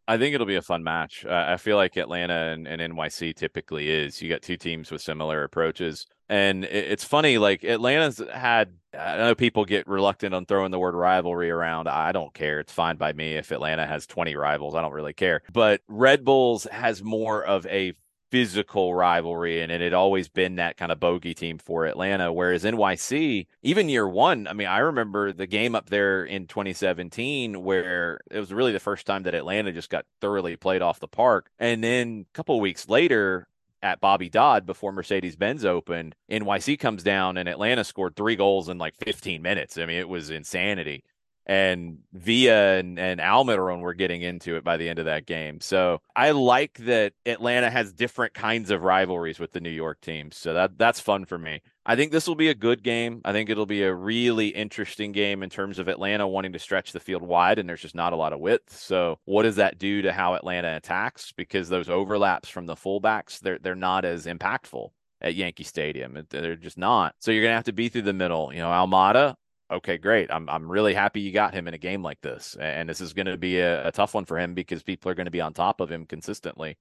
I 0.08 0.17
think 0.17 0.36
it'll 0.36 0.47
be 0.47 0.55
a 0.55 0.62
fun 0.62 0.84
match. 0.84 1.25
Uh, 1.25 1.45
I 1.47 1.58
feel 1.58 1.77
like 1.77 1.97
Atlanta 1.97 2.53
and, 2.53 2.67
and, 2.67 2.79
NYC 2.93 3.36
typically 3.36 3.89
is. 3.89 4.21
You 4.21 4.29
got 4.29 4.43
two 4.43 4.55
teams 4.55 4.91
with 4.91 5.01
similar 5.01 5.43
approaches. 5.43 6.05
And 6.30 6.64
it, 6.66 6.92
it's 6.92 7.04
funny, 7.04 7.38
like 7.38 7.64
Atlanta's 7.64 8.22
had, 8.34 8.74
I 8.98 9.18
know 9.18 9.36
people 9.36 9.66
get 9.66 9.88
reluctant 9.88 10.34
on 10.34 10.46
throwing 10.46 10.72
the 10.72 10.80
word 10.80 10.96
rivalry 10.96 11.50
around. 11.50 11.88
I 11.88 12.12
don't 12.12 12.34
care. 12.34 12.60
It's 12.60 12.74
fine 12.74 12.98
by 12.98 13.14
me 13.14 13.34
if 13.34 13.52
Atlanta 13.52 13.86
has 13.86 14.08
20 14.08 14.36
rivals. 14.36 14.76
I 14.76 14.82
don't 14.82 14.94
really 14.94 15.14
care. 15.14 15.42
But 15.52 15.82
Red 15.88 16.26
Bulls 16.26 16.66
has 16.72 17.04
more 17.04 17.44
of 17.44 17.66
a 17.68 17.94
physical 18.32 18.94
rivalry 18.94 19.62
and 19.62 19.72
it 19.72 19.82
had 19.82 19.94
always 19.94 20.28
been 20.28 20.56
that 20.56 20.78
kind 20.78 20.92
of 20.92 21.00
bogey 21.00 21.34
team 21.34 21.58
for 21.58 21.86
Atlanta 21.86 22.34
whereas 22.34 22.64
NYC 22.64 23.46
even 23.62 23.88
year 23.88 24.08
1 24.08 24.48
I 24.48 24.54
mean 24.54 24.68
I 24.68 24.80
remember 24.80 25.32
the 25.32 25.46
game 25.46 25.76
up 25.76 25.90
there 25.90 26.26
in 26.26 26.48
2017 26.48 27.64
where 27.64 28.20
it 28.32 28.40
was 28.40 28.52
really 28.52 28.72
the 28.72 28.80
first 28.80 29.06
time 29.06 29.24
that 29.24 29.36
Atlanta 29.36 29.72
just 29.72 29.90
got 29.90 30.06
thoroughly 30.22 30.58
played 30.58 30.82
off 30.82 31.00
the 31.00 31.08
park 31.08 31.50
and 31.60 31.84
then 31.84 32.26
a 32.30 32.34
couple 32.36 32.60
weeks 32.60 32.90
later 32.90 33.48
at 33.86 34.02
Bobby 34.02 34.30
Dodd 34.30 34.65
before 34.65 34.91
Mercedes 34.91 35.36
Benz 35.36 35.63
opened 35.63 36.15
NYC 36.30 36.80
comes 36.80 37.04
down 37.04 37.38
and 37.38 37.48
Atlanta 37.48 37.84
scored 37.84 38.15
3 38.15 38.36
goals 38.36 38.67
in 38.67 38.80
like 38.80 38.95
15 38.95 39.41
minutes 39.41 39.78
I 39.78 39.86
mean 39.86 40.00
it 40.00 40.10
was 40.10 40.32
insanity 40.32 41.04
and 41.45 42.00
Villa 42.12 42.78
and, 42.78 42.98
and 42.98 43.19
Almiron 43.19 43.82
were 43.82 43.93
getting 43.93 44.21
into 44.21 44.56
it 44.56 44.63
by 44.63 44.78
the 44.78 44.89
end 44.89 45.00
of 45.00 45.06
that 45.06 45.26
game. 45.26 45.62
So 45.62 46.02
I 46.15 46.32
like 46.32 46.78
that 46.80 47.13
Atlanta 47.26 47.69
has 47.69 47.93
different 47.93 48.34
kinds 48.34 48.71
of 48.71 48.82
rivalries 48.82 49.39
with 49.39 49.52
the 49.52 49.60
New 49.60 49.69
York 49.69 50.02
teams. 50.02 50.38
So 50.38 50.54
that 50.54 50.78
that's 50.78 51.00
fun 51.00 51.26
for 51.26 51.38
me. 51.38 51.62
I 51.88 51.95
think 51.95 52.12
this 52.12 52.28
will 52.28 52.36
be 52.36 52.50
a 52.50 52.56
good 52.56 52.82
game. 52.82 53.21
I 53.24 53.32
think 53.32 53.50
it'll 53.50 53.67
be 53.67 53.84
a 53.84 53.93
really 53.93 54.48
interesting 54.48 55.12
game 55.12 55.43
in 55.43 55.52
terms 55.52 55.78
of 55.78 55.88
Atlanta 55.88 56.28
wanting 56.28 56.54
to 56.54 56.60
stretch 56.60 56.91
the 56.91 57.00
field 57.00 57.21
wide, 57.21 57.60
and 57.60 57.69
there's 57.69 57.82
just 57.82 57.93
not 57.93 58.12
a 58.12 58.15
lot 58.15 58.34
of 58.34 58.39
width. 58.39 58.76
So 58.76 59.19
what 59.26 59.43
does 59.43 59.58
that 59.58 59.78
do 59.78 60.02
to 60.02 60.12
how 60.12 60.34
Atlanta 60.34 60.76
attacks? 60.76 61.32
Because 61.32 61.69
those 61.69 61.88
overlaps 61.88 62.50
from 62.50 62.65
the 62.65 62.76
fullbacks, 62.76 63.39
they're 63.39 63.60
they're 63.60 63.76
not 63.76 64.04
as 64.04 64.26
impactful 64.26 64.89
at 65.21 65.36
Yankee 65.36 65.63
Stadium. 65.63 66.26
They're 66.30 66.56
just 66.56 66.78
not. 66.78 67.15
So 67.19 67.32
you're 67.32 67.43
gonna 67.43 67.56
have 67.56 67.65
to 67.65 67.74
be 67.74 67.89
through 67.89 68.04
the 68.04 68.13
middle. 68.13 68.52
You 68.52 68.60
know, 68.60 68.69
Almada, 68.69 69.36
okay, 69.69 69.98
great. 69.98 70.32
I'm 70.32 70.50
I'm 70.50 70.69
really 70.71 70.93
happy 70.93 71.21
you 71.21 71.32
got 71.32 71.54
him 71.54 71.67
in 71.67 71.74
a 71.74 71.80
game 71.80 72.02
like 72.02 72.21
this, 72.21 72.56
and 72.60 72.89
this 72.89 73.02
is 73.02 73.13
going 73.13 73.28
to 73.28 73.38
be 73.38 73.60
a, 73.60 73.88
a, 73.88 73.91
tough 73.91 74.13
one 74.13 74.26
for 74.26 74.39
him 74.39 74.54
because 74.54 74.84
people 74.84 75.12
are 75.12 75.15
going 75.15 75.26
to 75.26 75.32
be 75.32 75.41
on 75.41 75.54
top 75.54 75.82
of 75.82 75.91
him 75.91 76.06
consistently. 76.06 76.78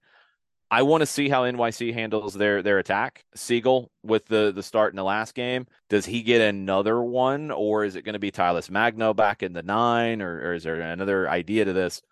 I 0.70 0.82
want 0.82 1.02
to 1.02 1.06
see 1.06 1.28
how 1.28 1.42
NYC 1.42 1.94
handles 1.94 2.34
their 2.34 2.62
their 2.62 2.78
attack. 2.78 3.24
Segal 3.36 3.88
with 4.02 4.26
the 4.26 4.52
the 4.52 4.62
start 4.62 4.92
in 4.92 4.96
the 4.96 5.04
last 5.04 5.34
game, 5.34 5.66
does 5.88 6.06
he 6.06 6.22
get 6.22 6.40
another 6.40 7.02
one, 7.02 7.50
or 7.50 7.84
is 7.84 7.96
it 7.96 8.02
going 8.02 8.14
to 8.14 8.18
be 8.18 8.30
Talles 8.30 8.70
Magno 8.70 9.14
back 9.14 9.42
in 9.42 9.52
the 9.52 9.62
nine, 9.62 10.20
or, 10.22 10.40
or 10.40 10.54
is 10.54 10.64
there 10.64 10.80
another 10.80 11.28
idea 11.28 11.64
to 11.64 11.72
this? 11.72 12.02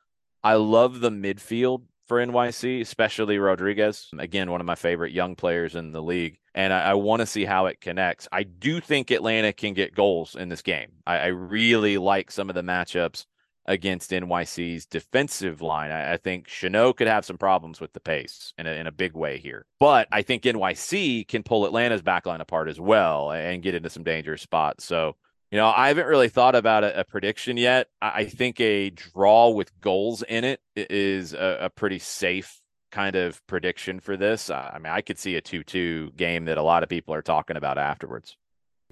I 0.44 0.54
love 0.54 1.00
the 1.00 1.10
midfield 1.10 1.82
for 2.06 2.24
NYC, 2.24 2.80
especially 2.80 3.38
Rodriguez. 3.38 4.10
Again, 4.18 4.50
one 4.50 4.60
of 4.60 4.66
my 4.66 4.74
favorite 4.74 5.12
young 5.12 5.34
players 5.34 5.74
in 5.74 5.92
the 5.92 6.02
league. 6.02 6.38
And 6.54 6.72
I, 6.72 6.90
I 6.90 6.94
want 6.94 7.20
to 7.20 7.26
see 7.26 7.44
how 7.44 7.66
it 7.66 7.80
connects. 7.80 8.28
I 8.30 8.42
do 8.42 8.80
think 8.80 9.10
Atlanta 9.10 9.52
can 9.52 9.72
get 9.72 9.94
goals 9.94 10.36
in 10.36 10.48
this 10.48 10.62
game. 10.62 10.92
I, 11.06 11.18
I 11.18 11.26
really 11.28 11.96
like 11.98 12.30
some 12.30 12.50
of 12.50 12.54
the 12.54 12.62
matchups 12.62 13.24
against 13.66 14.10
NYC's 14.10 14.86
defensive 14.86 15.62
line. 15.62 15.90
I, 15.90 16.14
I 16.14 16.16
think 16.16 16.48
Chanot 16.48 16.96
could 16.96 17.06
have 17.06 17.24
some 17.24 17.38
problems 17.38 17.80
with 17.80 17.92
the 17.92 18.00
pace 18.00 18.52
in 18.58 18.66
a, 18.66 18.70
in 18.70 18.86
a 18.86 18.92
big 18.92 19.14
way 19.14 19.38
here. 19.38 19.66
But 19.78 20.08
I 20.10 20.22
think 20.22 20.42
NYC 20.42 21.26
can 21.28 21.42
pull 21.42 21.64
Atlanta's 21.64 22.02
backline 22.02 22.40
apart 22.40 22.68
as 22.68 22.80
well 22.80 23.30
and 23.30 23.62
get 23.62 23.74
into 23.74 23.90
some 23.90 24.02
dangerous 24.02 24.42
spots. 24.42 24.84
So, 24.84 25.16
you 25.50 25.58
know, 25.58 25.72
I 25.74 25.88
haven't 25.88 26.06
really 26.06 26.28
thought 26.28 26.54
about 26.54 26.82
a, 26.82 27.00
a 27.00 27.04
prediction 27.04 27.56
yet. 27.56 27.88
I, 28.00 28.10
I, 28.10 28.24
think 28.24 28.60
a 28.60 28.90
draw 28.90 29.50
with 29.50 29.78
goals 29.80 30.22
in 30.22 30.44
it 30.44 30.60
is 30.74 31.34
a, 31.34 31.58
a 31.62 31.70
pretty 31.70 31.98
safe 31.98 32.60
kind 32.90 33.16
of 33.16 33.44
prediction 33.46 34.00
for 34.00 34.16
this. 34.16 34.50
I 34.50 34.78
mean, 34.80 34.92
I 34.92 35.00
could 35.00 35.18
see 35.18 35.36
a 35.36 35.40
2 35.40 35.64
2 35.64 36.12
game 36.16 36.44
that 36.46 36.58
a 36.58 36.62
lot 36.62 36.82
of 36.82 36.88
people 36.88 37.14
are 37.14 37.22
talking 37.22 37.56
about 37.56 37.78
afterwards. 37.78 38.36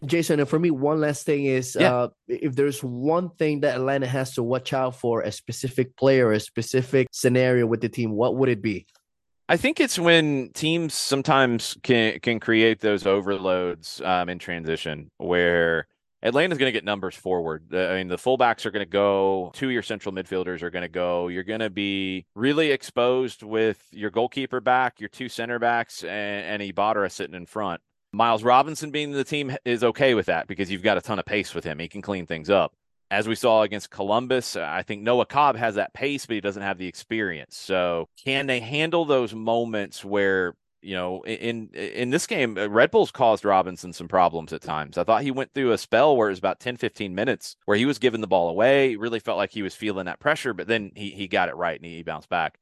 Jason, 0.04 0.40
and 0.40 0.48
for 0.48 0.58
me, 0.58 0.70
one 0.70 1.00
last 1.00 1.26
thing 1.26 1.46
is 1.46 1.76
Yeah. 1.78 1.94
uh, 1.94 2.08
if 2.28 2.54
there's 2.54 2.82
one 2.82 3.30
thing 3.30 3.60
that 3.60 3.76
Atlanta 3.76 4.06
has 4.06 4.34
to 4.34 4.42
watch 4.42 4.72
out 4.72 4.96
for, 4.96 5.22
a 5.22 5.32
specific 5.32 5.96
player, 5.96 6.32
a 6.32 6.40
specific 6.40 7.08
scenario 7.12 7.66
with 7.66 7.80
the 7.80 7.88
team, 7.88 8.12
what 8.12 8.36
would 8.36 8.48
it 8.48 8.62
be? 8.62 8.86
I 9.48 9.56
think 9.56 9.80
it's 9.80 9.98
when 9.98 10.50
teams 10.54 10.94
sometimes 10.94 11.76
can 11.82 12.20
can 12.20 12.38
create 12.38 12.80
those 12.80 13.04
overloads 13.04 14.00
um, 14.04 14.28
in 14.28 14.38
transition 14.38 15.10
where 15.18 15.88
Atlanta's 16.22 16.58
going 16.58 16.68
to 16.68 16.72
get 16.72 16.84
numbers 16.84 17.16
forward. 17.16 17.74
I 17.74 17.96
mean, 17.96 18.08
the 18.08 18.16
fullbacks 18.16 18.64
are 18.66 18.70
going 18.70 18.84
to 18.84 18.90
go, 18.90 19.50
two 19.54 19.66
of 19.66 19.72
your 19.72 19.82
central 19.82 20.14
midfielders 20.14 20.62
are 20.62 20.70
going 20.70 20.82
to 20.82 20.88
go. 20.88 21.28
You're 21.28 21.42
going 21.44 21.60
to 21.60 21.70
be 21.70 22.26
really 22.34 22.70
exposed 22.70 23.42
with 23.42 23.82
your 23.90 24.10
goalkeeper 24.10 24.60
back, 24.60 25.00
your 25.00 25.08
two 25.08 25.28
center 25.28 25.58
backs, 25.58 26.04
and, 26.04 26.62
and 26.62 26.62
Ibarra 26.62 27.10
sitting 27.10 27.34
in 27.34 27.46
front. 27.46 27.80
Miles 28.12 28.42
Robinson 28.42 28.90
being 28.90 29.12
the 29.12 29.24
team 29.24 29.56
is 29.64 29.84
okay 29.84 30.14
with 30.14 30.26
that 30.26 30.46
because 30.46 30.70
you've 30.70 30.82
got 30.82 30.98
a 30.98 31.00
ton 31.00 31.18
of 31.18 31.24
pace 31.24 31.54
with 31.54 31.64
him. 31.64 31.78
He 31.78 31.88
can 31.88 32.02
clean 32.02 32.26
things 32.26 32.50
up. 32.50 32.74
As 33.10 33.26
we 33.26 33.34
saw 33.34 33.62
against 33.62 33.90
Columbus, 33.90 34.56
I 34.56 34.82
think 34.82 35.02
Noah 35.02 35.26
Cobb 35.26 35.56
has 35.56 35.74
that 35.74 35.92
pace, 35.94 36.26
but 36.26 36.34
he 36.34 36.40
doesn't 36.40 36.62
have 36.62 36.78
the 36.78 36.86
experience. 36.86 37.56
So, 37.56 38.08
can 38.24 38.46
they 38.46 38.60
handle 38.60 39.04
those 39.04 39.34
moments 39.34 40.04
where 40.04 40.54
you 40.82 40.94
know, 40.94 41.22
in 41.22 41.68
in 41.74 42.10
this 42.10 42.26
game, 42.26 42.56
uh, 42.56 42.66
Red 42.68 42.90
Bulls 42.90 43.10
caused 43.10 43.44
Robinson 43.44 43.92
some 43.92 44.08
problems 44.08 44.52
at 44.52 44.62
times. 44.62 44.96
I 44.96 45.04
thought 45.04 45.22
he 45.22 45.30
went 45.30 45.52
through 45.52 45.72
a 45.72 45.78
spell 45.78 46.16
where 46.16 46.28
it 46.28 46.32
was 46.32 46.38
about 46.38 46.60
10, 46.60 46.76
15 46.78 47.14
minutes 47.14 47.56
where 47.66 47.76
he 47.76 47.84
was 47.84 47.98
giving 47.98 48.20
the 48.20 48.26
ball 48.26 48.48
away. 48.48 48.96
Really 48.96 49.20
felt 49.20 49.36
like 49.36 49.50
he 49.50 49.62
was 49.62 49.74
feeling 49.74 50.06
that 50.06 50.20
pressure, 50.20 50.54
but 50.54 50.66
then 50.66 50.92
he 50.94 51.10
he 51.10 51.28
got 51.28 51.48
it 51.48 51.56
right 51.56 51.76
and 51.78 51.84
he 51.84 52.02
bounced 52.02 52.28
back. 52.28 52.58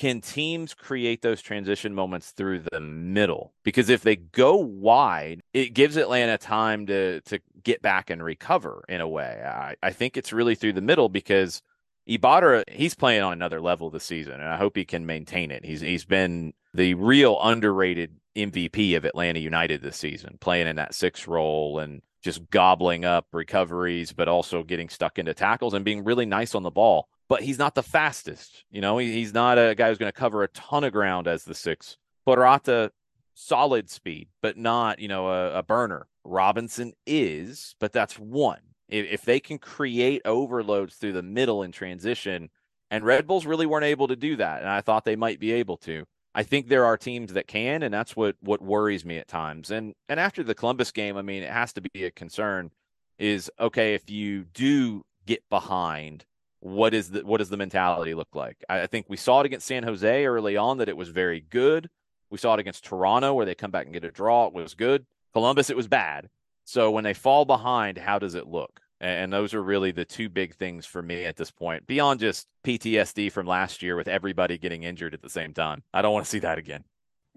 Can 0.00 0.22
teams 0.22 0.72
create 0.72 1.20
those 1.20 1.42
transition 1.42 1.94
moments 1.94 2.30
through 2.30 2.60
the 2.72 2.80
middle? 2.80 3.52
Because 3.64 3.90
if 3.90 4.00
they 4.00 4.16
go 4.16 4.56
wide, 4.56 5.42
it 5.52 5.74
gives 5.74 5.98
Atlanta 5.98 6.38
time 6.38 6.86
to 6.86 7.20
to 7.20 7.38
get 7.62 7.82
back 7.82 8.08
and 8.08 8.24
recover 8.24 8.82
in 8.88 9.02
a 9.02 9.08
way. 9.08 9.42
I, 9.44 9.76
I 9.82 9.90
think 9.90 10.16
it's 10.16 10.32
really 10.32 10.54
through 10.54 10.72
the 10.72 10.80
middle 10.80 11.10
because 11.10 11.60
Ibarra, 12.06 12.64
he's 12.72 12.94
playing 12.94 13.20
on 13.20 13.34
another 13.34 13.60
level 13.60 13.90
this 13.90 14.04
season, 14.04 14.40
and 14.40 14.48
I 14.48 14.56
hope 14.56 14.74
he 14.74 14.86
can 14.86 15.04
maintain 15.04 15.50
it. 15.50 15.66
He's 15.66 15.82
he's 15.82 16.06
been 16.06 16.54
the 16.72 16.94
real 16.94 17.38
underrated 17.38 18.16
MVP 18.34 18.96
of 18.96 19.04
Atlanta 19.04 19.40
United 19.40 19.82
this 19.82 19.98
season, 19.98 20.38
playing 20.40 20.66
in 20.66 20.76
that 20.76 20.94
six 20.94 21.28
role 21.28 21.78
and 21.78 22.00
just 22.22 22.48
gobbling 22.48 23.04
up 23.04 23.26
recoveries, 23.34 24.14
but 24.14 24.28
also 24.28 24.62
getting 24.62 24.88
stuck 24.88 25.18
into 25.18 25.34
tackles 25.34 25.74
and 25.74 25.84
being 25.84 26.04
really 26.04 26.24
nice 26.24 26.54
on 26.54 26.62
the 26.62 26.70
ball. 26.70 27.06
But 27.30 27.42
he's 27.42 27.58
not 27.58 27.74
the 27.74 27.82
fastest. 27.82 28.64
You 28.70 28.82
know, 28.82 28.98
he, 28.98 29.12
he's 29.12 29.32
not 29.32 29.56
a 29.56 29.74
guy 29.74 29.88
who's 29.88 29.98
going 29.98 30.12
to 30.12 30.18
cover 30.18 30.42
a 30.42 30.48
ton 30.48 30.84
of 30.84 30.92
ground 30.92 31.26
as 31.28 31.44
the 31.44 31.54
six. 31.54 31.96
Porata, 32.26 32.90
solid 33.34 33.88
speed, 33.88 34.28
but 34.42 34.58
not, 34.58 34.98
you 34.98 35.08
know, 35.08 35.28
a, 35.28 35.60
a 35.60 35.62
burner. 35.62 36.08
Robinson 36.24 36.92
is, 37.06 37.76
but 37.80 37.92
that's 37.92 38.18
one. 38.18 38.60
If, 38.88 39.06
if 39.06 39.22
they 39.22 39.40
can 39.40 39.58
create 39.58 40.22
overloads 40.24 40.96
through 40.96 41.12
the 41.12 41.22
middle 41.22 41.62
in 41.62 41.72
transition, 41.72 42.50
and 42.90 43.04
Red 43.04 43.26
Bulls 43.26 43.46
really 43.46 43.66
weren't 43.66 43.84
able 43.84 44.08
to 44.08 44.16
do 44.16 44.36
that, 44.36 44.60
and 44.60 44.68
I 44.68 44.80
thought 44.80 45.04
they 45.04 45.16
might 45.16 45.38
be 45.38 45.52
able 45.52 45.76
to. 45.78 46.04
I 46.34 46.42
think 46.42 46.68
there 46.68 46.84
are 46.84 46.96
teams 46.96 47.32
that 47.32 47.46
can, 47.46 47.82
and 47.82 47.94
that's 47.94 48.16
what 48.16 48.36
what 48.40 48.60
worries 48.60 49.04
me 49.04 49.18
at 49.18 49.28
times. 49.28 49.70
And 49.70 49.94
and 50.08 50.18
after 50.20 50.42
the 50.42 50.54
Columbus 50.54 50.90
game, 50.90 51.16
I 51.16 51.22
mean, 51.22 51.42
it 51.42 51.50
has 51.50 51.72
to 51.74 51.80
be 51.80 52.04
a 52.04 52.10
concern. 52.10 52.70
Is 53.18 53.50
okay 53.60 53.94
if 53.94 54.10
you 54.10 54.44
do 54.44 55.04
get 55.26 55.48
behind, 55.48 56.24
what 56.60 56.94
is 56.94 57.10
the 57.10 57.24
what 57.24 57.38
does 57.38 57.48
the 57.48 57.56
mentality 57.56 58.14
look 58.14 58.34
like? 58.34 58.62
I, 58.68 58.82
I 58.82 58.86
think 58.86 59.06
we 59.08 59.16
saw 59.16 59.40
it 59.40 59.46
against 59.46 59.66
San 59.66 59.82
Jose 59.82 60.24
early 60.24 60.56
on 60.56 60.78
that 60.78 60.88
it 60.88 60.96
was 60.96 61.08
very 61.08 61.40
good. 61.40 61.88
We 62.30 62.38
saw 62.38 62.54
it 62.54 62.60
against 62.60 62.84
Toronto 62.84 63.34
where 63.34 63.46
they 63.46 63.54
come 63.54 63.70
back 63.70 63.86
and 63.86 63.92
get 63.92 64.04
a 64.04 64.10
draw. 64.10 64.46
It 64.46 64.54
was 64.54 64.74
good. 64.74 65.06
Columbus, 65.32 65.70
it 65.70 65.76
was 65.76 65.88
bad. 65.88 66.28
So 66.64 66.90
when 66.90 67.04
they 67.04 67.14
fall 67.14 67.44
behind, 67.44 67.98
how 67.98 68.18
does 68.18 68.34
it 68.34 68.46
look? 68.46 68.80
And 69.00 69.32
those 69.32 69.54
are 69.54 69.62
really 69.62 69.92
the 69.92 70.04
two 70.04 70.28
big 70.28 70.54
things 70.54 70.84
for 70.84 71.02
me 71.02 71.24
at 71.24 71.36
this 71.36 71.50
point, 71.50 71.86
beyond 71.86 72.20
just 72.20 72.46
PTSD 72.64 73.32
from 73.32 73.46
last 73.46 73.82
year 73.82 73.96
with 73.96 74.08
everybody 74.08 74.58
getting 74.58 74.82
injured 74.82 75.14
at 75.14 75.22
the 75.22 75.30
same 75.30 75.54
time. 75.54 75.82
I 75.94 76.02
don't 76.02 76.12
want 76.12 76.26
to 76.26 76.30
see 76.30 76.40
that 76.40 76.58
again. 76.58 76.84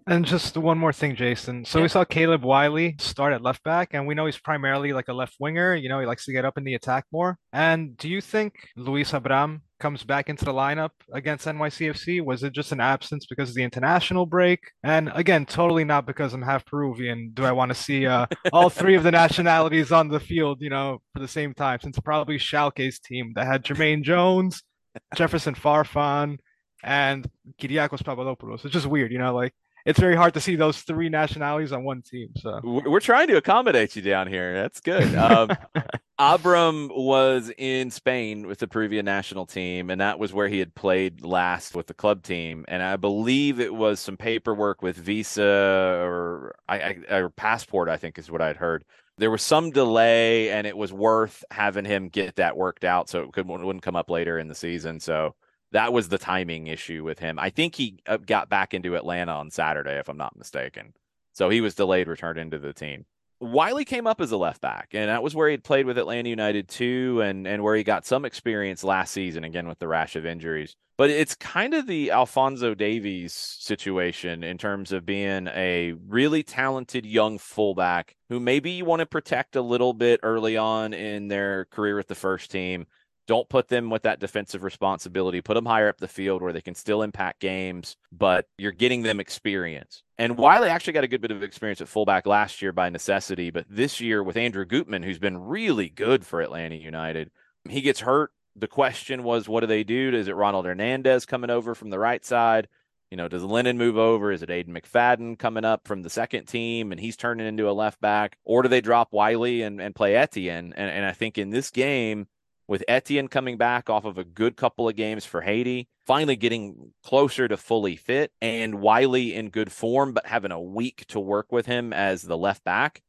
And 0.05 0.25
just 0.25 0.57
one 0.57 0.77
more 0.77 0.91
thing, 0.91 1.15
Jason. 1.15 1.63
So 1.63 1.81
we 1.81 1.87
saw 1.87 2.03
Caleb 2.03 2.43
Wiley 2.43 2.95
start 2.99 3.31
at 3.31 3.41
left 3.41 3.63
back, 3.63 3.93
and 3.93 4.05
we 4.05 4.13
know 4.13 4.25
he's 4.25 4.37
primarily 4.37 4.91
like 4.91 5.07
a 5.07 5.13
left 5.13 5.35
winger. 5.39 5.75
You 5.75 5.87
know, 5.87 5.99
he 5.99 6.05
likes 6.05 6.25
to 6.25 6.33
get 6.33 6.43
up 6.43 6.57
in 6.57 6.65
the 6.65 6.73
attack 6.73 7.05
more. 7.11 7.37
And 7.53 7.95
do 7.95 8.09
you 8.09 8.19
think 8.19 8.53
Luis 8.75 9.13
Abram 9.13 9.61
comes 9.79 10.03
back 10.03 10.29
into 10.29 10.43
the 10.43 10.53
lineup 10.53 10.89
against 11.13 11.45
NYCFC? 11.45 12.23
Was 12.23 12.43
it 12.43 12.53
just 12.53 12.73
an 12.73 12.81
absence 12.81 13.25
because 13.25 13.49
of 13.49 13.55
the 13.55 13.63
international 13.63 14.25
break? 14.25 14.59
And 14.83 15.09
again, 15.13 15.45
totally 15.45 15.85
not 15.85 16.05
because 16.05 16.33
I'm 16.33 16.41
half 16.41 16.65
Peruvian. 16.65 17.31
Do 17.33 17.45
I 17.45 17.53
want 17.53 17.69
to 17.69 17.75
see 17.75 18.05
uh, 18.05 18.25
all 18.51 18.69
three 18.69 18.95
of 18.95 19.03
the 19.03 19.11
nationalities 19.23 19.91
on 19.91 20.09
the 20.09 20.19
field, 20.19 20.61
you 20.61 20.69
know, 20.69 21.01
for 21.13 21.21
the 21.21 21.27
same 21.27 21.53
time? 21.53 21.79
Since 21.81 21.99
probably 21.99 22.37
Schalke's 22.37 22.99
team 22.99 23.31
that 23.35 23.45
had 23.45 23.63
Jermaine 23.63 24.03
Jones, 24.03 24.63
Jefferson 25.15 25.55
Farfan, 25.55 26.39
and 26.83 27.25
Kyriakos 27.59 28.03
Papadopoulos. 28.03 28.65
It's 28.65 28.73
just 28.73 28.85
weird, 28.85 29.11
you 29.11 29.17
know, 29.17 29.33
like 29.33 29.53
it's 29.85 29.99
very 29.99 30.15
hard 30.15 30.33
to 30.33 30.39
see 30.39 30.55
those 30.55 30.81
three 30.81 31.09
nationalities 31.09 31.71
on 31.71 31.83
one 31.83 32.01
team. 32.01 32.29
So 32.37 32.61
we're 32.63 33.01
trying 33.01 33.27
to 33.27 33.37
accommodate 33.37 33.95
you 33.95 34.01
down 34.01 34.27
here. 34.27 34.53
That's 34.53 34.79
good. 34.79 35.13
Um, 35.15 35.49
Abram 36.19 36.89
was 36.93 37.51
in 37.57 37.91
Spain 37.91 38.47
with 38.47 38.59
the 38.59 38.67
Peruvian 38.67 39.03
national 39.03 39.45
team, 39.45 39.89
and 39.89 39.99
that 39.99 40.19
was 40.19 40.31
where 40.31 40.47
he 40.47 40.59
had 40.59 40.73
played 40.73 41.25
last 41.25 41.75
with 41.75 41.87
the 41.87 41.93
club 41.93 42.23
team. 42.23 42.63
And 42.69 42.81
I 42.81 42.95
believe 42.95 43.59
it 43.59 43.73
was 43.73 43.99
some 43.99 44.15
paperwork 44.15 44.81
with 44.81 44.95
visa 44.95 45.43
or 45.43 46.55
I, 46.69 46.79
I 47.09 47.15
or 47.15 47.29
passport. 47.29 47.89
I 47.89 47.97
think 47.97 48.17
is 48.17 48.31
what 48.31 48.41
I'd 48.41 48.57
heard. 48.57 48.85
There 49.17 49.31
was 49.31 49.43
some 49.43 49.71
delay, 49.71 50.49
and 50.49 50.65
it 50.65 50.77
was 50.77 50.93
worth 50.93 51.43
having 51.51 51.85
him 51.85 52.07
get 52.07 52.37
that 52.37 52.55
worked 52.55 52.83
out 52.83 53.09
so 53.09 53.23
it 53.23 53.33
could 53.33 53.47
wouldn't 53.47 53.83
come 53.83 53.95
up 53.95 54.09
later 54.09 54.39
in 54.39 54.47
the 54.47 54.55
season. 54.55 54.99
So 54.99 55.35
that 55.73 55.91
was 55.91 56.09
the 56.09 56.17
timing 56.17 56.67
issue 56.67 57.03
with 57.03 57.19
him. 57.19 57.37
I 57.37 57.49
think 57.49 57.75
he 57.75 57.99
uh, 58.07 58.17
got 58.17 58.47
back 58.47 58.73
into 58.73 58.95
Atlanta 58.95 59.33
on 59.33 59.51
Saturday, 59.51 59.97
if 59.99 60.07
I'm 60.07 60.17
not 60.17 60.37
mistaken. 60.37 60.93
So 61.33 61.49
he 61.49 61.61
was 61.61 61.75
delayed 61.75 62.07
return 62.07 62.37
into 62.37 62.59
the 62.59 62.73
team. 62.73 63.05
Wiley 63.39 63.83
came 63.83 64.07
up 64.07 64.21
as 64.21 64.31
a 64.31 64.37
left 64.37 64.61
back, 64.61 64.89
and 64.93 65.09
that 65.09 65.23
was 65.23 65.35
where 65.35 65.49
he'd 65.49 65.63
played 65.63 65.85
with 65.85 65.97
Atlanta 65.97 66.29
United 66.29 66.69
too, 66.69 67.19
and 67.21 67.45
and 67.45 67.61
where 67.61 67.75
he 67.75 67.83
got 67.83 68.05
some 68.05 68.23
experience 68.23 68.83
last 68.83 69.11
season, 69.11 69.43
again 69.43 69.67
with 69.67 69.79
the 69.79 69.87
rash 69.87 70.15
of 70.15 70.25
injuries. 70.25 70.77
But 70.95 71.09
it's 71.09 71.33
kind 71.35 71.73
of 71.73 71.87
the 71.87 72.11
Alphonso 72.11 72.75
Davies 72.75 73.33
situation 73.33 74.43
in 74.43 74.59
terms 74.59 74.91
of 74.91 75.07
being 75.07 75.47
a 75.47 75.93
really 76.07 76.43
talented 76.43 77.03
young 77.05 77.39
fullback 77.39 78.15
who 78.29 78.39
maybe 78.39 78.69
you 78.71 78.85
want 78.85 78.99
to 78.99 79.07
protect 79.07 79.55
a 79.55 79.61
little 79.61 79.93
bit 79.93 80.19
early 80.21 80.55
on 80.55 80.93
in 80.93 81.29
their 81.29 81.65
career 81.65 81.95
with 81.95 82.07
the 82.07 82.15
first 82.15 82.51
team. 82.51 82.85
Don't 83.25 83.47
put 83.47 83.69
them 83.69 83.89
with 83.89 84.03
that 84.03 84.19
defensive 84.19 84.63
responsibility. 84.63 85.41
Put 85.41 85.53
them 85.53 85.65
higher 85.65 85.87
up 85.87 85.99
the 85.99 86.07
field 86.07 86.41
where 86.41 86.51
they 86.51 86.61
can 86.61 86.75
still 86.75 87.01
impact 87.01 87.39
games, 87.39 87.95
but 88.11 88.47
you're 88.57 88.71
getting 88.71 89.03
them 89.03 89.19
experience. 89.19 90.03
And 90.17 90.37
Wiley 90.37 90.69
actually 90.69 90.93
got 90.93 91.05
a 91.05 91.07
good 91.07 91.21
bit 91.21 91.31
of 91.31 91.41
experience 91.41 91.79
at 91.79 91.87
fullback 91.87 92.25
last 92.25 92.61
year 92.61 92.73
by 92.73 92.89
necessity, 92.89 93.49
but 93.49 93.65
this 93.69 94.01
year 94.01 94.21
with 94.21 94.37
Andrew 94.37 94.65
Gutman, 94.65 95.03
who's 95.03 95.19
been 95.19 95.37
really 95.37 95.89
good 95.89 96.25
for 96.25 96.41
Atlanta 96.41 96.75
United, 96.75 97.31
he 97.69 97.81
gets 97.81 98.01
hurt. 98.01 98.31
The 98.55 98.67
question 98.67 99.23
was, 99.23 99.49
what 99.49 99.61
do 99.61 99.67
they 99.67 99.83
do? 99.83 100.11
Is 100.13 100.27
it 100.27 100.35
Ronald 100.35 100.65
Hernandez 100.65 101.25
coming 101.25 101.49
over 101.49 101.73
from 101.73 101.89
the 101.89 101.99
right 101.99 102.23
side? 102.23 102.67
You 103.09 103.17
know, 103.17 103.27
does 103.27 103.43
Lennon 103.43 103.77
move 103.77 103.97
over? 103.97 104.31
Is 104.31 104.43
it 104.43 104.49
Aiden 104.49 104.69
McFadden 104.69 105.37
coming 105.37 105.65
up 105.65 105.87
from 105.87 106.01
the 106.01 106.09
second 106.09 106.45
team 106.45 106.91
and 106.91 106.99
he's 106.99 107.15
turning 107.15 107.47
into 107.47 107.69
a 107.69 107.71
left 107.71 108.01
back? 108.01 108.37
Or 108.43 108.63
do 108.63 108.69
they 108.69 108.81
drop 108.81 109.13
Wiley 109.13 109.61
and, 109.61 109.79
and 109.79 109.95
play 109.95 110.15
Etienne? 110.15 110.73
And, 110.75 110.89
and 110.89 111.05
I 111.05 111.11
think 111.11 111.37
in 111.37 111.51
this 111.51 111.69
game, 111.69 112.27
with 112.67 112.83
Etienne 112.87 113.27
coming 113.27 113.57
back 113.57 113.89
off 113.89 114.05
of 114.05 114.17
a 114.17 114.23
good 114.23 114.55
couple 114.55 114.87
of 114.87 114.95
games 114.95 115.25
for 115.25 115.41
Haiti, 115.41 115.87
finally 116.05 116.35
getting 116.35 116.91
closer 117.03 117.47
to 117.47 117.57
fully 117.57 117.95
fit, 117.95 118.31
and 118.41 118.81
Wiley 118.81 119.33
in 119.33 119.49
good 119.49 119.71
form, 119.71 120.13
but 120.13 120.25
having 120.25 120.51
a 120.51 120.61
week 120.61 121.05
to 121.07 121.19
work 121.19 121.51
with 121.51 121.65
him 121.65 121.91
as 121.93 122.21
the 122.23 122.37
left 122.37 122.63
back, 122.63 123.01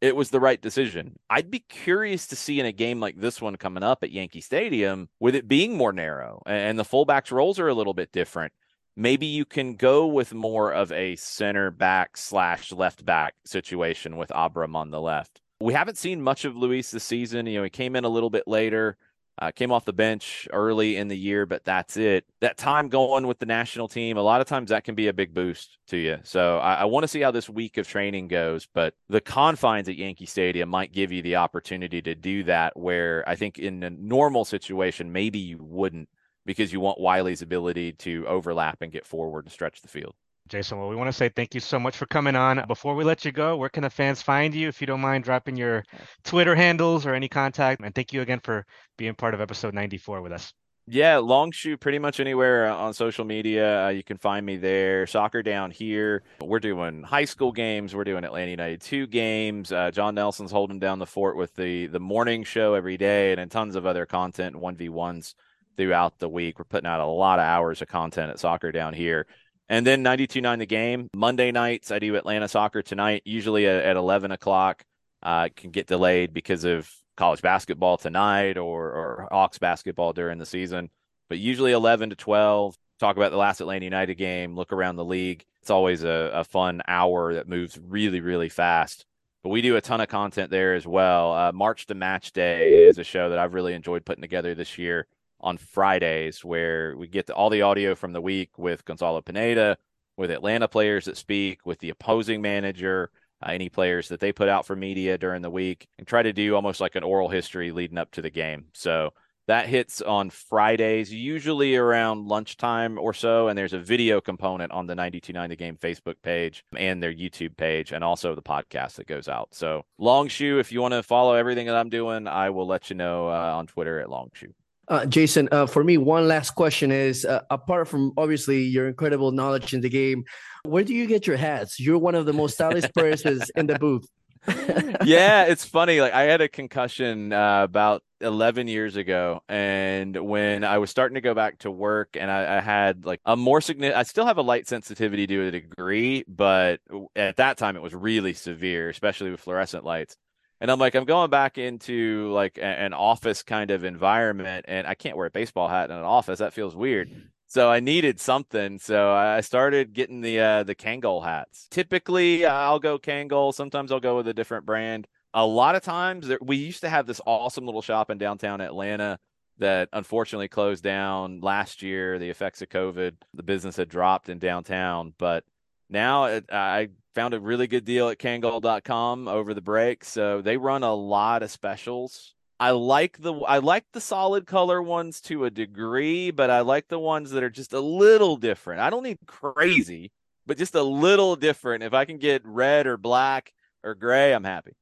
it 0.00 0.14
was 0.14 0.30
the 0.30 0.40
right 0.40 0.60
decision. 0.60 1.18
I'd 1.28 1.50
be 1.50 1.58
curious 1.58 2.26
to 2.28 2.36
see 2.36 2.60
in 2.60 2.66
a 2.66 2.72
game 2.72 3.00
like 3.00 3.18
this 3.18 3.40
one 3.42 3.56
coming 3.56 3.82
up 3.82 4.04
at 4.04 4.12
Yankee 4.12 4.40
Stadium, 4.40 5.08
with 5.18 5.34
it 5.34 5.48
being 5.48 5.76
more 5.76 5.92
narrow 5.92 6.42
and 6.46 6.78
the 6.78 6.84
fullbacks' 6.84 7.32
roles 7.32 7.58
are 7.58 7.68
a 7.68 7.74
little 7.74 7.94
bit 7.94 8.12
different. 8.12 8.52
maybe 8.98 9.26
you 9.26 9.44
can 9.44 9.76
go 9.76 10.06
with 10.06 10.34
more 10.34 10.72
of 10.72 10.90
a 10.92 11.14
center 11.16 11.70
back 11.70 12.16
slash 12.16 12.72
left 12.72 13.04
back 13.04 13.34
situation 13.44 14.16
with 14.16 14.32
Abram 14.34 14.74
on 14.74 14.90
the 14.90 15.00
left. 15.00 15.40
We 15.60 15.72
haven't 15.72 15.98
seen 15.98 16.20
much 16.20 16.44
of 16.44 16.56
Luis 16.56 16.90
this 16.90 17.04
season. 17.04 17.46
You 17.46 17.58
know, 17.58 17.64
he 17.64 17.70
came 17.70 17.96
in 17.96 18.04
a 18.04 18.08
little 18.08 18.30
bit 18.30 18.46
later. 18.46 18.96
Uh, 19.40 19.52
came 19.52 19.70
off 19.70 19.84
the 19.84 19.92
bench 19.92 20.48
early 20.52 20.96
in 20.96 21.06
the 21.06 21.16
year, 21.16 21.46
but 21.46 21.64
that's 21.64 21.96
it. 21.96 22.24
That 22.40 22.56
time 22.56 22.88
going 22.88 23.26
with 23.26 23.38
the 23.38 23.46
national 23.46 23.86
team, 23.86 24.16
a 24.16 24.22
lot 24.22 24.40
of 24.40 24.48
times 24.48 24.70
that 24.70 24.82
can 24.82 24.96
be 24.96 25.06
a 25.06 25.12
big 25.12 25.32
boost 25.32 25.78
to 25.88 25.96
you. 25.96 26.18
So 26.24 26.58
I, 26.58 26.74
I 26.74 26.84
want 26.86 27.04
to 27.04 27.08
see 27.08 27.20
how 27.20 27.30
this 27.30 27.48
week 27.48 27.76
of 27.78 27.86
training 27.86 28.26
goes, 28.26 28.66
but 28.74 28.94
the 29.08 29.20
confines 29.20 29.88
at 29.88 29.96
Yankee 29.96 30.26
Stadium 30.26 30.68
might 30.68 30.92
give 30.92 31.12
you 31.12 31.22
the 31.22 31.36
opportunity 31.36 32.02
to 32.02 32.16
do 32.16 32.42
that. 32.44 32.76
Where 32.76 33.22
I 33.28 33.36
think 33.36 33.58
in 33.58 33.84
a 33.84 33.90
normal 33.90 34.44
situation, 34.44 35.12
maybe 35.12 35.38
you 35.38 35.58
wouldn't 35.60 36.08
because 36.44 36.72
you 36.72 36.80
want 36.80 36.98
Wiley's 36.98 37.42
ability 37.42 37.92
to 37.92 38.26
overlap 38.26 38.78
and 38.80 38.90
get 38.90 39.06
forward 39.06 39.44
and 39.44 39.52
stretch 39.52 39.82
the 39.82 39.88
field. 39.88 40.14
Jason, 40.48 40.78
well, 40.78 40.88
we 40.88 40.96
want 40.96 41.08
to 41.08 41.12
say 41.12 41.28
thank 41.28 41.54
you 41.54 41.60
so 41.60 41.78
much 41.78 41.96
for 41.96 42.06
coming 42.06 42.34
on. 42.34 42.64
Before 42.66 42.94
we 42.94 43.04
let 43.04 43.24
you 43.24 43.32
go, 43.32 43.56
where 43.56 43.68
can 43.68 43.82
the 43.82 43.90
fans 43.90 44.22
find 44.22 44.54
you? 44.54 44.68
If 44.68 44.80
you 44.80 44.86
don't 44.86 45.00
mind 45.00 45.24
dropping 45.24 45.56
your 45.56 45.84
Twitter 46.24 46.54
handles 46.54 47.06
or 47.06 47.14
any 47.14 47.28
contact. 47.28 47.82
And 47.82 47.94
thank 47.94 48.12
you 48.12 48.22
again 48.22 48.40
for 48.42 48.64
being 48.96 49.14
part 49.14 49.34
of 49.34 49.40
episode 49.40 49.74
94 49.74 50.22
with 50.22 50.32
us. 50.32 50.52
Yeah, 50.90 51.18
long 51.18 51.50
shoe 51.50 51.76
pretty 51.76 51.98
much 51.98 52.18
anywhere 52.18 52.66
on 52.66 52.94
social 52.94 53.26
media. 53.26 53.84
Uh, 53.84 53.88
you 53.90 54.02
can 54.02 54.16
find 54.16 54.46
me 54.46 54.56
there. 54.56 55.06
Soccer 55.06 55.42
down 55.42 55.70
here. 55.70 56.22
We're 56.40 56.60
doing 56.60 57.02
high 57.02 57.26
school 57.26 57.52
games. 57.52 57.94
We're 57.94 58.04
doing 58.04 58.24
Atlanta 58.24 58.50
United 58.50 58.80
2 58.80 59.06
games. 59.06 59.70
Uh, 59.70 59.90
John 59.90 60.14
Nelson's 60.14 60.50
holding 60.50 60.78
down 60.78 60.98
the 60.98 61.04
fort 61.04 61.36
with 61.36 61.54
the 61.56 61.88
the 61.88 62.00
morning 62.00 62.42
show 62.42 62.72
every 62.72 62.96
day 62.96 63.32
and 63.32 63.38
then 63.38 63.50
tons 63.50 63.76
of 63.76 63.84
other 63.84 64.06
content, 64.06 64.56
1v1s 64.56 65.34
throughout 65.76 66.18
the 66.18 66.28
week. 66.28 66.58
We're 66.58 66.64
putting 66.64 66.88
out 66.88 67.00
a 67.00 67.06
lot 67.06 67.38
of 67.38 67.44
hours 67.44 67.82
of 67.82 67.88
content 67.88 68.30
at 68.30 68.38
soccer 68.38 68.72
down 68.72 68.94
here. 68.94 69.26
And 69.68 69.86
then 69.86 70.02
92.9 70.02 70.58
the 70.58 70.66
game. 70.66 71.08
Monday 71.14 71.52
nights, 71.52 71.90
I 71.90 71.98
do 71.98 72.16
Atlanta 72.16 72.48
soccer 72.48 72.82
tonight, 72.82 73.22
usually 73.24 73.66
at, 73.66 73.84
at 73.84 73.96
11 73.96 74.30
o'clock. 74.32 74.82
Uh, 75.22 75.48
can 75.54 75.70
get 75.70 75.88
delayed 75.88 76.32
because 76.32 76.64
of 76.64 76.88
college 77.16 77.42
basketball 77.42 77.96
tonight 77.98 78.56
or, 78.56 78.92
or 78.92 79.28
Hawks 79.32 79.58
basketball 79.58 80.12
during 80.12 80.38
the 80.38 80.46
season. 80.46 80.90
But 81.28 81.38
usually 81.38 81.72
11 81.72 82.10
to 82.10 82.16
12, 82.16 82.76
talk 82.98 83.16
about 83.16 83.32
the 83.32 83.36
last 83.36 83.60
Atlanta 83.60 83.84
United 83.84 84.14
game, 84.14 84.54
look 84.54 84.72
around 84.72 84.96
the 84.96 85.04
league. 85.04 85.44
It's 85.60 85.70
always 85.70 86.04
a, 86.04 86.30
a 86.32 86.44
fun 86.44 86.80
hour 86.86 87.34
that 87.34 87.48
moves 87.48 87.78
really, 87.82 88.20
really 88.20 88.48
fast. 88.48 89.04
But 89.42 89.50
we 89.50 89.60
do 89.60 89.76
a 89.76 89.80
ton 89.80 90.00
of 90.00 90.08
content 90.08 90.50
there 90.50 90.74
as 90.74 90.86
well. 90.86 91.32
Uh, 91.32 91.52
March 91.52 91.86
to 91.86 91.94
Match 91.94 92.32
Day 92.32 92.86
is 92.86 92.98
a 92.98 93.04
show 93.04 93.30
that 93.30 93.38
I've 93.38 93.54
really 93.54 93.74
enjoyed 93.74 94.04
putting 94.04 94.22
together 94.22 94.54
this 94.54 94.78
year 94.78 95.06
on 95.40 95.58
Fridays, 95.58 96.44
where 96.44 96.96
we 96.96 97.06
get 97.06 97.26
the, 97.26 97.34
all 97.34 97.50
the 97.50 97.62
audio 97.62 97.94
from 97.94 98.12
the 98.12 98.20
week 98.20 98.58
with 98.58 98.84
Gonzalo 98.84 99.20
Pineda, 99.20 99.78
with 100.16 100.30
Atlanta 100.30 100.68
players 100.68 101.04
that 101.04 101.16
speak, 101.16 101.64
with 101.64 101.78
the 101.78 101.90
opposing 101.90 102.42
manager, 102.42 103.10
uh, 103.42 103.50
any 103.50 103.68
players 103.68 104.08
that 104.08 104.20
they 104.20 104.32
put 104.32 104.48
out 104.48 104.66
for 104.66 104.74
media 104.74 105.16
during 105.16 105.42
the 105.42 105.50
week, 105.50 105.86
and 105.98 106.06
try 106.06 106.22
to 106.22 106.32
do 106.32 106.54
almost 106.54 106.80
like 106.80 106.96
an 106.96 107.04
oral 107.04 107.28
history 107.28 107.70
leading 107.70 107.98
up 107.98 108.10
to 108.12 108.22
the 108.22 108.30
game. 108.30 108.66
So 108.74 109.12
that 109.48 109.66
hits 109.66 110.02
on 110.02 110.28
Fridays, 110.28 111.12
usually 111.12 111.74
around 111.74 112.26
lunchtime 112.26 112.98
or 112.98 113.14
so. 113.14 113.48
And 113.48 113.56
there's 113.56 113.72
a 113.72 113.78
video 113.78 114.20
component 114.20 114.72
on 114.72 114.86
the 114.86 114.94
929 114.94 115.48
The 115.48 115.56
Game 115.56 115.76
Facebook 115.76 116.16
page 116.22 116.64
and 116.76 117.02
their 117.02 117.12
YouTube 117.12 117.56
page, 117.56 117.92
and 117.92 118.04
also 118.04 118.34
the 118.34 118.42
podcast 118.42 118.96
that 118.96 119.06
goes 119.06 119.26
out. 119.26 119.48
So, 119.52 119.86
Long 119.96 120.28
Shoe, 120.28 120.58
if 120.58 120.70
you 120.70 120.82
want 120.82 120.92
to 120.92 121.02
follow 121.02 121.34
everything 121.34 121.66
that 121.66 121.76
I'm 121.76 121.88
doing, 121.88 122.28
I 122.28 122.50
will 122.50 122.66
let 122.66 122.90
you 122.90 122.96
know 122.96 123.28
uh, 123.28 123.54
on 123.56 123.66
Twitter 123.66 123.98
at 124.00 124.10
Long 124.10 124.28
Shoe. 124.34 124.52
Uh, 124.88 125.04
Jason, 125.04 125.48
uh, 125.52 125.66
for 125.66 125.84
me, 125.84 125.98
one 125.98 126.26
last 126.26 126.52
question 126.52 126.90
is 126.90 127.24
uh, 127.24 127.42
apart 127.50 127.88
from 127.88 128.12
obviously 128.16 128.62
your 128.62 128.88
incredible 128.88 129.32
knowledge 129.32 129.74
in 129.74 129.82
the 129.82 129.88
game, 129.90 130.24
where 130.64 130.82
do 130.82 130.94
you 130.94 131.06
get 131.06 131.26
your 131.26 131.36
hats? 131.36 131.78
You're 131.78 131.98
one 131.98 132.14
of 132.14 132.24
the 132.24 132.32
most 132.32 132.54
stylish 132.54 132.90
persons 132.94 133.50
in 133.54 133.66
the 133.66 133.78
booth. 133.78 134.08
yeah, 135.04 135.44
it's 135.44 135.64
funny. 135.64 136.00
Like 136.00 136.14
I 136.14 136.22
had 136.22 136.40
a 136.40 136.48
concussion 136.48 137.34
uh, 137.34 137.64
about 137.64 138.02
11 138.22 138.66
years 138.66 138.96
ago, 138.96 139.42
and 139.46 140.16
when 140.16 140.64
I 140.64 140.78
was 140.78 140.90
starting 140.90 141.16
to 141.16 141.20
go 141.20 141.34
back 141.34 141.58
to 141.58 141.70
work, 141.70 142.16
and 142.18 142.30
I, 142.30 142.56
I 142.56 142.60
had 142.60 143.04
like 143.04 143.20
a 143.26 143.36
more 143.36 143.60
significant, 143.60 143.98
I 143.98 144.04
still 144.04 144.24
have 144.24 144.38
a 144.38 144.42
light 144.42 144.66
sensitivity 144.66 145.26
to 145.26 145.48
a 145.48 145.50
degree, 145.50 146.24
but 146.26 146.80
at 147.14 147.36
that 147.36 147.58
time 147.58 147.76
it 147.76 147.82
was 147.82 147.94
really 147.94 148.32
severe, 148.32 148.88
especially 148.88 149.30
with 149.30 149.40
fluorescent 149.40 149.84
lights 149.84 150.16
and 150.60 150.70
I'm 150.70 150.78
like, 150.78 150.94
I'm 150.94 151.04
going 151.04 151.30
back 151.30 151.58
into 151.58 152.30
like 152.32 152.58
a, 152.58 152.64
an 152.64 152.92
office 152.92 153.42
kind 153.42 153.70
of 153.70 153.84
environment, 153.84 154.64
and 154.68 154.86
I 154.86 154.94
can't 154.94 155.16
wear 155.16 155.26
a 155.26 155.30
baseball 155.30 155.68
hat 155.68 155.90
in 155.90 155.96
an 155.96 156.04
office. 156.04 156.38
That 156.38 156.52
feels 156.52 156.74
weird. 156.74 157.10
So 157.46 157.70
I 157.70 157.80
needed 157.80 158.20
something. 158.20 158.78
So 158.78 159.10
I 159.10 159.40
started 159.40 159.94
getting 159.94 160.20
the 160.20 160.40
uh, 160.40 160.62
the 160.64 160.74
Kangol 160.74 161.24
hats. 161.24 161.66
Typically, 161.70 162.44
I'll 162.44 162.78
go 162.78 162.98
Kangol. 162.98 163.54
Sometimes 163.54 163.90
I'll 163.90 164.00
go 164.00 164.16
with 164.16 164.28
a 164.28 164.34
different 164.34 164.66
brand. 164.66 165.06
A 165.34 165.46
lot 165.46 165.74
of 165.74 165.82
times, 165.82 166.28
there, 166.28 166.38
we 166.40 166.56
used 166.56 166.80
to 166.80 166.88
have 166.88 167.06
this 167.06 167.20
awesome 167.26 167.64
little 167.64 167.82
shop 167.82 168.10
in 168.10 168.18
downtown 168.18 168.60
Atlanta 168.60 169.18
that 169.58 169.88
unfortunately 169.92 170.48
closed 170.48 170.84
down 170.84 171.40
last 171.40 171.82
year. 171.82 172.18
The 172.18 172.30
effects 172.30 172.62
of 172.62 172.68
COVID, 172.68 173.14
the 173.34 173.42
business 173.42 173.76
had 173.76 173.88
dropped 173.88 174.28
in 174.28 174.38
downtown, 174.38 175.14
but 175.18 175.44
now 175.88 176.24
it, 176.24 176.52
I 176.52 176.90
found 177.18 177.34
a 177.34 177.40
really 177.40 177.66
good 177.66 177.84
deal 177.84 178.08
at 178.10 178.18
kangol.com 178.18 179.26
over 179.26 179.52
the 179.52 179.60
break. 179.60 180.04
So 180.04 180.40
they 180.40 180.56
run 180.56 180.84
a 180.84 180.94
lot 180.94 181.42
of 181.42 181.50
specials. 181.50 182.32
I 182.60 182.70
like 182.70 183.20
the 183.20 183.34
I 183.34 183.58
like 183.58 183.86
the 183.92 184.00
solid 184.00 184.46
color 184.46 184.80
ones 184.80 185.20
to 185.22 185.44
a 185.44 185.50
degree, 185.50 186.30
but 186.30 186.48
I 186.48 186.60
like 186.60 186.86
the 186.86 186.98
ones 187.00 187.32
that 187.32 187.42
are 187.42 187.50
just 187.50 187.72
a 187.72 187.80
little 187.80 188.36
different. 188.36 188.80
I 188.80 188.90
don't 188.90 189.02
need 189.02 189.18
crazy, 189.26 190.12
but 190.46 190.58
just 190.58 190.76
a 190.76 190.82
little 190.82 191.34
different. 191.34 191.82
If 191.82 191.92
I 191.92 192.04
can 192.04 192.18
get 192.18 192.42
red 192.44 192.86
or 192.86 192.96
black 192.96 193.52
or 193.82 193.96
gray, 193.96 194.32
I'm 194.32 194.44
happy. 194.44 194.76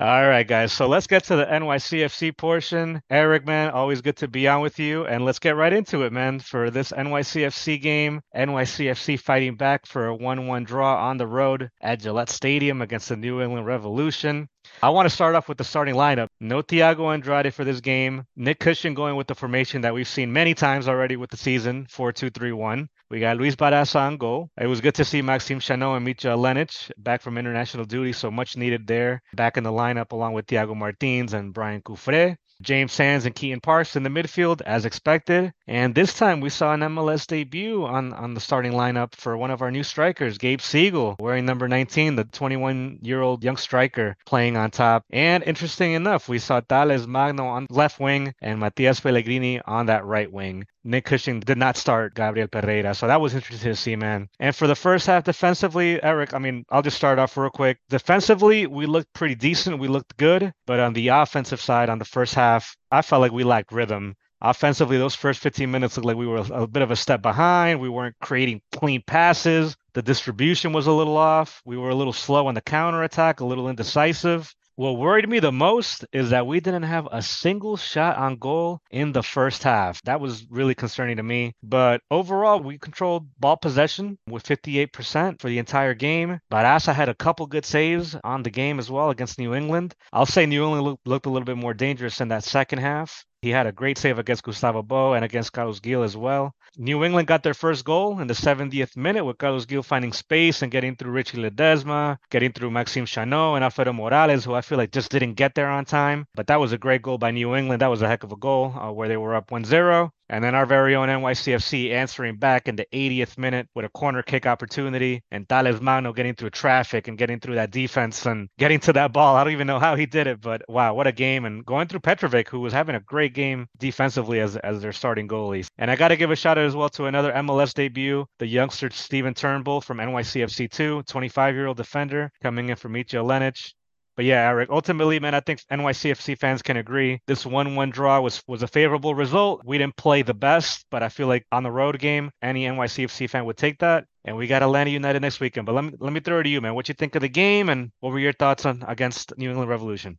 All 0.00 0.26
right, 0.26 0.48
guys. 0.48 0.72
So 0.72 0.88
let's 0.88 1.06
get 1.06 1.24
to 1.24 1.36
the 1.36 1.44
NYCFC 1.44 2.34
portion. 2.34 3.02
Eric, 3.10 3.44
man, 3.44 3.68
always 3.68 4.00
good 4.00 4.16
to 4.16 4.28
be 4.28 4.48
on 4.48 4.62
with 4.62 4.78
you. 4.78 5.04
And 5.04 5.26
let's 5.26 5.38
get 5.38 5.56
right 5.56 5.74
into 5.74 6.04
it, 6.04 6.12
man. 6.14 6.40
For 6.40 6.70
this 6.70 6.90
NYCFC 6.90 7.82
game, 7.82 8.22
NYCFC 8.34 9.20
fighting 9.20 9.56
back 9.56 9.84
for 9.84 10.06
a 10.06 10.14
1 10.14 10.46
1 10.46 10.64
draw 10.64 11.06
on 11.06 11.18
the 11.18 11.26
road 11.26 11.68
at 11.82 12.00
Gillette 12.00 12.30
Stadium 12.30 12.80
against 12.80 13.10
the 13.10 13.16
New 13.18 13.42
England 13.42 13.66
Revolution. 13.66 14.48
I 14.82 14.88
want 14.88 15.06
to 15.06 15.14
start 15.14 15.34
off 15.34 15.50
with 15.50 15.58
the 15.58 15.64
starting 15.64 15.96
lineup. 15.96 16.28
No 16.40 16.62
Thiago 16.62 17.12
Andrade 17.12 17.52
for 17.52 17.64
this 17.64 17.82
game. 17.82 18.24
Nick 18.36 18.58
Cushing 18.58 18.94
going 18.94 19.16
with 19.16 19.26
the 19.26 19.34
formation 19.34 19.82
that 19.82 19.92
we've 19.92 20.08
seen 20.08 20.32
many 20.32 20.54
times 20.54 20.88
already 20.88 21.16
with 21.16 21.28
the 21.28 21.36
season 21.36 21.86
4 21.90 22.10
2 22.12 22.30
3 22.30 22.52
1. 22.52 22.88
We 23.10 23.18
got 23.18 23.38
Luis 23.38 23.56
Barraza 23.56 23.96
on 23.96 24.18
goal. 24.18 24.50
It 24.56 24.68
was 24.68 24.80
good 24.80 24.94
to 24.94 25.04
see 25.04 25.20
Maxime 25.20 25.58
Chanot 25.58 25.96
and 25.96 26.06
Mitja 26.06 26.30
Ilenič 26.36 26.92
back 26.96 27.22
from 27.22 27.38
international 27.38 27.84
duty, 27.84 28.12
so 28.12 28.30
much 28.30 28.56
needed 28.56 28.86
there. 28.86 29.20
Back 29.34 29.56
in 29.56 29.64
the 29.64 29.72
lineup 29.72 30.12
along 30.12 30.34
with 30.34 30.46
Thiago 30.46 30.76
Martins 30.76 31.32
and 31.32 31.52
Braian 31.52 31.82
Cufré. 31.82 32.36
James 32.62 32.92
Sands 32.92 33.24
and 33.24 33.34
Keaton 33.34 33.60
Parks 33.60 33.96
in 33.96 34.02
the 34.02 34.10
midfield, 34.10 34.60
as 34.62 34.84
expected. 34.84 35.52
And 35.66 35.94
this 35.94 36.12
time 36.12 36.40
we 36.40 36.50
saw 36.50 36.74
an 36.74 36.80
MLS 36.80 37.26
debut 37.26 37.84
on, 37.84 38.12
on 38.12 38.34
the 38.34 38.40
starting 38.40 38.72
lineup 38.72 39.14
for 39.14 39.36
one 39.36 39.50
of 39.50 39.62
our 39.62 39.70
new 39.70 39.82
strikers, 39.82 40.36
Gabe 40.36 40.60
Segal, 40.60 41.18
wearing 41.18 41.46
number 41.46 41.68
19, 41.68 42.16
the 42.16 42.24
21 42.24 42.98
year 43.02 43.22
old 43.22 43.42
young 43.42 43.56
striker, 43.56 44.16
playing 44.26 44.56
on 44.56 44.70
top. 44.70 45.04
And 45.10 45.42
interesting 45.44 45.92
enough, 45.92 46.28
we 46.28 46.38
saw 46.38 46.60
Talles 46.60 47.06
Magno 47.06 47.46
on 47.46 47.66
left 47.70 47.98
wing 47.98 48.34
and 48.42 48.60
Matias 48.60 49.00
Pellegrini 49.00 49.60
on 49.62 49.86
that 49.86 50.04
right 50.04 50.30
wing. 50.30 50.66
Nick 50.82 51.04
Cushing 51.04 51.40
did 51.40 51.58
not 51.58 51.76
start 51.76 52.14
Gabriel 52.14 52.48
Pereira. 52.48 52.94
So 52.94 53.06
that 53.06 53.20
was 53.20 53.34
interesting 53.34 53.70
to 53.70 53.76
see, 53.76 53.96
man. 53.96 54.28
And 54.38 54.54
for 54.54 54.66
the 54.66 54.74
first 54.74 55.06
half 55.06 55.24
defensively, 55.24 56.02
Eric, 56.02 56.32
I 56.32 56.38
mean, 56.38 56.64
I'll 56.70 56.82
just 56.82 56.96
start 56.96 57.18
off 57.18 57.36
real 57.36 57.50
quick. 57.50 57.78
Defensively, 57.88 58.66
we 58.66 58.86
looked 58.86 59.12
pretty 59.12 59.34
decent. 59.34 59.78
We 59.78 59.88
looked 59.88 60.16
good. 60.16 60.52
But 60.66 60.80
on 60.80 60.92
the 60.92 61.08
offensive 61.08 61.60
side, 61.60 61.90
on 61.90 61.98
the 61.98 62.04
first 62.04 62.34
half, 62.34 62.76
I 62.90 63.02
felt 63.02 63.20
like 63.20 63.32
we 63.32 63.44
lacked 63.44 63.72
rhythm. 63.72 64.14
Offensively, 64.42 64.96
those 64.96 65.14
first 65.14 65.40
15 65.40 65.70
minutes 65.70 65.96
looked 65.98 66.06
like 66.06 66.16
we 66.16 66.26
were 66.26 66.46
a 66.50 66.66
bit 66.66 66.82
of 66.82 66.90
a 66.90 66.96
step 66.96 67.20
behind. 67.20 67.78
We 67.78 67.90
weren't 67.90 68.16
creating 68.22 68.62
clean 68.72 69.02
passes. 69.06 69.76
The 69.92 70.00
distribution 70.00 70.72
was 70.72 70.86
a 70.86 70.92
little 70.92 71.18
off. 71.18 71.60
We 71.66 71.76
were 71.76 71.90
a 71.90 71.94
little 71.94 72.14
slow 72.14 72.46
on 72.46 72.54
the 72.54 72.62
counter 72.62 73.02
attack, 73.02 73.40
a 73.40 73.44
little 73.44 73.68
indecisive. 73.68 74.54
What 74.80 74.96
worried 74.96 75.28
me 75.28 75.40
the 75.40 75.52
most 75.52 76.06
is 76.10 76.30
that 76.30 76.46
we 76.46 76.58
didn't 76.58 76.84
have 76.84 77.06
a 77.12 77.20
single 77.20 77.76
shot 77.76 78.16
on 78.16 78.36
goal 78.36 78.80
in 78.90 79.12
the 79.12 79.22
first 79.22 79.62
half. 79.62 80.00
That 80.04 80.22
was 80.22 80.46
really 80.48 80.74
concerning 80.74 81.18
to 81.18 81.22
me. 81.22 81.52
But 81.62 82.00
overall, 82.10 82.60
we 82.60 82.78
controlled 82.78 83.28
ball 83.38 83.58
possession 83.58 84.16
with 84.26 84.42
58% 84.42 85.38
for 85.38 85.50
the 85.50 85.58
entire 85.58 85.92
game. 85.92 86.40
Barraza 86.50 86.94
had 86.94 87.10
a 87.10 87.14
couple 87.14 87.46
good 87.46 87.66
saves 87.66 88.16
on 88.24 88.42
the 88.42 88.48
game 88.48 88.78
as 88.78 88.90
well 88.90 89.10
against 89.10 89.38
New 89.38 89.54
England. 89.54 89.94
I'll 90.14 90.24
say 90.24 90.46
New 90.46 90.64
England 90.64 90.84
looked, 90.84 91.06
looked 91.06 91.26
a 91.26 91.30
little 91.30 91.44
bit 91.44 91.58
more 91.58 91.74
dangerous 91.74 92.22
in 92.22 92.28
that 92.28 92.44
second 92.44 92.78
half. 92.78 93.26
He 93.42 93.50
had 93.50 93.66
a 93.66 93.72
great 93.72 93.98
save 93.98 94.18
against 94.18 94.44
Gustavo 94.44 94.82
Bou 94.82 95.12
and 95.12 95.26
against 95.26 95.52
Carlos 95.52 95.80
Gil 95.80 96.04
as 96.04 96.16
well. 96.16 96.54
New 96.76 97.04
England 97.04 97.28
got 97.28 97.42
their 97.42 97.54
first 97.54 97.84
goal 97.84 98.18
in 98.20 98.26
the 98.26 98.34
70th 98.34 98.96
minute 98.96 99.24
with 99.24 99.38
Carlos 99.38 99.66
Gil 99.66 99.82
finding 99.82 100.12
space 100.12 100.62
and 100.62 100.70
getting 100.72 100.96
through 100.96 101.12
Richie 101.12 101.38
Ledesma, 101.38 102.18
getting 102.30 102.52
through 102.52 102.70
Maxime 102.70 103.06
Chanot 103.06 103.56
and 103.56 103.64
Alfredo 103.64 103.92
Morales, 103.92 104.44
who 104.44 104.54
I 104.54 104.60
feel 104.60 104.78
like 104.78 104.90
just 104.92 105.10
didn't 105.10 105.34
get 105.34 105.54
there 105.54 105.68
on 105.68 105.84
time. 105.84 106.26
But 106.34 106.46
that 106.48 106.60
was 106.60 106.72
a 106.72 106.78
great 106.78 107.02
goal 107.02 107.18
by 107.18 107.30
New 107.30 107.54
England. 107.54 107.82
That 107.82 107.90
was 107.90 108.02
a 108.02 108.08
heck 108.08 108.24
of 108.24 108.32
a 108.32 108.36
goal 108.36 108.72
uh, 108.76 108.92
where 108.92 109.08
they 109.08 109.16
were 109.16 109.34
up 109.34 109.50
1 109.50 109.64
0. 109.64 110.12
And 110.30 110.44
then 110.44 110.54
our 110.54 110.64
very 110.64 110.94
own 110.94 111.08
NYCFC 111.08 111.90
answering 111.90 112.36
back 112.36 112.68
in 112.68 112.76
the 112.76 112.86
80th 112.92 113.36
minute 113.36 113.68
with 113.74 113.84
a 113.84 113.88
corner 113.88 114.22
kick 114.22 114.46
opportunity 114.46 115.24
and 115.32 115.48
Talles 115.48 115.80
Magno 115.80 116.12
getting 116.12 116.36
through 116.36 116.50
traffic 116.50 117.08
and 117.08 117.18
getting 117.18 117.40
through 117.40 117.56
that 117.56 117.72
defense 117.72 118.24
and 118.26 118.48
getting 118.56 118.78
to 118.80 118.92
that 118.92 119.12
ball. 119.12 119.34
I 119.34 119.42
don't 119.42 119.52
even 119.52 119.66
know 119.66 119.80
how 119.80 119.96
he 119.96 120.06
did 120.06 120.28
it, 120.28 120.40
but 120.40 120.62
wow, 120.68 120.94
what 120.94 121.08
a 121.08 121.12
game. 121.12 121.46
And 121.46 121.66
going 121.66 121.88
through 121.88 122.00
Petrovic, 122.00 122.48
who 122.48 122.60
was 122.60 122.72
having 122.72 122.94
a 122.94 123.00
great 123.00 123.34
game 123.34 123.66
defensively 123.76 124.38
as, 124.38 124.56
as 124.56 124.80
their 124.80 124.92
starting 124.92 125.26
goalies. 125.26 125.66
And 125.78 125.90
I 125.90 125.96
got 125.96 126.08
to 126.08 126.16
give 126.16 126.30
a 126.30 126.36
shout 126.36 126.58
out 126.58 126.64
as 126.64 126.76
well 126.76 126.90
to 126.90 127.06
another 127.06 127.32
MLS 127.32 127.74
debut, 127.74 128.24
the 128.38 128.46
youngster 128.46 128.88
Steven 128.90 129.34
Turnbull 129.34 129.80
from 129.80 129.98
NYCFC 129.98 130.70
2, 130.70 131.02
25 131.02 131.54
year 131.56 131.66
old 131.66 131.76
defender 131.76 132.30
coming 132.40 132.68
in 132.68 132.76
from 132.76 132.92
Mitja 132.92 133.20
Ilenič. 133.20 133.74
But 134.16 134.24
yeah, 134.24 134.48
Eric, 134.48 134.70
ultimately, 134.70 135.18
man, 135.18 135.34
I 135.34 135.40
think 135.40 135.62
NYCFC 135.70 136.38
fans 136.38 136.62
can 136.62 136.76
agree 136.76 137.20
this 137.26 137.46
1 137.46 137.74
1 137.74 137.90
draw 137.90 138.20
was, 138.20 138.42
was 138.46 138.62
a 138.62 138.66
favorable 138.66 139.14
result. 139.14 139.62
We 139.64 139.78
didn't 139.78 139.96
play 139.96 140.22
the 140.22 140.34
best, 140.34 140.84
but 140.90 141.02
I 141.02 141.08
feel 141.08 141.26
like 141.26 141.46
on 141.52 141.62
the 141.62 141.70
road 141.70 141.98
game, 141.98 142.30
any 142.42 142.64
NYCFC 142.64 143.30
fan 143.30 143.44
would 143.46 143.56
take 143.56 143.78
that. 143.78 144.04
And 144.24 144.36
we 144.36 144.46
got 144.46 144.62
Atlanta 144.62 144.90
United 144.90 145.20
next 145.20 145.40
weekend. 145.40 145.64
But 145.64 145.74
let 145.74 145.84
me, 145.84 145.92
let 145.98 146.12
me 146.12 146.20
throw 146.20 146.40
it 146.40 146.42
to 146.42 146.50
you, 146.50 146.60
man. 146.60 146.74
What 146.74 146.88
you 146.88 146.94
think 146.94 147.14
of 147.14 147.22
the 147.22 147.28
game 147.28 147.70
and 147.70 147.90
what 148.00 148.12
were 148.12 148.18
your 148.18 148.34
thoughts 148.34 148.66
on 148.66 148.84
against 148.86 149.32
New 149.38 149.48
England 149.48 149.70
Revolution? 149.70 150.18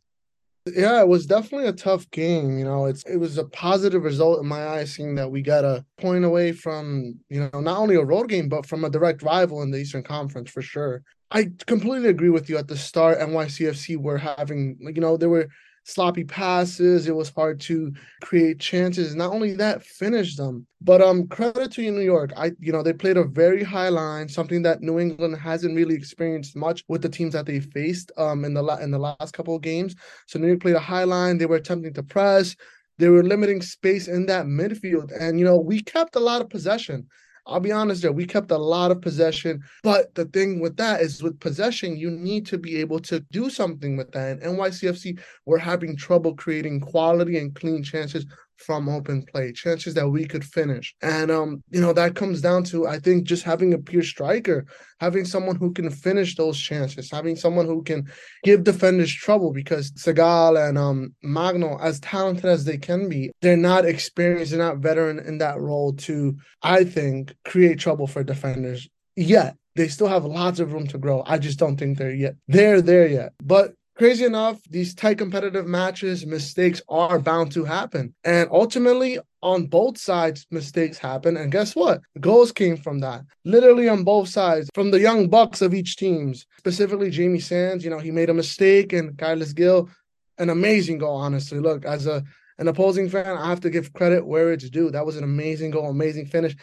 Yeah, 0.66 1.00
it 1.00 1.08
was 1.08 1.26
definitely 1.26 1.66
a 1.66 1.72
tough 1.72 2.08
game. 2.12 2.56
You 2.56 2.64
know, 2.64 2.86
it's 2.86 3.02
it 3.04 3.16
was 3.16 3.36
a 3.36 3.44
positive 3.46 4.04
result 4.04 4.40
in 4.40 4.46
my 4.46 4.64
eyes, 4.64 4.92
seeing 4.92 5.16
that 5.16 5.30
we 5.30 5.42
got 5.42 5.64
a 5.64 5.84
point 5.98 6.24
away 6.24 6.52
from, 6.52 7.18
you 7.28 7.40
know, 7.40 7.60
not 7.60 7.78
only 7.78 7.96
a 7.96 8.04
road 8.04 8.28
game, 8.28 8.48
but 8.48 8.66
from 8.66 8.84
a 8.84 8.90
direct 8.90 9.22
rival 9.22 9.62
in 9.62 9.72
the 9.72 9.78
Eastern 9.78 10.04
Conference 10.04 10.50
for 10.50 10.62
sure. 10.62 11.02
I 11.32 11.50
completely 11.66 12.10
agree 12.10 12.28
with 12.28 12.48
you. 12.50 12.58
At 12.58 12.68
the 12.68 12.76
start, 12.76 13.18
NYCFC 13.18 13.96
were 13.96 14.18
having, 14.18 14.76
like, 14.82 14.96
you 14.96 15.00
know, 15.00 15.16
there 15.16 15.30
were 15.30 15.48
sloppy 15.84 16.24
passes. 16.24 17.08
It 17.08 17.16
was 17.16 17.30
hard 17.30 17.58
to 17.62 17.92
create 18.20 18.60
chances. 18.60 19.14
Not 19.14 19.32
only 19.32 19.54
that, 19.54 19.82
finish 19.82 20.36
them. 20.36 20.66
But 20.82 21.00
um, 21.00 21.26
credit 21.28 21.72
to 21.72 21.90
New 21.90 22.02
York. 22.02 22.32
I, 22.36 22.52
you 22.60 22.70
know, 22.70 22.82
they 22.82 22.92
played 22.92 23.16
a 23.16 23.24
very 23.24 23.62
high 23.62 23.88
line, 23.88 24.28
something 24.28 24.60
that 24.62 24.82
New 24.82 25.00
England 25.00 25.36
hasn't 25.38 25.74
really 25.74 25.94
experienced 25.94 26.54
much 26.54 26.84
with 26.88 27.00
the 27.00 27.08
teams 27.08 27.32
that 27.32 27.46
they 27.46 27.60
faced 27.60 28.12
um 28.18 28.44
in 28.44 28.52
the 28.52 28.62
la- 28.62 28.76
in 28.76 28.90
the 28.90 28.98
last 28.98 29.32
couple 29.32 29.56
of 29.56 29.62
games. 29.62 29.94
So 30.26 30.38
New 30.38 30.48
York 30.48 30.60
played 30.60 30.76
a 30.76 30.80
high 30.80 31.04
line. 31.04 31.38
They 31.38 31.46
were 31.46 31.56
attempting 31.56 31.94
to 31.94 32.02
press. 32.02 32.54
They 32.98 33.08
were 33.08 33.22
limiting 33.24 33.62
space 33.62 34.06
in 34.06 34.26
that 34.26 34.44
midfield, 34.46 35.10
and 35.18 35.38
you 35.38 35.46
know, 35.46 35.58
we 35.58 35.80
kept 35.80 36.14
a 36.14 36.20
lot 36.20 36.42
of 36.42 36.50
possession. 36.50 37.08
I'll 37.46 37.60
be 37.60 37.72
honest 37.72 38.02
there, 38.02 38.12
we 38.12 38.26
kept 38.26 38.50
a 38.50 38.58
lot 38.58 38.90
of 38.90 39.00
possession. 39.00 39.62
But 39.82 40.14
the 40.14 40.26
thing 40.26 40.60
with 40.60 40.76
that 40.76 41.00
is 41.00 41.22
with 41.22 41.40
possession, 41.40 41.96
you 41.96 42.10
need 42.10 42.46
to 42.46 42.58
be 42.58 42.76
able 42.76 43.00
to 43.00 43.20
do 43.32 43.50
something 43.50 43.96
with 43.96 44.12
that. 44.12 44.42
And 44.42 44.58
NYCFC 44.58 45.18
were 45.46 45.58
having 45.58 45.96
trouble 45.96 46.34
creating 46.34 46.80
quality 46.80 47.38
and 47.38 47.54
clean 47.54 47.82
chances 47.82 48.26
from 48.62 48.88
open 48.88 49.24
play, 49.24 49.52
chances 49.52 49.94
that 49.94 50.08
we 50.08 50.24
could 50.24 50.44
finish. 50.44 50.94
And 51.02 51.30
um, 51.30 51.62
you 51.70 51.80
know, 51.80 51.92
that 51.92 52.14
comes 52.14 52.40
down 52.40 52.64
to 52.64 52.86
I 52.86 52.98
think 52.98 53.24
just 53.24 53.42
having 53.42 53.74
a 53.74 53.78
pure 53.78 54.02
striker, 54.02 54.66
having 55.00 55.24
someone 55.24 55.56
who 55.56 55.72
can 55.72 55.90
finish 55.90 56.36
those 56.36 56.58
chances, 56.58 57.10
having 57.10 57.36
someone 57.36 57.66
who 57.66 57.82
can 57.82 58.06
give 58.44 58.64
defenders 58.64 59.12
trouble 59.12 59.52
because 59.52 59.92
Segal 59.92 60.68
and 60.68 60.78
um 60.78 61.14
Magno, 61.22 61.78
as 61.78 62.00
talented 62.00 62.46
as 62.46 62.64
they 62.64 62.78
can 62.78 63.08
be, 63.08 63.30
they're 63.40 63.56
not 63.56 63.84
experienced, 63.84 64.52
they're 64.52 64.60
not 64.60 64.78
veteran 64.78 65.18
in 65.18 65.38
that 65.38 65.60
role 65.60 65.92
to, 65.94 66.36
I 66.62 66.84
think, 66.84 67.34
create 67.44 67.78
trouble 67.78 68.06
for 68.06 68.22
defenders 68.22 68.88
yet. 69.16 69.56
They 69.74 69.88
still 69.88 70.08
have 70.08 70.24
lots 70.24 70.60
of 70.60 70.72
room 70.72 70.86
to 70.88 70.98
grow. 70.98 71.22
I 71.26 71.38
just 71.38 71.58
don't 71.58 71.78
think 71.78 71.96
they're 71.96 72.14
yet. 72.14 72.34
They're 72.46 72.82
there 72.82 73.08
yet. 73.08 73.32
But 73.42 73.72
crazy 74.02 74.24
enough, 74.24 74.60
these 74.68 74.96
tight 74.96 75.16
competitive 75.16 75.64
matches, 75.64 76.26
mistakes 76.26 76.82
are 76.88 77.20
bound 77.20 77.52
to 77.52 77.64
happen. 77.64 78.12
And 78.24 78.48
ultimately, 78.50 79.20
on 79.44 79.66
both 79.66 79.96
sides, 79.96 80.44
mistakes 80.50 80.98
happen. 80.98 81.36
And 81.36 81.52
guess 81.52 81.76
what? 81.76 82.00
Goals 82.18 82.50
came 82.50 82.76
from 82.76 82.98
that. 82.98 83.20
Literally 83.44 83.88
on 83.88 84.02
both 84.02 84.28
sides, 84.28 84.68
from 84.74 84.90
the 84.90 84.98
young 84.98 85.28
bucks 85.28 85.62
of 85.62 85.72
each 85.72 85.94
teams, 85.94 86.46
specifically 86.58 87.10
Jamie 87.10 87.38
Sands, 87.38 87.84
you 87.84 87.90
know, 87.90 88.00
he 88.00 88.10
made 88.10 88.28
a 88.28 88.34
mistake, 88.34 88.92
and 88.92 89.16
Carlos 89.16 89.52
Gil, 89.52 89.88
an 90.36 90.50
amazing 90.50 90.98
goal, 90.98 91.14
honestly. 91.14 91.60
Look, 91.60 91.84
as 91.84 92.08
a 92.08 92.24
an 92.58 92.66
opposing 92.66 93.08
fan, 93.08 93.36
I 93.36 93.48
have 93.48 93.60
to 93.60 93.70
give 93.70 93.92
credit 93.92 94.26
where 94.26 94.52
it's 94.52 94.68
due. 94.68 94.90
That 94.90 95.06
was 95.06 95.16
an 95.16 95.24
amazing 95.24 95.70
goal, 95.70 95.88
amazing 95.88 96.26
finish. 96.26 96.56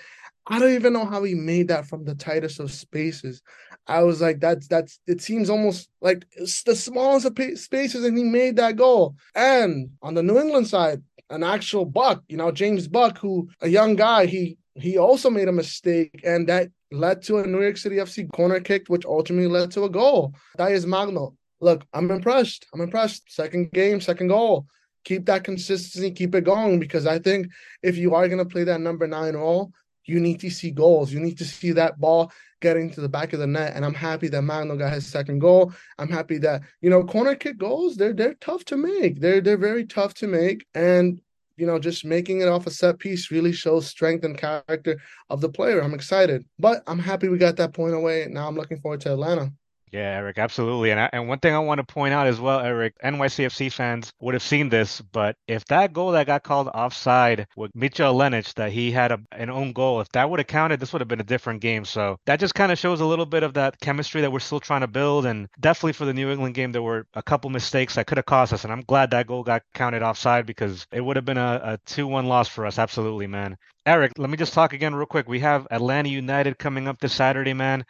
I 0.50 0.58
don't 0.58 0.74
even 0.74 0.94
know 0.94 1.06
how 1.06 1.24
he 1.24 1.36
made 1.36 1.68
that 1.68 1.86
from 1.86 2.04
the 2.04 2.16
tightest 2.16 2.60
of 2.60 2.72
spaces. 2.72 3.42
I 3.88 4.04
was 4.04 4.20
like, 4.22 4.40
that's 4.40 4.68
that's. 4.68 5.00
It 5.08 5.22
seems 5.22 5.50
almost 5.50 5.90
like 6.02 6.26
it's 6.32 6.64
the 6.64 6.76
smallest 6.76 7.26
of 7.26 7.60
spaces, 7.60 8.04
and 8.04 8.18
he 8.18 8.24
made 8.24 8.56
that 8.58 8.76
goal. 8.76 9.16
And 9.36 9.92
on 10.02 10.16
the 10.16 10.24
New 10.24 10.40
England 10.40 10.68
side, 10.68 11.02
an 11.30 11.44
actual 11.44 11.86
buck, 11.86 12.24
you 12.28 12.38
know, 12.38 12.52
James 12.52 12.88
Buck, 12.88 13.18
who 13.20 13.50
a 13.62 13.68
young 13.68 13.96
guy, 13.96 14.26
he 14.26 14.58
he 14.76 14.98
also 14.98 15.30
made 15.30 15.48
a 15.48 15.54
mistake, 15.54 16.20
and 16.24 16.48
that 16.50 16.70
led 16.92 17.22
to 17.24 17.38
a 17.38 17.48
New 17.48 17.62
York 17.62 17.78
City 17.78 17.98
FC 17.98 18.32
corner 18.32 18.60
kick, 18.60 18.88
which 18.88 19.06
ultimately 19.06 19.48
led 19.48 19.72
to 19.72 19.84
a 19.84 19.90
goal. 19.90 20.34
That 20.58 20.72
is 20.72 20.86
Magno. 20.86 21.36
Look, 21.62 21.86
I'm 21.94 22.10
impressed. 22.10 22.66
I'm 22.74 22.82
impressed. 22.82 23.32
Second 23.32 23.72
game, 23.72 24.02
second 24.02 24.30
goal. 24.30 24.66
Keep 25.04 25.26
that 25.26 25.44
consistency, 25.44 26.12
keep 26.12 26.36
it 26.36 26.44
going, 26.44 26.80
because 26.80 27.06
I 27.06 27.20
think 27.20 27.48
if 27.84 27.98
you 27.98 28.16
are 28.16 28.28
going 28.28 28.40
to 28.40 28.46
play 28.46 28.66
that 28.66 28.82
number 28.82 29.08
nine 29.08 29.36
role, 29.36 29.72
you 30.10 30.20
need 30.20 30.40
to 30.42 30.50
see 30.50 30.72
goals. 30.72 31.12
You 31.14 31.20
need 31.20 31.38
to 31.38 31.46
see 31.46 31.72
that 31.74 32.00
ball 32.00 32.32
getting 32.62 32.90
to 32.92 33.02
the 33.02 33.10
back 33.10 33.34
of 33.34 33.40
the 33.40 33.48
net. 33.48 33.74
And 33.76 33.86
I'm 33.86 33.94
happy 33.94 34.28
that 34.30 34.42
Magno 34.42 34.76
got 34.76 34.94
his 34.94 35.08
second 35.08 35.40
goal. 35.40 35.72
I'm 35.98 36.10
happy 36.10 36.38
that, 36.40 36.62
you 36.82 36.90
know, 36.90 37.04
corner 37.04 37.36
kick 37.36 37.58
goals, 37.58 37.96
they're 37.96 38.14
they're 38.14 38.34
tough 38.36 38.66
to 38.66 38.78
make. 38.78 39.20
They're 39.20 39.42
they're 39.42 39.58
very 39.58 39.86
tough 39.86 40.14
to 40.16 40.28
make. 40.28 40.66
And 40.74 41.22
you 41.58 41.66
know, 41.66 41.78
just 41.78 42.06
making 42.06 42.40
it 42.40 42.48
off 42.48 42.68
a 42.68 42.72
set 42.72 43.00
piece 43.00 43.32
really 43.32 43.52
shows 43.52 43.86
strength 43.86 44.24
and 44.24 44.38
character 44.38 44.98
of 45.30 45.42
the 45.42 45.50
player. 45.50 45.82
I'm 45.82 45.94
excited, 45.94 46.46
but 46.58 46.84
I'm 46.88 47.00
happy 47.00 47.28
we 47.28 47.38
got 47.38 47.58
that 47.58 47.74
point 47.74 47.94
away. 47.94 48.28
Now 48.30 48.48
I'm 48.48 48.56
looking 48.56 48.80
forward 48.80 49.02
to 49.02 49.12
Atlanta. 49.12 49.52
Yeah, 49.92 50.18
Eric, 50.18 50.38
absolutely. 50.38 50.92
And 50.92 51.00
I, 51.00 51.10
and 51.14 51.28
one 51.28 51.40
thing 51.40 51.56
I 51.56 51.60
want 51.60 51.80
to 51.80 51.84
point 51.84 52.14
out 52.14 52.28
as 52.28 52.40
well, 52.40 52.60
Eric, 52.60 52.94
NYCFC 53.04 53.74
fans 53.74 54.14
would 54.20 54.36
have 54.36 54.44
seen 54.44 54.70
this, 54.70 55.02
but 55.02 55.36
if 55.48 55.66
that 55.66 55.94
goal 55.94 56.12
that 56.12 56.28
got 56.28 56.44
called 56.44 56.68
offside 56.68 57.48
with 57.56 57.72
Mitja 57.74 58.06
Ilenič, 58.14 58.54
that 58.54 58.72
he 58.72 58.92
had 58.92 59.12
a, 59.12 59.20
an 59.32 59.50
own 59.50 59.74
goal, 59.74 60.00
if 60.00 60.08
that 60.10 60.30
would 60.30 60.40
have 60.40 60.46
counted, 60.46 60.80
this 60.80 60.94
would 60.94 61.02
have 61.02 61.08
been 61.08 61.22
a 61.22 61.24
different 61.24 61.62
game. 61.62 61.86
So 61.86 62.18
that 62.28 62.40
just 62.40 62.54
kind 62.54 62.72
of 62.72 62.78
shows 62.78 63.02
a 63.02 63.06
little 63.06 63.26
bit 63.26 63.42
of 63.42 63.56
that 63.56 63.80
chemistry 63.80 64.22
that 64.22 64.32
we're 64.32 64.40
still 64.42 64.60
trying 64.60 64.82
to 64.82 64.88
build. 64.88 65.26
And 65.26 65.48
definitely 65.60 65.94
for 65.94 66.06
the 66.06 66.14
New 66.14 66.30
England 66.30 66.54
game, 66.54 66.72
there 66.72 66.84
were 66.84 67.08
a 67.16 67.24
couple 67.24 67.50
mistakes 67.50 67.96
that 67.96 68.06
could 68.06 68.20
have 68.20 68.28
cost 68.28 68.54
us. 68.54 68.66
And 68.66 68.72
I'm 68.72 68.82
glad 68.82 69.10
that 69.10 69.26
goal 69.26 69.42
got 69.42 69.64
counted 69.74 70.04
offside 70.04 70.46
because 70.46 70.86
it 70.92 71.02
would 71.02 71.16
have 71.16 71.26
been 71.26 71.38
a, 71.40 71.62
a 71.64 71.80
2 71.88 72.06
1 72.06 72.28
loss 72.28 72.48
for 72.48 72.68
us. 72.68 72.78
Absolutely, 72.78 73.26
man. 73.26 73.58
Eric, 73.88 74.12
let 74.20 74.30
me 74.30 74.38
just 74.38 74.54
talk 74.54 74.74
again 74.74 74.94
real 74.94 75.08
quick. 75.08 75.28
We 75.28 75.40
have 75.40 75.66
Atlanta 75.72 76.10
United 76.10 76.60
coming 76.60 76.88
up 76.88 77.00
this 77.00 77.14
Saturday, 77.14 77.54
man. 77.56 77.86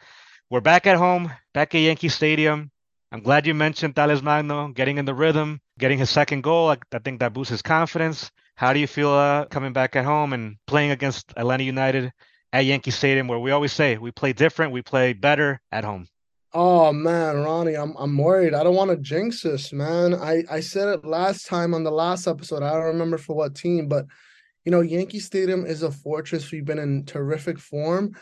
We're 0.52 0.62
back 0.62 0.88
at 0.88 0.98
home, 0.98 1.32
back 1.54 1.76
at 1.76 1.82
Yankee 1.82 2.10
Stadium. 2.10 2.72
I'm 3.12 3.22
glad 3.22 3.46
you 3.46 3.54
mentioned 3.54 3.96
Talles 3.96 4.24
Magno 4.24 4.70
getting 4.70 4.98
in 4.98 5.06
the 5.06 5.14
rhythm, 5.14 5.62
getting 5.78 6.00
his 6.00 6.10
second 6.10 6.42
goal. 6.42 6.72
I, 6.72 6.78
I 6.92 6.98
think 6.98 7.20
that 7.20 7.34
boosts 7.34 7.52
his 7.52 7.62
confidence. 7.62 8.32
How 8.56 8.74
do 8.74 8.80
you 8.80 8.88
feel 8.88 9.12
uh, 9.12 9.46
coming 9.46 9.74
back 9.74 9.96
at 9.96 10.06
home 10.06 10.34
and 10.34 10.56
playing 10.66 10.90
against 10.90 11.32
Atlanta 11.38 11.64
United 11.64 12.12
at 12.52 12.66
Yankee 12.66 12.90
Stadium, 12.90 13.28
where 13.28 13.38
we 13.38 13.52
always 13.52 13.74
say 13.74 14.00
we 14.00 14.10
play 14.10 14.34
different, 14.34 14.72
we 14.72 14.82
play 14.82 15.14
better 15.14 15.62
at 15.72 15.84
home? 15.84 16.08
Oh 16.52 16.92
man, 16.94 17.44
Ronnie, 17.44 17.76
I'm 17.76 17.96
I'm 17.96 18.18
worried. 18.18 18.56
I 18.56 18.64
don't 18.64 18.76
want 18.76 18.90
to 18.90 18.98
jinx 18.98 19.44
this, 19.44 19.72
man. 19.72 20.16
I 20.16 20.46
I 20.50 20.62
said 20.62 20.88
it 20.88 21.06
last 21.06 21.46
time 21.46 21.76
on 21.76 21.84
the 21.84 21.92
last 21.92 22.28
episode. 22.28 22.64
I 22.64 22.74
don't 22.74 22.86
remember 22.86 23.20
for 23.20 23.36
what 23.36 23.54
team, 23.54 23.88
but 23.88 24.08
you 24.66 24.72
know, 24.72 24.82
Yankee 24.82 25.20
Stadium 25.20 25.68
is 25.68 25.84
a 25.84 25.92
fortress. 25.92 26.52
We've 26.52 26.66
been 26.66 26.80
in 26.80 27.06
terrific 27.06 27.60
form 27.60 28.16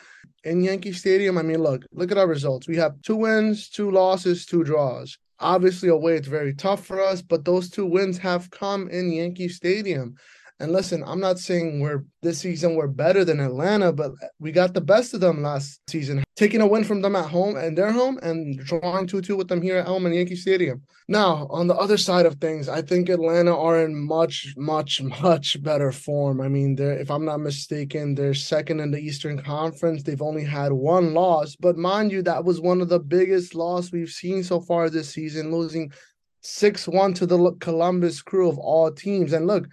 in 0.43 0.63
Yankee 0.63 0.93
Stadium. 0.93 1.38
I 1.38 1.41
mean, 1.41 1.61
look, 1.61 1.85
look 1.91 2.11
at 2.11 2.17
our 2.17 2.27
results. 2.27 2.67
We 2.67 2.77
have 2.77 3.01
two 3.01 3.15
wins, 3.15 3.69
two 3.69 3.91
losses, 3.91 4.45
two 4.45 4.63
draws. 4.63 5.17
Obviously, 5.39 5.89
away 5.89 6.15
it's 6.15 6.27
very 6.27 6.53
tough 6.53 6.85
for 6.85 7.01
us, 7.01 7.21
but 7.21 7.45
those 7.45 7.69
two 7.69 7.85
wins 7.85 8.17
have 8.17 8.49
come 8.49 8.89
in 8.89 9.11
Yankee 9.11 9.49
Stadium. 9.49 10.15
And 10.60 10.72
listen, 10.72 11.03
I'm 11.05 11.20
not 11.20 11.38
saying 11.38 11.82
we're 11.82 12.03
this 12.24 12.39
season 12.39 12.74
we're 12.74 12.88
better 12.88 13.24
than 13.24 13.39
Atlanta, 13.39 13.93
but 13.93 14.12
we 14.39 14.51
got 14.51 14.74
the 14.74 14.82
best 14.82 15.14
of 15.14 15.20
them 15.20 15.43
last 15.43 15.80
season, 15.88 16.24
taking 16.36 16.62
a 16.62 16.68
win 16.68 16.84
from 16.84 17.01
them 17.01 17.16
at 17.16 17.30
home 17.30 17.55
and 17.55 17.78
their 17.78 17.91
home 17.91 18.18
and 18.24 18.58
drawing 18.66 19.05
2-2 19.05 19.38
with 19.38 19.49
them 19.49 19.62
here 19.62 19.78
at 19.78 19.86
home 19.86 20.08
in 20.08 20.14
Yankee 20.14 20.36
Stadium. 20.36 20.82
Now, 21.08 21.45
on 21.51 21.68
the 21.68 21.76
other 21.76 21.95
side 21.95 22.26
of 22.26 22.36
things, 22.36 22.68
I 22.70 22.82
think 22.82 23.08
Atlanta 23.08 23.55
are 23.55 23.86
in 23.86 23.95
much, 23.95 24.55
much, 24.58 24.99
much 25.22 25.62
better 25.62 25.91
form. 25.91 26.41
I 26.41 26.47
mean, 26.47 26.76
they're 26.76 26.97
if 26.97 27.12
I'm 27.12 27.26
not 27.26 27.39
mistaken, 27.39 28.16
they're 28.16 28.34
second 28.34 28.80
in 28.80 28.89
the 28.89 28.97
Eastern 28.97 29.39
Conference. 29.39 30.01
They've 30.01 30.22
only 30.24 30.43
had 30.43 30.74
one 30.74 31.14
loss, 31.14 31.55
but 31.55 31.78
mind 31.78 32.12
you, 32.12 32.24
that 32.24 32.43
was 32.43 32.60
one 32.60 32.82
of 32.82 32.89
the 32.89 32.99
biggest 32.99 33.53
loss 33.53 33.91
we've 33.91 34.10
seen 34.10 34.43
so 34.43 34.60
far 34.60 34.89
this 34.89 35.10
season, 35.10 35.51
losing 35.51 35.91
6-1 36.43 37.14
to 37.16 37.28
the 37.28 37.51
Columbus 37.60 38.24
crew 38.24 38.49
of 38.49 38.58
all 38.58 38.91
teams. 38.91 39.34
And 39.34 39.45
look, 39.45 39.68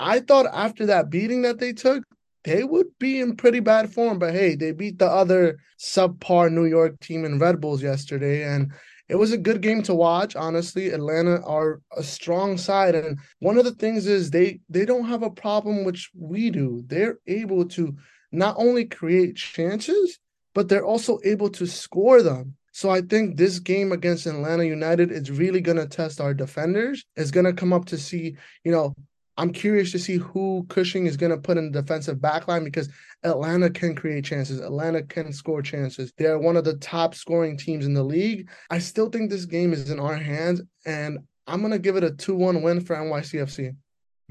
I 0.00 0.20
thought 0.20 0.46
after 0.52 0.86
that 0.86 1.10
beating 1.10 1.42
that 1.42 1.58
they 1.58 1.72
took, 1.72 2.02
they 2.44 2.64
would 2.64 2.86
be 2.98 3.20
in 3.20 3.36
pretty 3.36 3.60
bad 3.60 3.92
form. 3.92 4.18
But 4.18 4.32
hey, 4.32 4.54
they 4.54 4.72
beat 4.72 4.98
the 4.98 5.06
other 5.06 5.58
subpar 5.78 6.50
New 6.50 6.64
York 6.64 6.98
team 7.00 7.24
in 7.24 7.38
Red 7.38 7.60
Bulls 7.60 7.82
yesterday. 7.82 8.42
And 8.44 8.72
it 9.10 9.16
was 9.16 9.32
a 9.32 9.38
good 9.38 9.60
game 9.60 9.82
to 9.82 9.94
watch. 9.94 10.36
Honestly, 10.36 10.90
Atlanta 10.90 11.42
are 11.42 11.80
a 11.96 12.02
strong 12.02 12.56
side, 12.56 12.94
and 12.94 13.18
one 13.40 13.58
of 13.58 13.64
the 13.64 13.74
things 13.74 14.06
is 14.06 14.30
they 14.30 14.60
they 14.68 14.84
don't 14.84 15.04
have 15.04 15.24
a 15.24 15.30
problem 15.30 15.84
which 15.84 16.10
we 16.16 16.48
do. 16.48 16.84
They're 16.86 17.18
able 17.26 17.66
to 17.70 17.96
not 18.30 18.54
only 18.56 18.84
create 18.84 19.34
chances, 19.34 20.20
but 20.54 20.68
they're 20.68 20.86
also 20.86 21.18
able 21.24 21.50
to 21.50 21.66
score 21.66 22.22
them. 22.22 22.54
So 22.70 22.88
I 22.88 23.00
think 23.00 23.36
this 23.36 23.58
game 23.58 23.90
against 23.90 24.26
Atlanta 24.26 24.64
United 24.64 25.10
is 25.10 25.28
really 25.28 25.60
going 25.60 25.78
to 25.78 25.88
test 25.88 26.20
our 26.20 26.32
defenders. 26.32 27.04
It's 27.16 27.32
going 27.32 27.46
to 27.46 27.52
come 27.52 27.72
up 27.72 27.86
to 27.86 27.98
see, 27.98 28.36
you 28.62 28.70
know, 28.70 28.94
I'm 29.40 29.54
curious 29.54 29.90
to 29.92 29.98
see 29.98 30.18
who 30.18 30.66
Cushing 30.68 31.06
is 31.06 31.16
going 31.16 31.32
to 31.32 31.38
put 31.38 31.56
in 31.56 31.72
the 31.72 31.80
defensive 31.80 32.18
backline 32.18 32.62
because 32.62 32.90
Atlanta 33.22 33.70
can 33.70 33.94
create 33.94 34.22
chances. 34.22 34.60
Atlanta 34.60 35.02
can 35.02 35.32
score 35.32 35.62
chances. 35.62 36.12
They're 36.18 36.38
one 36.38 36.58
of 36.58 36.64
the 36.64 36.76
top 36.76 37.14
scoring 37.14 37.56
teams 37.56 37.86
in 37.86 37.94
the 37.94 38.02
league. 38.02 38.50
I 38.68 38.80
still 38.80 39.08
think 39.08 39.30
this 39.30 39.46
game 39.46 39.72
is 39.72 39.88
in 39.88 39.98
our 39.98 40.14
hands, 40.14 40.60
and 40.84 41.20
I'm 41.46 41.60
going 41.60 41.72
to 41.72 41.78
give 41.78 41.96
it 41.96 42.04
a 42.04 42.10
2 42.10 42.34
1 42.34 42.60
win 42.60 42.82
for 42.82 42.94
NYCFC. 42.94 43.74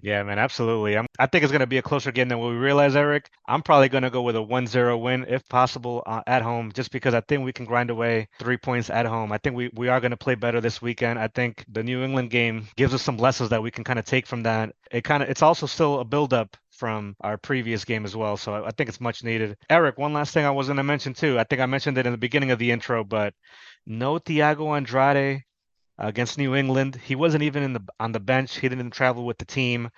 Yeah, 0.02 0.24
man, 0.24 0.40
absolutely. 0.40 0.98
I'm, 0.98 1.08
I 1.20 1.26
think 1.26 1.44
it's 1.44 1.52
going 1.52 1.60
to 1.60 1.68
be 1.68 1.78
a 1.78 1.82
closer 1.82 2.12
game 2.14 2.30
than 2.30 2.40
what 2.40 2.52
we 2.52 2.56
realize, 2.56 2.96
Eric. 2.96 3.30
I'm 3.48 3.62
probably 3.62 3.90
going 3.90 4.04
to 4.04 4.10
go 4.10 4.22
with 4.22 4.38
a 4.38 4.40
1-0 4.40 5.02
win, 5.02 5.26
if 5.28 5.46
possible, 5.50 6.04
uh, 6.06 6.22
at 6.26 6.42
home, 6.42 6.72
just 6.72 6.92
because 6.92 7.14
I 7.14 7.20
think 7.22 7.44
we 7.44 7.52
can 7.52 7.66
grind 7.66 7.90
away 7.90 8.30
three 8.40 8.56
points 8.56 8.90
at 8.90 9.06
home. 9.06 9.34
I 9.34 9.40
think 9.40 9.58
we, 9.58 9.70
we 9.74 9.90
are 9.90 10.00
going 10.00 10.12
to 10.12 10.18
play 10.18 10.36
better 10.36 10.62
this 10.62 10.82
weekend. 10.82 11.20
I 11.20 11.28
think 11.28 11.66
the 11.68 11.84
New 11.84 12.02
England 12.02 12.30
game 12.30 12.68
gives 12.78 12.94
us 12.94 13.02
some 13.02 13.18
lessons 13.18 13.50
that 13.50 13.62
we 13.62 13.72
can 13.72 13.84
kind 13.84 14.00
of 14.00 14.06
take 14.06 14.26
from 14.26 14.44
that. 14.44 14.74
It 14.90 15.04
kind 15.04 15.22
of 15.22 15.30
it's 15.30 15.42
also 15.42 15.66
still 15.66 16.00
a 16.00 16.06
build-up 16.06 16.56
from 16.72 17.14
our 17.20 17.38
previous 17.38 17.84
game 17.84 18.06
as 18.06 18.16
well. 18.16 18.38
So 18.38 18.64
I 18.64 18.72
think 18.72 18.88
it's 18.88 19.02
much 19.02 19.22
needed. 19.22 19.58
Eric, 19.70 19.98
one 19.98 20.14
last 20.14 20.34
thing 20.34 20.46
I 20.46 20.52
was 20.52 20.68
going 20.68 20.78
to 20.78 20.84
mention 20.84 21.14
too. 21.14 21.38
I 21.38 21.44
think 21.44 21.62
I 21.62 21.66
mentioned 21.66 21.98
it 21.98 22.06
in 22.06 22.14
the 22.14 22.18
beginning 22.18 22.52
of 22.52 22.60
the 22.60 22.72
intro, 22.72 23.04
but 23.04 23.34
no 23.86 24.18
Thiago 24.18 24.78
Andrade 24.78 25.44
against 26.00 26.38
New 26.38 26.56
England. 26.56 27.00
He 27.04 27.16
wasn't 27.16 27.44
even 27.44 27.64
in 27.64 27.74
the 27.74 27.84
on 28.00 28.12
the 28.12 28.20
bench. 28.20 28.58
He 28.58 28.70
didn't 28.70 28.92
travel 28.92 29.26
with 29.26 29.38
the 29.38 29.46
team. 29.46 29.90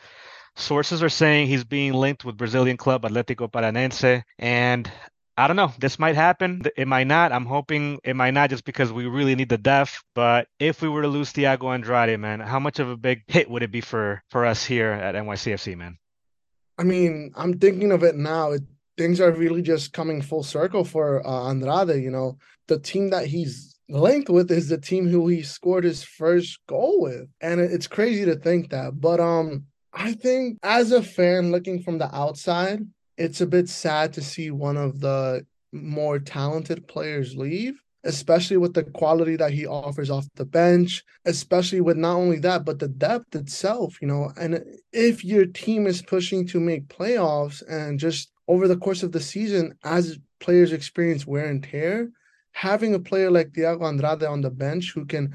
Sources 0.55 1.01
are 1.01 1.09
saying 1.09 1.47
he's 1.47 1.63
being 1.63 1.93
linked 1.93 2.25
with 2.25 2.35
Brazilian 2.35 2.75
club 2.75 3.03
Athletico 3.03 3.49
Paranaense, 3.49 4.23
and 4.37 4.91
I 5.37 5.47
don't 5.47 5.55
know. 5.55 5.71
This 5.79 5.97
might 5.97 6.15
happen. 6.15 6.63
It 6.75 6.87
might 6.87 7.07
not. 7.07 7.31
I'm 7.31 7.45
hoping 7.45 7.99
it 8.03 8.15
might 8.15 8.31
not, 8.31 8.49
just 8.49 8.65
because 8.65 8.91
we 8.91 9.05
really 9.05 9.35
need 9.35 9.49
the 9.49 9.57
depth. 9.57 10.03
But 10.13 10.47
if 10.59 10.81
we 10.81 10.89
were 10.89 11.03
to 11.03 11.07
lose 11.07 11.31
Thiago 11.31 11.73
Andrade, 11.73 12.19
man, 12.19 12.41
how 12.41 12.59
much 12.59 12.79
of 12.79 12.89
a 12.89 12.97
big 12.97 13.23
hit 13.27 13.49
would 13.49 13.63
it 13.63 13.71
be 13.71 13.81
for 13.81 14.23
for 14.29 14.45
us 14.45 14.65
here 14.65 14.91
at 14.91 15.15
NYCFC, 15.15 15.77
man? 15.77 15.97
I 16.77 16.83
mean, 16.83 17.31
I'm 17.35 17.57
thinking 17.57 17.91
of 17.91 18.03
it 18.03 18.15
now. 18.15 18.51
It, 18.51 18.63
things 18.97 19.21
are 19.21 19.31
really 19.31 19.61
just 19.61 19.93
coming 19.93 20.21
full 20.21 20.43
circle 20.43 20.83
for 20.83 21.25
uh, 21.25 21.49
Andrade. 21.49 22.03
You 22.03 22.11
know, 22.11 22.37
the 22.67 22.79
team 22.79 23.09
that 23.11 23.27
he's 23.27 23.79
linked 23.91 24.29
with 24.29 24.49
is 24.51 24.69
the 24.69 24.77
team 24.77 25.07
who 25.07 25.27
he 25.27 25.43
scored 25.43 25.83
his 25.83 26.03
first 26.03 26.59
goal 26.67 27.01
with. 27.01 27.27
And 27.41 27.59
it's 27.59 27.87
crazy 27.87 28.25
to 28.25 28.35
think 28.35 28.69
that. 28.71 28.99
But 28.99 29.19
um 29.19 29.65
I 29.93 30.13
think 30.13 30.57
as 30.63 30.91
a 30.91 31.03
fan 31.03 31.51
looking 31.51 31.83
from 31.83 31.97
the 31.97 32.13
outside, 32.15 32.79
it's 33.17 33.41
a 33.41 33.45
bit 33.47 33.67
sad 33.67 34.13
to 34.13 34.21
see 34.21 34.49
one 34.49 34.77
of 34.77 35.01
the 35.01 35.45
more 35.73 36.17
talented 36.17 36.87
players 36.87 37.35
leave, 37.35 37.81
especially 38.03 38.57
with 38.57 38.73
the 38.73 38.83
quality 38.83 39.35
that 39.35 39.51
he 39.51 39.65
offers 39.65 40.09
off 40.09 40.27
the 40.35 40.45
bench, 40.45 41.03
especially 41.25 41.81
with 41.81 41.97
not 41.97 42.15
only 42.15 42.39
that, 42.39 42.65
but 42.65 42.79
the 42.79 42.87
depth 42.87 43.35
itself, 43.35 44.01
you 44.01 44.07
know. 44.07 44.31
And 44.39 44.63
if 44.93 45.25
your 45.25 45.45
team 45.45 45.87
is 45.87 46.01
pushing 46.01 46.47
to 46.47 46.59
make 46.59 46.87
playoffs 46.87 47.61
and 47.69 47.99
just 47.99 48.31
over 48.47 48.67
the 48.67 48.77
course 48.77 49.03
of 49.03 49.11
the 49.11 49.19
season, 49.19 49.77
as 49.83 50.17
players 50.39 50.71
experience 50.71 51.27
wear 51.27 51.45
and 51.45 51.63
tear, 51.63 52.09
having 52.51 52.93
a 52.93 52.99
player 52.99 53.31
like 53.31 53.51
Thiago 53.51 53.87
Andrade 53.87 54.23
on 54.23 54.41
the 54.41 54.49
bench 54.49 54.91
who 54.93 55.05
can 55.05 55.33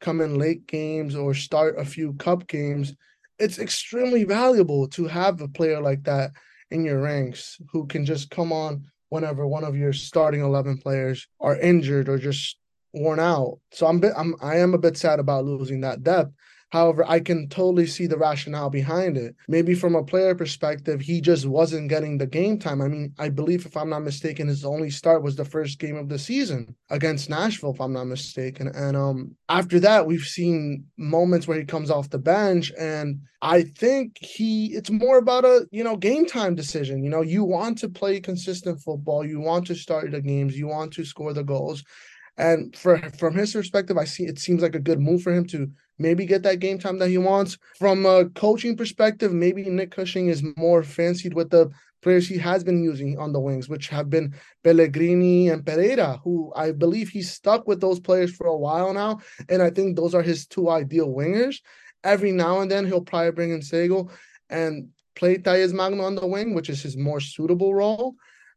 come 0.00 0.20
in 0.20 0.38
late 0.38 0.66
games 0.66 1.14
or 1.14 1.34
start 1.34 1.78
a 1.78 1.84
few 1.84 2.12
cup 2.14 2.46
games, 2.46 2.94
it's 3.38 3.58
extremely 3.58 4.24
valuable 4.24 4.88
to 4.88 5.06
have 5.06 5.40
a 5.40 5.48
player 5.48 5.80
like 5.80 6.04
that 6.04 6.32
in 6.70 6.84
your 6.84 7.00
ranks 7.00 7.58
who 7.72 7.86
can 7.86 8.04
just 8.04 8.30
come 8.30 8.52
on 8.52 8.84
whenever 9.08 9.46
one 9.46 9.64
of 9.64 9.76
your 9.76 9.92
starting 9.92 10.40
11 10.40 10.78
players 10.78 11.26
are 11.40 11.56
injured 11.56 12.08
or 12.08 12.18
just 12.18 12.58
worn 12.92 13.18
out. 13.18 13.58
So 13.72 13.86
I'm 13.86 14.00
bit, 14.00 14.12
I'm 14.16 14.34
I 14.40 14.58
am 14.58 14.74
a 14.74 14.78
bit 14.78 14.96
sad 14.96 15.18
about 15.18 15.44
losing 15.44 15.80
that 15.82 16.02
depth. 16.02 16.32
However, 16.70 17.04
I 17.08 17.20
can 17.20 17.48
totally 17.48 17.86
see 17.86 18.06
the 18.06 18.18
rationale 18.18 18.68
behind 18.68 19.16
it. 19.16 19.34
Maybe 19.48 19.74
from 19.74 19.94
a 19.94 20.04
player 20.04 20.34
perspective, 20.34 21.00
he 21.00 21.20
just 21.20 21.46
wasn't 21.46 21.88
getting 21.88 22.18
the 22.18 22.26
game 22.26 22.58
time. 22.58 22.82
I 22.82 22.88
mean, 22.88 23.14
I 23.18 23.30
believe, 23.30 23.64
if 23.64 23.76
I'm 23.76 23.88
not 23.88 24.00
mistaken, 24.00 24.48
his 24.48 24.66
only 24.66 24.90
start 24.90 25.22
was 25.22 25.34
the 25.34 25.46
first 25.46 25.78
game 25.78 25.96
of 25.96 26.10
the 26.10 26.18
season 26.18 26.74
against 26.90 27.30
Nashville, 27.30 27.72
if 27.72 27.80
I'm 27.80 27.94
not 27.94 28.04
mistaken. 28.04 28.68
And 28.68 28.96
um, 28.96 29.34
after 29.48 29.80
that, 29.80 30.06
we've 30.06 30.20
seen 30.20 30.84
moments 30.98 31.48
where 31.48 31.58
he 31.58 31.64
comes 31.64 31.90
off 31.90 32.10
the 32.10 32.18
bench, 32.18 32.70
and 32.78 33.20
I 33.40 33.62
think 33.62 34.18
he 34.20 34.74
it's 34.74 34.90
more 34.90 35.18
about 35.18 35.44
a 35.46 35.66
you 35.70 35.84
know 35.84 35.96
game 35.96 36.26
time 36.26 36.54
decision. 36.54 37.02
You 37.02 37.08
know, 37.08 37.22
you 37.22 37.44
want 37.44 37.78
to 37.78 37.88
play 37.88 38.20
consistent 38.20 38.82
football, 38.82 39.24
you 39.24 39.40
want 39.40 39.66
to 39.68 39.74
start 39.74 40.10
the 40.10 40.20
games, 40.20 40.58
you 40.58 40.66
want 40.66 40.92
to 40.94 41.04
score 41.04 41.32
the 41.32 41.44
goals. 41.44 41.82
And 42.38 42.74
for 42.76 42.98
from 43.18 43.34
his 43.34 43.52
perspective, 43.52 43.98
I 43.98 44.04
see 44.04 44.24
it 44.24 44.38
seems 44.38 44.62
like 44.62 44.76
a 44.76 44.80
good 44.80 45.00
move 45.00 45.22
for 45.22 45.32
him 45.32 45.44
to 45.48 45.68
maybe 45.98 46.24
get 46.24 46.44
that 46.44 46.60
game 46.60 46.78
time 46.78 46.98
that 46.98 47.08
he 47.08 47.18
wants. 47.18 47.58
From 47.78 48.06
a 48.06 48.26
coaching 48.30 48.76
perspective, 48.76 49.32
maybe 49.32 49.64
Nick 49.64 49.90
Cushing 49.90 50.28
is 50.28 50.44
more 50.56 50.84
fancied 50.84 51.34
with 51.34 51.50
the 51.50 51.70
players 52.00 52.28
he 52.28 52.38
has 52.38 52.62
been 52.62 52.82
using 52.82 53.18
on 53.18 53.32
the 53.32 53.40
wings, 53.40 53.68
which 53.68 53.88
have 53.88 54.08
been 54.08 54.32
Pellegrini 54.62 55.48
and 55.48 55.66
Pereira, 55.66 56.20
who 56.22 56.52
I 56.54 56.70
believe 56.70 57.08
he's 57.08 57.32
stuck 57.32 57.66
with 57.66 57.80
those 57.80 57.98
players 57.98 58.34
for 58.34 58.46
a 58.46 58.56
while 58.56 58.94
now. 58.94 59.18
And 59.48 59.60
I 59.60 59.70
think 59.70 59.96
those 59.96 60.14
are 60.14 60.22
his 60.22 60.46
two 60.46 60.70
ideal 60.70 61.08
wingers. 61.08 61.56
Every 62.04 62.30
now 62.30 62.60
and 62.60 62.70
then 62.70 62.86
he'll 62.86 63.00
probably 63.00 63.32
bring 63.32 63.50
in 63.50 63.60
Segal 63.60 64.12
and 64.48 64.90
play 65.16 65.38
Talles 65.38 65.72
Magno 65.72 66.04
on 66.04 66.14
the 66.14 66.26
wing, 66.26 66.54
which 66.54 66.70
is 66.70 66.80
his 66.80 66.96
more 66.96 67.18
suitable 67.18 67.74
role. 67.74 68.14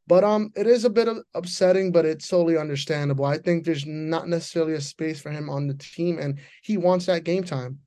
But 0.08 0.24
um, 0.24 0.52
it 0.56 0.68
is 0.68 0.84
a 0.84 0.90
bit 0.90 1.08
upsetting, 1.34 1.92
but 1.92 2.06
it's 2.06 2.28
totally 2.28 2.58
understandable. 2.58 3.26
I 3.26 3.38
think 3.38 3.64
there's 3.64 3.86
not 3.86 4.28
necessarily 4.28 4.74
a 4.74 4.82
space 4.82 5.22
for 5.22 5.30
him 5.30 5.50
on 5.50 5.68
the 5.68 5.76
team, 5.76 6.20
and 6.20 6.40
he 6.64 6.78
wants 6.78 7.06
that 7.06 7.24
game 7.24 7.44
time. 7.44 7.80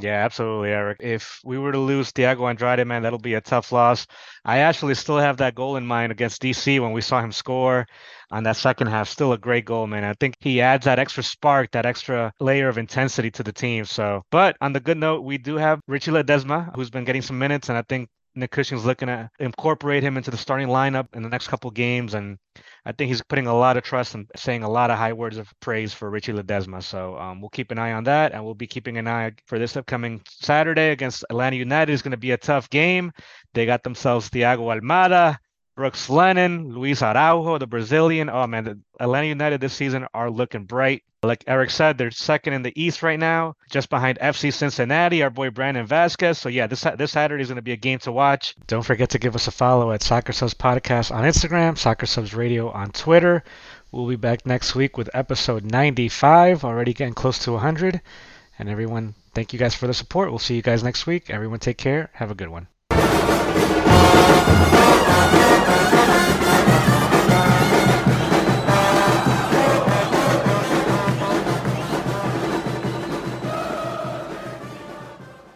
Yeah, 0.00 0.24
absolutely, 0.24 0.70
Eric. 0.70 0.98
If 1.00 1.40
we 1.44 1.58
were 1.58 1.72
to 1.72 1.78
lose 1.78 2.12
Thiago 2.12 2.48
Andrade, 2.48 2.86
man, 2.86 3.02
that'll 3.02 3.18
be 3.18 3.34
a 3.34 3.40
tough 3.40 3.72
loss. 3.72 4.06
I 4.44 4.58
actually 4.58 4.94
still 4.94 5.18
have 5.18 5.38
that 5.38 5.54
goal 5.54 5.76
in 5.76 5.86
mind 5.86 6.12
against 6.12 6.42
DC 6.42 6.80
when 6.80 6.92
we 6.92 7.00
saw 7.00 7.20
him 7.20 7.32
score 7.32 7.86
on 8.30 8.44
that 8.44 8.56
second 8.56 8.88
half. 8.88 9.08
Still 9.08 9.32
a 9.32 9.38
great 9.38 9.64
goal, 9.64 9.86
man. 9.86 10.04
I 10.04 10.14
think 10.14 10.36
he 10.40 10.60
adds 10.60 10.84
that 10.84 10.98
extra 10.98 11.22
spark, 11.22 11.72
that 11.72 11.86
extra 11.86 12.32
layer 12.38 12.68
of 12.68 12.78
intensity 12.78 13.30
to 13.32 13.42
the 13.42 13.52
team. 13.52 13.84
So, 13.84 14.22
but 14.30 14.56
on 14.60 14.72
the 14.72 14.80
good 14.80 14.98
note, 14.98 15.22
we 15.24 15.38
do 15.38 15.56
have 15.56 15.80
Richie 15.88 16.12
Ledesma, 16.12 16.74
who's 16.74 16.90
been 16.90 17.04
getting 17.04 17.22
some 17.22 17.38
minutes, 17.38 17.68
and 17.68 17.78
I 17.78 17.82
think 17.82 18.08
Nick 18.38 18.50
Cushing's 18.50 18.84
looking 18.84 19.08
to 19.08 19.30
incorporate 19.38 20.02
him 20.02 20.16
into 20.16 20.30
the 20.30 20.36
starting 20.36 20.68
lineup 20.68 21.08
in 21.14 21.22
the 21.22 21.28
next 21.28 21.48
couple 21.48 21.70
games, 21.70 22.14
and 22.14 22.38
I 22.84 22.92
think 22.92 23.08
he's 23.08 23.22
putting 23.22 23.46
a 23.46 23.56
lot 23.56 23.76
of 23.76 23.82
trust 23.82 24.14
and 24.14 24.30
saying 24.36 24.62
a 24.62 24.70
lot 24.70 24.90
of 24.90 24.98
high 24.98 25.12
words 25.12 25.36
of 25.36 25.52
praise 25.60 25.92
for 25.92 26.08
Richie 26.08 26.32
Ledesma. 26.32 26.82
So 26.82 27.18
um, 27.18 27.40
we'll 27.40 27.50
keep 27.50 27.70
an 27.70 27.78
eye 27.78 27.92
on 27.92 28.04
that, 28.04 28.32
and 28.32 28.44
we'll 28.44 28.54
be 28.54 28.66
keeping 28.66 28.96
an 28.96 29.08
eye 29.08 29.32
for 29.46 29.58
this 29.58 29.76
upcoming 29.76 30.22
Saturday 30.28 30.90
against 30.90 31.24
Atlanta 31.30 31.56
United. 31.56 31.92
is 31.92 32.02
going 32.02 32.12
to 32.12 32.16
be 32.16 32.30
a 32.30 32.36
tough 32.36 32.70
game. 32.70 33.12
They 33.54 33.66
got 33.66 33.82
themselves 33.82 34.30
Thiago 34.30 34.80
Almada, 34.80 35.38
Brooks 35.76 36.08
Lennon, 36.08 36.72
Luis 36.72 37.02
Araujo, 37.02 37.58
the 37.58 37.66
Brazilian. 37.66 38.30
Oh 38.30 38.46
man, 38.46 38.64
the 38.64 38.80
Atlanta 39.00 39.26
United 39.26 39.60
this 39.60 39.74
season 39.74 40.06
are 40.14 40.30
looking 40.30 40.64
bright. 40.64 41.02
Like 41.24 41.42
Eric 41.48 41.70
said, 41.70 41.98
they're 41.98 42.12
second 42.12 42.52
in 42.52 42.62
the 42.62 42.80
East 42.80 43.02
right 43.02 43.18
now, 43.18 43.56
just 43.70 43.90
behind 43.90 44.20
FC 44.20 44.52
Cincinnati, 44.52 45.20
our 45.24 45.30
boy 45.30 45.50
Brandon 45.50 45.84
Vazquez. 45.84 46.36
So 46.36 46.48
yeah, 46.48 46.68
this 46.68 46.86
this 46.96 47.10
Saturday 47.10 47.42
is 47.42 47.48
going 47.48 47.56
to 47.56 47.62
be 47.62 47.72
a 47.72 47.76
game 47.76 47.98
to 48.00 48.12
watch. 48.12 48.54
Don't 48.68 48.84
forget 48.84 49.10
to 49.10 49.18
give 49.18 49.34
us 49.34 49.48
a 49.48 49.50
follow 49.50 49.90
at 49.90 50.00
Soccer 50.00 50.32
Subs 50.32 50.54
Podcast 50.54 51.12
on 51.12 51.24
Instagram, 51.24 51.76
Soccer 51.76 52.06
Subs 52.06 52.34
Radio 52.34 52.70
on 52.70 52.92
Twitter. 52.92 53.42
We'll 53.90 54.06
be 54.06 54.14
back 54.14 54.46
next 54.46 54.76
week 54.76 54.96
with 54.96 55.10
episode 55.12 55.64
95, 55.64 56.64
already 56.64 56.94
getting 56.94 57.14
close 57.14 57.40
to 57.40 57.52
100. 57.52 58.00
And 58.60 58.68
everyone, 58.68 59.14
thank 59.34 59.52
you 59.52 59.58
guys 59.58 59.74
for 59.74 59.88
the 59.88 59.94
support. 59.94 60.30
We'll 60.30 60.38
see 60.38 60.54
you 60.54 60.62
guys 60.62 60.84
next 60.84 61.04
week. 61.08 61.30
Everyone, 61.30 61.58
take 61.58 61.78
care. 61.78 62.10
Have 62.12 62.30
a 62.30 62.36
good 62.36 62.48
one. 62.48 62.68